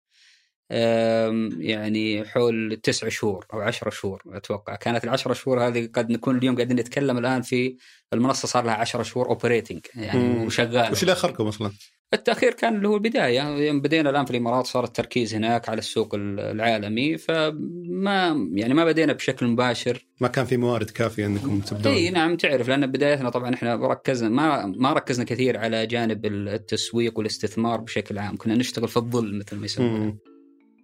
يعني 0.71 2.25
حول 2.25 2.81
تسع 2.83 3.09
شهور 3.09 3.47
أو 3.53 3.61
عشرة 3.61 3.91
شهور 3.91 4.23
أتوقع 4.27 4.77
كانت 4.77 5.05
العشرة 5.05 5.33
شهور 5.33 5.67
هذه 5.67 5.89
قد 5.95 6.11
نكون 6.11 6.39
اليوم 6.39 6.57
قاعدين 6.57 6.77
نتكلم 6.77 7.19
الآن 7.19 7.43
في 7.43 7.77
المنصة 8.13 8.49
صار 8.49 8.65
لها 8.65 8.75
عشرة 8.75 9.03
شهور 9.03 9.29
operating 9.29 9.87
يعني 9.95 10.19
مم. 10.19 10.45
وشغالة 10.45 10.91
وش 10.91 11.03
اللي 11.03 11.13
أخركم 11.13 11.47
أصلا؟ 11.47 11.73
التأخير 12.15 12.53
كان 12.53 12.77
اللي 12.77 12.89
هو 12.89 12.95
البداية. 12.95 13.41
يوم 13.41 13.81
بدينا 13.81 14.11
الآن 14.11 14.25
في 14.25 14.31
الإمارات 14.31 14.67
صار 14.67 14.85
التركيز 14.85 15.35
هناك 15.35 15.69
على 15.69 15.79
السوق 15.79 16.15
العالمي. 16.15 17.19
فما 17.19 18.49
يعني 18.53 18.75
ما 18.75 18.85
بدينا 18.85 19.13
بشكل 19.13 19.47
مباشر. 19.47 20.07
ما 20.21 20.29
كان 20.29 20.45
في 20.45 20.57
موارد 20.57 20.91
كافية 20.91 21.27
إنكم 21.27 21.61
تبدون. 21.61 21.93
إي 21.93 22.11
نعم 22.11 22.37
تعرف 22.37 22.69
لأن 22.69 22.87
بدايتنا 22.87 23.31
طبعا 23.31 23.55
إحنا 23.55 23.75
ركزنا 23.75 24.29
ما 24.29 24.67
ما 24.67 24.93
ركزنا 24.93 25.25
كثير 25.25 25.59
على 25.59 25.87
جانب 25.87 26.27
التسويق 26.27 27.19
والاستثمار 27.19 27.81
بشكل 27.81 28.19
عام. 28.19 28.37
كنا 28.37 28.55
نشتغل 28.55 28.89
في 28.89 28.97
الظل 28.97 29.39
مثل 29.39 29.57
ما 29.57 29.65
يسمونه. 29.65 30.17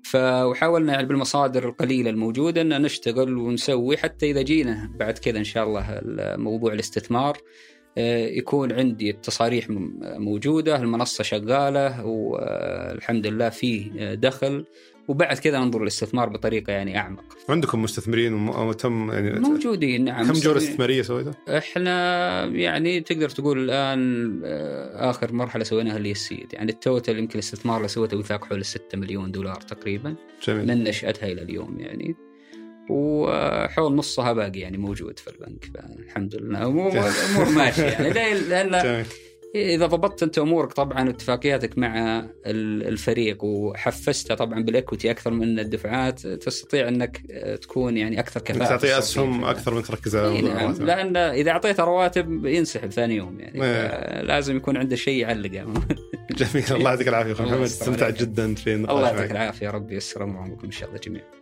فحاولنا 0.05 0.93
يعني 0.93 1.07
بالمصادر 1.07 1.69
القليلة 1.69 2.11
الموجودة 2.11 2.61
ان 2.61 2.83
نشتغل 2.83 3.37
ونسوي 3.37 3.97
حتى 3.97 4.31
إذا 4.31 4.43
جينا 4.43 4.93
بعد 4.99 5.19
كذا 5.19 5.39
إن 5.39 5.45
شاء 5.45 5.65
الله 5.65 6.01
موضوع 6.37 6.73
الاستثمار. 6.73 7.39
يكون 7.97 8.73
عندي 8.73 9.11
التصاريح 9.11 9.67
موجودة 10.01 10.77
المنصة 10.77 11.25
شغالة 11.25 12.05
والحمد 12.07 13.27
لله 13.27 13.49
فيه 13.49 13.91
آه، 13.99 14.15
دخل. 14.15 14.65
وبعد 15.09 15.39
كذا 15.39 15.59
ننظر 15.59 15.81
للاستثمار 15.83 16.29
بطريقة 16.29 16.71
يعني 16.73 16.99
أعمق. 16.99 17.25
عندكم 17.49 17.83
مستثمرين 17.83 18.33
وم- 18.35 18.49
وتم 18.49 19.11
يعني 19.11 19.41
موجودين 19.41 20.05
نعم. 20.05 20.27
كم 20.27 20.33
جولة. 20.33 20.57
استثمارية 20.59 21.03
سويتها؟ 21.03 21.35
إحنا 21.59 22.45
يعني 22.45 23.01
تقدر 23.01 23.29
تقول 23.29 23.59
الآن 23.65 24.33
آه، 24.45 25.11
آخر 25.11 25.33
مرحلة 25.33 25.65
سويناها 25.65 25.97
اللي 25.97 26.11
السيد. 26.11 26.47
يعني 26.53 26.73
التوتال 26.73 27.19
يمكن 27.19 27.35
الاستثمار 27.35 27.77
اللي 27.77 27.89
سويته 27.89 28.17
وثاق 28.17 28.45
حول 28.45 28.65
6 28.65 28.99
مليون 28.99 29.31
دولار 29.33 29.57
تقريبا. 29.61 30.15
جميل. 30.49 30.67
من 30.67 30.85
نشأتها 30.85 31.27
إلى 31.33 31.43
اليوم 31.43 31.81
يعني. 31.81 32.17
وحول 32.91 33.95
نصها 33.95 34.33
باقي 34.33 34.61
يعني 34.61 34.79
موجود 34.79 35.19
في 35.19 35.29
البنك 35.29 35.71
فالحمد 35.75 36.35
لله. 36.35 36.59
الأمور 36.59 37.49
ماشيه 37.49 37.83
يعني. 37.83 38.11
لأن 38.49 39.05
إذا 39.55 39.87
ضبطت 39.87 40.23
أنت 40.23 40.39
أمورك 40.39 40.73
طبعا 40.73 41.09
واتفاقياتك 41.09 41.79
مع 41.79 42.25
الفريق 42.47 43.45
وحفزته 43.45 44.35
طبعا 44.35 44.63
بالاكوتي 44.63 45.11
أكثر 45.11 45.31
من 45.31 45.59
الدفعات 45.59 46.27
تستطيع 46.27 46.89
أنك 46.89 47.21
تكون 47.63 47.97
يعني 47.97 48.21
أكثر 48.21 48.41
كفاءة 48.41 48.69
تعطي 48.69 48.99
أسهم 48.99 49.45
أكثر 49.45 49.75
من 49.75 49.83
تركز 49.83 50.17
على 50.17 50.41
نعم. 50.41 50.73
لأن 50.73 51.17
إذا 51.17 51.51
أعطيته 51.51 51.85
رواتب 51.85 52.47
ينسحب 52.47 52.93
ثاني 52.93 53.17
يوم 53.17 53.41
يعني. 53.41 53.65
إيه. 53.65 54.23
لازم 54.23 54.57
يكون 54.57 54.77
عنده 54.77 54.97
شيء 54.97 55.21
يعلقه. 55.21 55.73
جميل. 56.31 56.65
الله 56.71 56.91
يعطيك 56.91 57.09
العافية 57.09 57.33
أخوي 57.33 57.47
محمد. 57.47 57.61
استمتعت 57.79 58.21
جدا 58.21 58.55
في 58.55 58.75
النقاش 58.75 58.97
الله 58.97 59.09
يعطيك 59.09 59.31
العافية 59.31 59.71
ربي 59.71 59.97
يسر 59.97 60.25
اموركم 60.25 60.65
ان 60.65 60.71
شاء 60.71 60.89
الله 60.89 61.01
جميعا. 61.01 61.38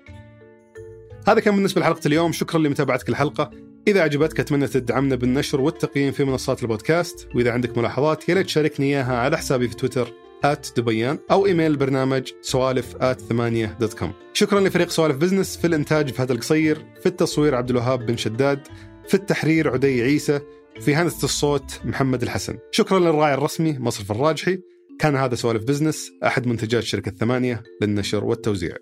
هذا 1.28 1.40
كان 1.40 1.54
بالنسبة 1.54 1.80
لحلقة 1.80 2.00
اليوم. 2.06 2.32
شكرا 2.32 2.60
لمتابعتك 2.60 3.08
الحلقة. 3.08 3.50
إذا 3.88 4.02
عجبتك 4.02 4.40
أتمنى 4.40 4.66
تدعمنا 4.66 5.16
بالنشر 5.16 5.60
والتقييم 5.60 6.12
في 6.12 6.24
منصات 6.24 6.62
البودكاست. 6.62 7.28
وإذا 7.34 7.52
عندك 7.52 7.78
ملاحظات 7.78 8.28
يا 8.28 8.34
ريت 8.34 8.46
تشاركني 8.46 8.86
إياها 8.86 9.16
على 9.16 9.38
حسابي 9.38 9.68
في 9.68 9.76
تويتر 9.76 10.12
دبيان 10.76 11.18
أو 11.30 11.46
إيميل 11.46 11.70
البرنامج 11.70 12.32
سوالف 12.42 12.96
ثمانية 13.28 13.76
dot 13.80 13.94
com 13.94 14.12
شكرا 14.32 14.60
لفريق 14.60 14.90
سوالف 14.90 15.16
business 15.16 15.56
في 15.56 15.66
الإنتاج 15.66 16.10
فهد 16.10 16.30
القصير 16.30 16.86
في 17.00 17.06
التصوير 17.06 17.54
عبد 17.54 17.70
الوهاب 17.70 18.06
بن 18.06 18.16
شداد 18.16 18.60
في 19.08 19.14
التحرير 19.14 19.70
عدي 19.70 20.02
عيسى 20.02 20.40
في 20.80 20.94
هندسة 20.94 21.24
الصوت 21.24 21.80
محمد 21.84 22.22
الحسن. 22.22 22.58
شكرا 22.70 22.98
للراعي 22.98 23.34
الرسمي 23.34 23.78
مصرف 23.78 24.10
الراجحي. 24.10 24.58
كان 24.98 25.16
هذا 25.16 25.34
سوالف 25.34 25.64
بزنس 25.64 26.10
أحد 26.24 26.46
منتجات 26.46 26.82
شركة 26.82 27.10
ثمانية 27.10 27.62
للنشر 27.82 28.24
والتوزيع. 28.24 28.76